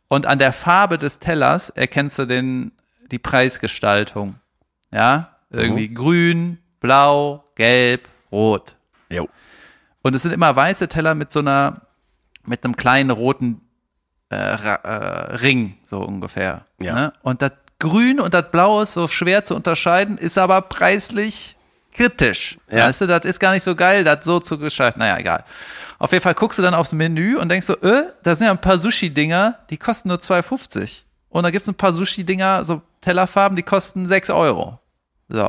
Und 0.09 0.27
an 0.27 0.39
der 0.41 0.53
Farbe 0.53 0.99
des 0.99 1.21
Tellers 1.21 1.71
erkennst 1.71 2.19
du 2.19 2.27
den, 2.27 2.73
die 3.11 3.19
Preisgestaltung. 3.19 4.37
Ja? 4.91 5.37
Irgendwie 5.51 5.93
grün, 5.93 6.59
blau, 6.81 7.45
gelb, 7.55 8.09
rot. 8.31 8.77
jo. 9.11 9.29
Und 10.03 10.15
es 10.15 10.23
sind 10.23 10.33
immer 10.33 10.55
weiße 10.55 10.89
Teller 10.89 11.15
mit 11.15 11.31
so 11.31 11.41
einer, 11.41 11.83
mit 12.47 12.65
einem 12.65 12.77
kleinen 12.77 13.11
roten 13.11 13.61
äh, 14.31 14.37
äh, 14.37 15.35
Ring, 15.37 15.77
so 15.85 16.01
ungefähr. 16.01 16.65
Ja. 16.81 16.95
Ne? 16.95 17.13
Und 17.23 17.43
das 17.43 17.53
Grün 17.81 18.21
und 18.21 18.35
das 18.35 18.51
Blau 18.51 18.83
ist 18.83 18.93
so 18.93 19.09
schwer 19.09 19.43
zu 19.43 19.57
unterscheiden, 19.57 20.19
ist 20.19 20.39
aber 20.39 20.61
preislich 20.63 21.57
kritisch. 21.93 22.59
Ja. 22.71 22.87
Weißt 22.87 23.01
du, 23.01 23.07
das 23.07 23.25
ist 23.25 23.41
gar 23.41 23.53
nicht 23.53 23.63
so 23.63 23.75
geil, 23.75 24.05
das 24.05 24.25
so 24.25 24.39
zu 24.39 24.59
gestalten. 24.59 25.01
Naja, 25.01 25.19
egal. 25.19 25.45
Auf 25.99 26.13
jeden 26.13 26.23
Fall 26.23 26.35
guckst 26.35 26.59
du 26.59 26.63
dann 26.63 26.75
aufs 26.75 26.93
Menü 26.93 27.37
und 27.37 27.49
denkst 27.49 27.67
so, 27.67 27.77
äh, 27.79 28.13
da 28.23 28.37
sind 28.37 28.47
ja 28.47 28.53
ein 28.53 28.61
paar 28.61 28.79
Sushi-Dinger, 28.79 29.59
die 29.71 29.79
kosten 29.79 30.09
nur 30.09 30.19
2,50. 30.19 31.03
Und 31.31 31.45
da 31.45 31.51
gibt's 31.51 31.69
ein 31.69 31.75
paar 31.75 31.93
Sushi-Dinger, 31.93 32.65
so 32.65 32.83
Tellerfarben, 33.01 33.57
die 33.57 33.63
kosten 33.63 34.07
6 34.07 34.31
Euro. 34.31 34.79
So. 35.29 35.49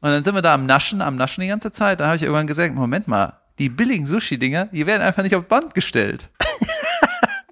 Und 0.00 0.10
dann 0.10 0.24
sind 0.24 0.34
wir 0.34 0.42
da 0.42 0.54
am 0.54 0.64
Naschen, 0.64 1.02
am 1.02 1.16
Naschen 1.16 1.42
die 1.42 1.48
ganze 1.48 1.70
Zeit. 1.70 2.00
Da 2.00 2.06
habe 2.06 2.16
ich 2.16 2.22
irgendwann 2.22 2.46
gesagt, 2.46 2.74
Moment 2.74 3.08
mal, 3.08 3.34
die 3.58 3.68
billigen 3.68 4.06
Sushi-Dinger, 4.06 4.66
die 4.66 4.86
werden 4.86 5.02
einfach 5.02 5.24
nicht 5.24 5.34
auf 5.34 5.44
Band 5.44 5.74
gestellt. 5.74 6.30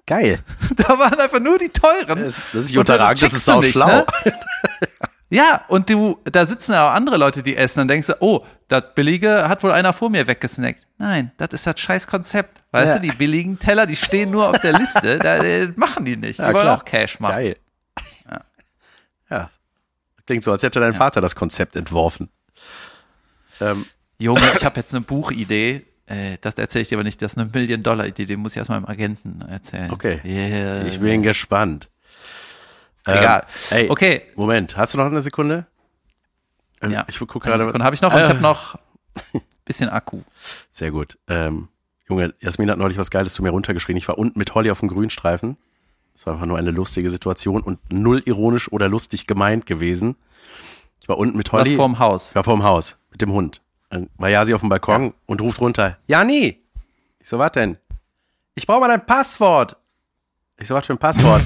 Geil. 0.05 0.39
Da 0.77 0.99
waren 0.99 1.19
einfach 1.19 1.39
nur 1.39 1.57
die 1.57 1.69
teuren. 1.69 2.23
Das, 2.23 2.41
das 2.53 2.65
ist 2.65 2.77
unterragend, 2.77 3.21
das 3.21 3.33
ist 3.33 3.47
nicht, 3.47 3.71
schlau. 3.71 3.87
ne? 3.87 4.05
Ja, 5.29 5.65
und 5.67 5.89
du, 5.89 6.17
da 6.23 6.45
sitzen 6.45 6.71
ja 6.71 6.89
auch 6.89 6.93
andere 6.93 7.17
Leute, 7.17 7.43
die 7.43 7.57
essen, 7.57 7.79
dann 7.79 7.87
denkst 7.89 8.07
du, 8.07 8.13
oh, 8.21 8.45
das 8.69 8.83
billige 8.95 9.49
hat 9.49 9.61
wohl 9.63 9.71
einer 9.73 9.91
vor 9.91 10.09
mir 10.09 10.25
weggesnackt. 10.27 10.87
Nein, 10.97 11.31
das 11.37 11.49
ist 11.51 11.67
das 11.67 11.79
scheiß 11.79 12.07
Konzept. 12.07 12.61
Weißt 12.71 12.87
Ja. 12.87 12.95
du, 12.95 13.01
die 13.01 13.11
billigen 13.11 13.59
Teller, 13.59 13.85
die 13.85 13.95
stehen 13.97 14.31
nur 14.31 14.49
auf 14.49 14.59
der 14.59 14.73
Liste, 14.79 15.19
da 15.19 15.37
äh, 15.37 15.67
machen 15.75 16.05
die 16.05 16.15
nicht. 16.15 16.39
Die 16.39 16.43
Ja, 16.43 16.53
wollen 16.53 16.63
klar. 16.63 16.77
auch 16.77 16.85
Cash 16.85 17.19
machen. 17.19 17.33
Geil. 17.35 17.55
Ja. 19.29 19.49
Klingt 20.25 20.43
so, 20.43 20.51
als 20.51 20.63
hätte 20.63 20.79
dein 20.79 20.93
Vater 20.93 21.19
das 21.21 21.35
Konzept 21.35 21.75
entworfen. 21.75 22.29
Ähm, 23.59 23.85
Junge, 24.19 24.41
ich 24.55 24.63
habe 24.63 24.79
jetzt 24.79 24.93
eine 24.93 25.01
Buchidee. 25.01 25.85
Äh, 26.05 26.37
das 26.41 26.53
erzähle 26.55 26.83
ich 26.83 26.89
dir 26.89 26.95
aber 26.97 27.03
nicht. 27.03 27.21
Das 27.21 27.33
ist 27.33 27.37
eine 27.37 27.49
Million-Dollar-Idee. 27.53 28.25
Die 28.25 28.35
muss 28.37 28.53
ich 28.53 28.57
erst 28.57 28.69
meinem 28.69 28.85
Agenten 28.85 29.41
erzählen. 29.41 29.91
Okay. 29.91 30.21
Yeah. 30.23 30.85
ich 30.85 30.99
bin 30.99 31.23
gespannt. 31.23 31.89
Ähm, 33.07 33.17
Egal. 33.17 33.45
Ey, 33.71 33.89
Okay. 33.89 34.21
Moment, 34.35 34.77
hast 34.77 34.93
du 34.93 34.97
noch 34.97 35.05
eine 35.05 35.21
Sekunde? 35.21 35.65
Ähm, 36.81 36.91
Ja. 36.91 37.05
Ich 37.07 37.19
gucke 37.19 37.39
gerade. 37.39 37.63
Sekunde 37.63 37.83
habe 37.83 37.95
ich 37.95 38.01
noch 38.01 38.13
und 38.13 38.21
ich 38.21 38.29
habe 38.29 38.41
noch 38.41 38.77
bisschen 39.65 39.89
Akku. 39.89 40.21
Sehr 40.69 40.91
gut. 40.91 41.17
Ähm, 41.27 41.69
Junge, 42.09 42.33
Jasmin 42.39 42.69
hat 42.71 42.77
neulich 42.77 42.97
was 42.97 43.09
Geiles 43.09 43.33
zu 43.33 43.43
mir 43.43 43.49
runtergeschrien. 43.49 43.97
Ich 43.97 44.07
war 44.07 44.17
unten 44.17 44.39
mit 44.39 44.53
Holly 44.55 44.71
auf 44.71 44.79
dem 44.79 44.87
Grünstreifen. 44.89 45.57
Das 46.13 46.25
war 46.25 46.33
einfach 46.33 46.45
nur 46.47 46.57
eine 46.57 46.71
lustige 46.71 47.09
Situation 47.11 47.61
und 47.61 47.79
null 47.91 48.23
ironisch 48.25 48.71
oder 48.71 48.87
lustig 48.89 49.27
gemeint 49.27 49.65
gewesen. 49.65 50.15
Ich 51.01 51.09
war 51.09 51.17
unten 51.17 51.37
mit 51.37 51.51
Holly. 51.51 51.71
Was 51.71 51.75
vorm 51.75 51.99
Haus. 51.99 52.29
Ich 52.29 52.35
war 52.35 52.43
vorm 52.43 52.63
Haus 52.63 52.97
mit 53.11 53.21
dem 53.21 53.31
Hund. 53.31 53.61
Dann 53.89 54.09
war 54.17 54.29
Jasi 54.29 54.53
auf 54.53 54.61
dem 54.61 54.69
Balkon 54.69 55.05
ja. 55.05 55.13
und 55.25 55.41
ruft 55.41 55.61
runter. 55.61 55.97
Jani! 56.07 56.61
Ich 57.19 57.29
so, 57.29 57.39
was 57.39 57.51
denn? 57.51 57.77
Ich 58.55 58.65
brauche 58.65 58.79
mal 58.79 58.87
dein 58.87 59.05
Passwort. 59.05 59.77
Ich 60.59 60.67
so, 60.67 60.73
was 60.73 60.85
für 60.85 60.93
ein 60.93 60.97
Passwort? 60.97 61.43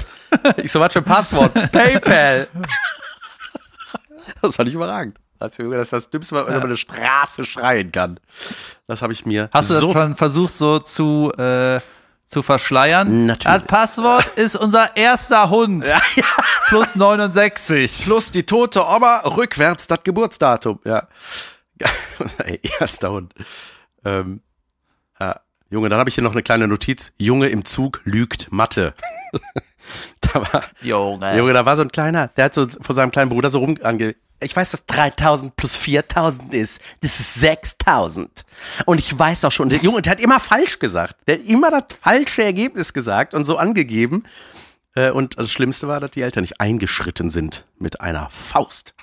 ich 0.56 0.72
so, 0.72 0.80
was 0.80 0.92
für 0.92 1.00
ein 1.00 1.04
Passwort? 1.04 1.52
PayPal. 1.72 2.48
das 4.40 4.56
fand 4.56 4.68
ich 4.68 4.74
überragend. 4.74 5.18
Das 5.38 5.58
ist 5.58 5.92
das 5.92 6.08
Dümmste, 6.08 6.36
was 6.36 6.44
man 6.44 6.52
ja. 6.52 6.58
über 6.58 6.68
eine 6.68 6.76
Straße 6.76 7.44
schreien 7.44 7.90
kann. 7.90 8.20
Das 8.86 9.02
habe 9.02 9.12
ich 9.12 9.26
mir. 9.26 9.50
Hast 9.52 9.70
du 9.70 9.74
das 9.74 9.92
dann 9.92 10.14
versucht, 10.14 10.56
so 10.56 10.78
zu, 10.78 11.32
äh, 11.36 11.80
zu 12.26 12.42
verschleiern? 12.42 13.26
Natürlich. 13.26 13.60
Das 13.60 13.66
Passwort 13.66 14.26
ist 14.36 14.56
unser 14.56 14.96
erster 14.96 15.50
Hund. 15.50 15.86
Ja, 15.86 16.00
ja. 16.14 16.24
Plus 16.68 16.94
69. 16.94 18.04
Plus 18.04 18.30
die 18.30 18.44
tote 18.44 18.86
Oma, 18.86 19.18
rückwärts 19.20 19.88
das 19.88 20.02
Geburtsdatum. 20.04 20.78
Ja. 20.84 21.08
erster 22.78 23.10
Hund. 23.10 23.34
Ähm. 24.04 24.40
Junge, 25.72 25.88
dann 25.88 25.98
habe 25.98 26.10
ich 26.10 26.14
hier 26.14 26.22
noch 26.22 26.32
eine 26.32 26.42
kleine 26.42 26.68
Notiz. 26.68 27.12
Junge 27.16 27.48
im 27.48 27.64
Zug 27.64 28.02
lügt 28.04 28.52
Mathe. 28.52 28.92
da 30.20 30.34
war, 30.34 30.64
Junge. 30.82 31.34
Junge, 31.36 31.54
da 31.54 31.64
war 31.64 31.76
so 31.76 31.82
ein 31.82 31.90
kleiner, 31.90 32.28
der 32.28 32.44
hat 32.44 32.54
so 32.54 32.66
vor 32.68 32.94
seinem 32.94 33.10
kleinen 33.10 33.30
Bruder 33.30 33.48
so 33.48 33.58
rum 33.58 33.76
ange, 33.82 34.14
ich 34.40 34.54
weiß, 34.54 34.72
dass 34.72 34.84
3000 34.86 35.56
plus 35.56 35.76
4000 35.76 36.52
ist. 36.52 36.80
Das 37.00 37.20
ist 37.20 37.34
6000. 37.34 38.44
Und 38.86 38.98
ich 38.98 39.16
weiß 39.16 39.44
auch 39.44 39.52
schon, 39.52 39.68
der 39.68 39.78
Junge, 39.78 40.02
der 40.02 40.10
hat 40.10 40.20
immer 40.20 40.40
falsch 40.40 40.78
gesagt. 40.78 41.16
Der 41.26 41.36
hat 41.36 41.44
immer 41.44 41.70
das 41.70 41.84
falsche 42.00 42.42
Ergebnis 42.42 42.92
gesagt 42.92 43.34
und 43.34 43.44
so 43.44 43.56
angegeben. 43.56 44.24
Äh, 44.94 45.10
und 45.10 45.38
das 45.38 45.50
Schlimmste 45.50 45.88
war, 45.88 46.00
dass 46.00 46.10
die 46.10 46.22
Eltern 46.22 46.42
nicht 46.42 46.60
eingeschritten 46.60 47.30
sind 47.30 47.66
mit 47.78 48.00
einer 48.00 48.28
Faust. 48.30 48.94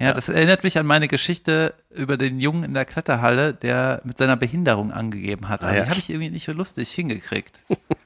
Ja, 0.00 0.14
das 0.14 0.30
erinnert 0.30 0.64
mich 0.64 0.78
an 0.78 0.86
meine 0.86 1.08
Geschichte 1.08 1.74
über 1.90 2.16
den 2.16 2.40
Jungen 2.40 2.64
in 2.64 2.72
der 2.72 2.86
Kletterhalle, 2.86 3.52
der 3.52 4.00
mit 4.04 4.16
seiner 4.16 4.36
Behinderung 4.36 4.92
angegeben 4.92 5.50
hat. 5.50 5.62
Ah, 5.62 5.74
ja. 5.74 5.84
Die 5.84 5.90
habe 5.90 5.98
ich 5.98 6.08
irgendwie 6.08 6.30
nicht 6.30 6.46
so 6.46 6.52
lustig 6.52 6.90
hingekriegt. 6.90 7.60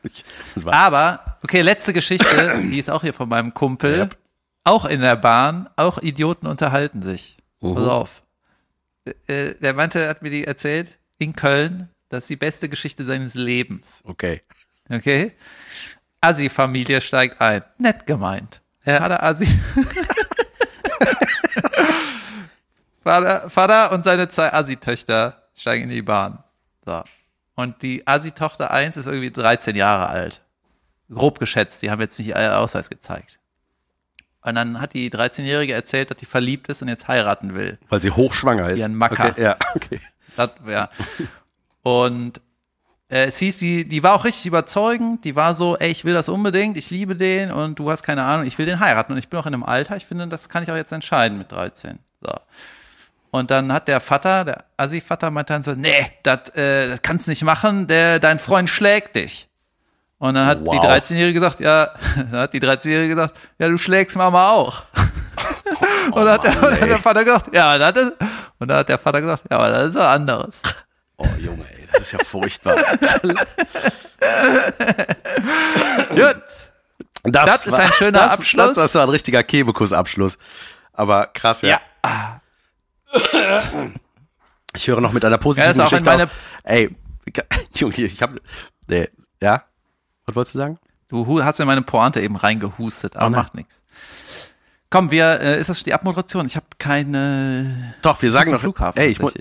Aber, 0.67 1.39
okay, 1.45 1.61
letzte 1.61 1.93
Geschichte, 1.93 2.63
die 2.65 2.81
ist 2.81 2.91
auch 2.91 3.03
hier 3.03 3.13
von 3.13 3.29
meinem 3.29 3.55
Kumpel. 3.55 3.99
Ja. 3.99 4.09
Auch 4.65 4.87
in 4.87 5.03
der 5.03 5.15
Bahn, 5.15 5.69
auch 5.77 5.99
Idioten 5.99 6.49
unterhalten 6.49 7.01
sich. 7.03 7.37
Uh 7.61 7.77
Pass 7.77 7.87
auf. 7.87 8.23
Äh, 9.29 9.55
der 9.55 9.75
meinte, 9.75 10.09
hat 10.09 10.23
mir 10.23 10.31
die 10.31 10.45
erzählt, 10.45 10.99
in 11.19 11.37
Köln, 11.37 11.91
das 12.09 12.25
ist 12.25 12.31
die 12.31 12.37
beste 12.37 12.69
Geschichte 12.69 13.05
seines 13.05 13.35
Lebens. 13.35 14.01
Okay. 14.03 14.43
Okay. 14.91 15.33
Assi-Familie 16.21 17.01
steigt 17.01 17.41
ein. 17.41 17.65
Nett 17.79 18.05
gemeint. 18.05 18.63
Ja. 18.85 18.99
Vater 18.99 19.23
Assi. 19.23 19.47
Vater, 23.05 23.51
Vater 23.51 23.93
und 23.93 24.05
seine 24.05 24.29
zwei 24.29 24.53
Assi-Töchter 24.53 25.43
steigen 25.55 25.85
in 25.85 25.91
die 25.91 26.03
Bahn. 26.03 26.43
So. 26.85 27.03
Und 27.55 27.83
die 27.83 28.07
Assi-Tochter 28.07 28.71
1 28.71 28.97
ist 28.97 29.07
irgendwie 29.07 29.31
13 29.31 29.77
Jahre 29.77 30.09
alt. 30.09 30.43
Grob 31.11 31.39
geschätzt, 31.39 31.83
die 31.83 31.91
haben 31.91 32.01
jetzt 32.01 32.19
nicht 32.19 32.29
ihr 32.29 32.59
Ausweis 32.59 32.91
gezeigt. 32.91 33.39
Und 34.41 34.57
dann 34.57 34.81
hat 34.81 34.95
die 34.95 35.11
13-Jährige 35.11 35.73
erzählt, 35.73 36.11
dass 36.11 36.19
die 36.19 36.27
verliebt 36.27 36.69
ist 36.69 36.83
und 36.83 36.89
jetzt 36.89 37.09
heiraten 37.09 37.55
will. 37.55 37.79
Weil 37.89 38.03
sie 38.03 38.11
hochschwanger 38.11 38.71
ist. 38.71 38.79
Wie 38.79 38.85
ein 38.85 38.95
Macker. 38.95 39.31
Okay, 39.31 39.43
ja, 39.43 39.57
okay. 39.75 40.01
Das, 40.37 40.51
ja. 40.67 40.91
Und 41.83 42.41
äh, 43.09 43.27
es 43.27 43.39
hieß, 43.39 43.59
die, 43.59 43.89
die 43.89 44.03
war 44.03 44.15
auch 44.15 44.25
richtig 44.25 44.47
überzeugend. 44.47 45.25
Die 45.25 45.37
war 45.37 45.55
so, 45.55 45.77
ey, 45.77 45.91
ich 45.91 46.05
will 46.05 46.15
das 46.15 46.29
unbedingt, 46.29 46.77
ich 46.77 46.91
liebe 46.91 47.17
den 47.17 47.53
und 47.53 47.79
du 47.79 47.91
hast 47.91 48.03
keine 48.03 48.25
Ahnung, 48.25 48.47
ich 48.47 48.59
will 48.59 48.67
den 48.67 48.81
heiraten. 48.81 49.13
Und 49.13 49.19
ich 49.19 49.29
bin 49.29 49.39
auch 49.39 49.47
in 49.47 49.55
einem 49.55 49.63
Alter, 49.63 49.97
ich 49.97 50.07
finde, 50.07 50.27
das 50.27 50.49
kann 50.49 50.63
ich 50.63 50.71
auch 50.71 50.77
jetzt 50.77 50.93
entscheiden 50.93 51.39
mit 51.39 51.53
13. 51.53 51.99
So. 52.21 52.35
Und 53.35 53.51
dann 53.51 53.73
hat 53.73 53.89
der 53.89 53.99
Vater, 53.99 54.45
der 54.45 54.65
Assi-Vater, 54.77 55.33
meinte 55.33 55.55
dann 55.55 55.65
so, 55.65 55.73
nee, 55.73 56.07
das 56.23 56.51
äh, 56.51 56.97
kannst 57.03 57.27
du 57.27 57.33
nicht 57.33 57.43
machen, 57.43 57.89
der, 57.89 58.21
dein 58.21 58.39
Freund 58.39 58.71
schlägt 58.71 59.17
dich. 59.17 59.49
Und 60.19 60.35
dann 60.35 60.47
hat 60.47 60.61
wow. 60.63 60.73
die 60.73 60.87
13-Jährige 60.87 61.41
gesagt, 61.41 61.59
ja, 61.59 61.89
dann 62.17 62.43
hat 62.43 62.53
die 62.53 62.61
13-Jährige 62.61 63.09
gesagt, 63.09 63.35
ja, 63.59 63.67
du 63.67 63.77
schlägst 63.77 64.17
Mama 64.17 64.51
auch. 64.51 64.85
Oh, 66.13 66.21
und, 66.21 66.27
dann 66.27 66.35
hat 66.35 66.45
der, 66.45 66.53
Mann, 66.61 66.81
hat 66.81 66.89
der, 66.89 66.99
Vater 66.99 67.25
gesagt, 67.25 67.55
ja, 67.55 67.79
das 67.79 68.05
ist, 68.05 68.13
und 68.59 68.69
dann 68.69 68.77
hat 68.77 68.89
der 68.91 68.99
Vater 68.99 69.23
gesagt, 69.23 69.45
ja, 69.51 69.57
aber 69.57 69.71
das 69.71 69.89
ist 69.89 69.95
was 69.95 70.07
anderes. 70.07 70.63
Oh 71.17 71.27
Junge, 71.39 71.65
ey, 71.65 71.89
das 71.91 72.03
ist 72.03 72.13
ja 72.13 72.19
furchtbar. 72.23 72.77
Gut. 76.11 76.43
Das, 77.23 77.49
das 77.49 77.67
ist 77.67 77.75
ein 77.75 77.93
schöner 77.95 78.19
das, 78.19 78.39
Abschluss. 78.39 78.67
Das, 78.67 78.77
das 78.77 78.95
war 78.95 79.05
ein 79.05 79.09
richtiger 79.09 79.43
Kebekus-Abschluss. 79.43 80.37
Aber 80.93 81.27
krass, 81.29 81.63
ja. 81.63 81.81
ja. 82.05 82.41
Ich 84.77 84.89
höre 84.89 85.01
noch 85.01 85.13
mit 85.13 85.25
einer 85.25 85.39
positiven 85.39 85.79
ja, 85.79 85.85
Geschichte 85.85 86.25
auf. 86.25 86.31
Ey, 86.65 86.91
Junge, 87.77 87.95
ich 87.95 88.21
habe, 88.21 88.41
äh, 88.89 89.07
ja, 89.41 89.63
was 90.27 90.35
wolltest 90.35 90.55
du 90.57 90.59
sagen? 90.59 90.79
Du 91.09 91.45
hast 91.45 91.59
ja 91.59 91.65
meine 91.65 91.83
Pointe 91.83 92.21
eben 92.21 92.35
reingehustet, 92.35 93.15
aber 93.15 93.27
oh 93.27 93.31
macht 93.31 93.55
nichts. 93.55 93.83
Komm, 94.91 95.11
wir, 95.11 95.41
äh, 95.41 95.61
ist 95.61 95.69
das 95.69 95.83
die 95.83 95.93
Abmoderation? 95.93 96.47
Ich 96.47 96.55
habe 96.55 96.67
keine. 96.79 97.95
Doch, 98.03 98.23
wir 98.23 98.31
sagen 98.31 98.53
noch. 98.53 98.61
Flughafen. 98.61 99.01
Ey, 99.01 99.09
ich 99.09 99.21
muss. 99.21 99.35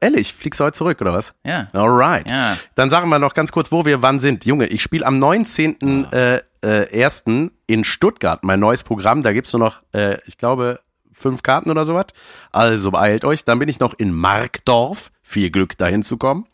Ehrlich, 0.00 0.32
fliegst 0.32 0.60
du 0.60 0.64
heute 0.64 0.78
zurück 0.78 1.00
oder 1.02 1.12
was? 1.12 1.34
Ja. 1.44 1.68
Alright. 1.74 2.30
Ja. 2.30 2.56
Dann 2.74 2.88
sagen 2.88 3.10
wir 3.10 3.18
noch 3.18 3.34
ganz 3.34 3.52
kurz, 3.52 3.70
wo 3.70 3.84
wir 3.84 4.00
wann 4.00 4.18
sind. 4.18 4.46
Junge, 4.46 4.66
ich 4.66 4.82
spiele 4.82 5.04
am 5.04 5.18
19. 5.18 6.06
Oh. 6.10 6.14
Äh, 6.14 6.40
äh, 6.62 7.04
1. 7.04 7.24
in 7.66 7.84
Stuttgart 7.84 8.42
mein 8.44 8.60
neues 8.60 8.82
Programm. 8.82 9.22
Da 9.22 9.34
gibt's 9.34 9.52
nur 9.52 9.60
noch, 9.60 9.82
äh, 9.92 10.16
ich 10.24 10.38
glaube, 10.38 10.80
fünf 11.14 11.42
Karten 11.42 11.70
oder 11.70 11.84
sowas. 11.84 12.06
Also 12.52 12.90
beeilt 12.90 13.24
euch. 13.24 13.44
Dann 13.44 13.58
bin 13.58 13.68
ich 13.68 13.80
noch 13.80 13.94
in 13.94 14.12
Markdorf. 14.12 15.10
Viel 15.22 15.50
Glück, 15.50 15.78
dahin 15.78 16.02
zu 16.02 16.18
kommen. 16.18 16.46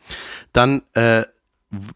Dann 0.53 0.83
äh, 0.95 1.25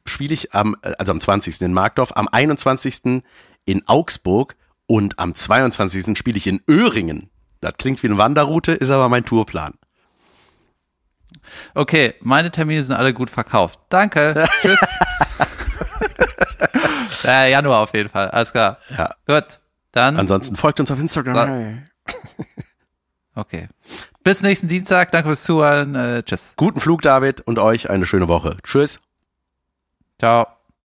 spiele 0.05 0.35
ich 0.35 0.55
am, 0.55 0.77
äh, 0.83 0.93
also 0.99 1.13
am 1.13 1.21
20. 1.21 1.61
in 1.63 1.73
Markdorf, 1.73 2.13
am 2.17 2.29
21. 2.29 3.23
in 3.65 3.87
Augsburg 3.87 4.57
und 4.87 5.19
am 5.19 5.35
22. 5.35 6.19
spiele 6.19 6.37
ich 6.37 6.47
in 6.47 6.63
Öhringen. 6.69 7.31
Das 7.61 7.75
klingt 7.79 8.03
wie 8.03 8.09
eine 8.09 8.19
Wanderroute, 8.19 8.73
ist 8.73 8.91
aber 8.91 9.09
mein 9.09 9.25
Tourplan. 9.25 9.75
Okay, 11.75 12.15
meine 12.21 12.51
Termine 12.51 12.83
sind 12.83 12.97
alle 12.97 13.15
gut 13.15 13.31
verkauft. 13.31 13.79
Danke. 13.89 14.47
Tschüss. 14.61 14.79
ja, 17.23 17.47
Januar 17.47 17.83
auf 17.83 17.95
jeden 17.95 18.09
Fall. 18.09 18.31
Alles 18.31 18.53
klar. 18.53 18.79
Ja. 18.97 19.15
Gut. 19.27 19.61
Dann. 19.93 20.17
Ansonsten 20.19 20.57
folgt 20.57 20.81
uns 20.81 20.91
auf 20.91 20.99
Instagram. 20.99 21.85
Okay. 23.37 23.67
Bis 24.23 24.43
nächsten 24.43 24.69
Dienstag. 24.69 25.11
Danke 25.11 25.31
fürs 25.31 25.43
Zuhören. 25.43 25.95
Äh, 25.97 26.23
tschüss. 26.23 26.55
Guten 26.57 26.81
Flug, 26.81 27.03
David, 27.03 27.41
und 27.41 27.59
euch 27.59 27.91
eine 27.91 28.07
schöne 28.07 28.29
Woche. 28.29 28.59
Tschüss. 28.63 29.01
Ciao. 30.19 30.47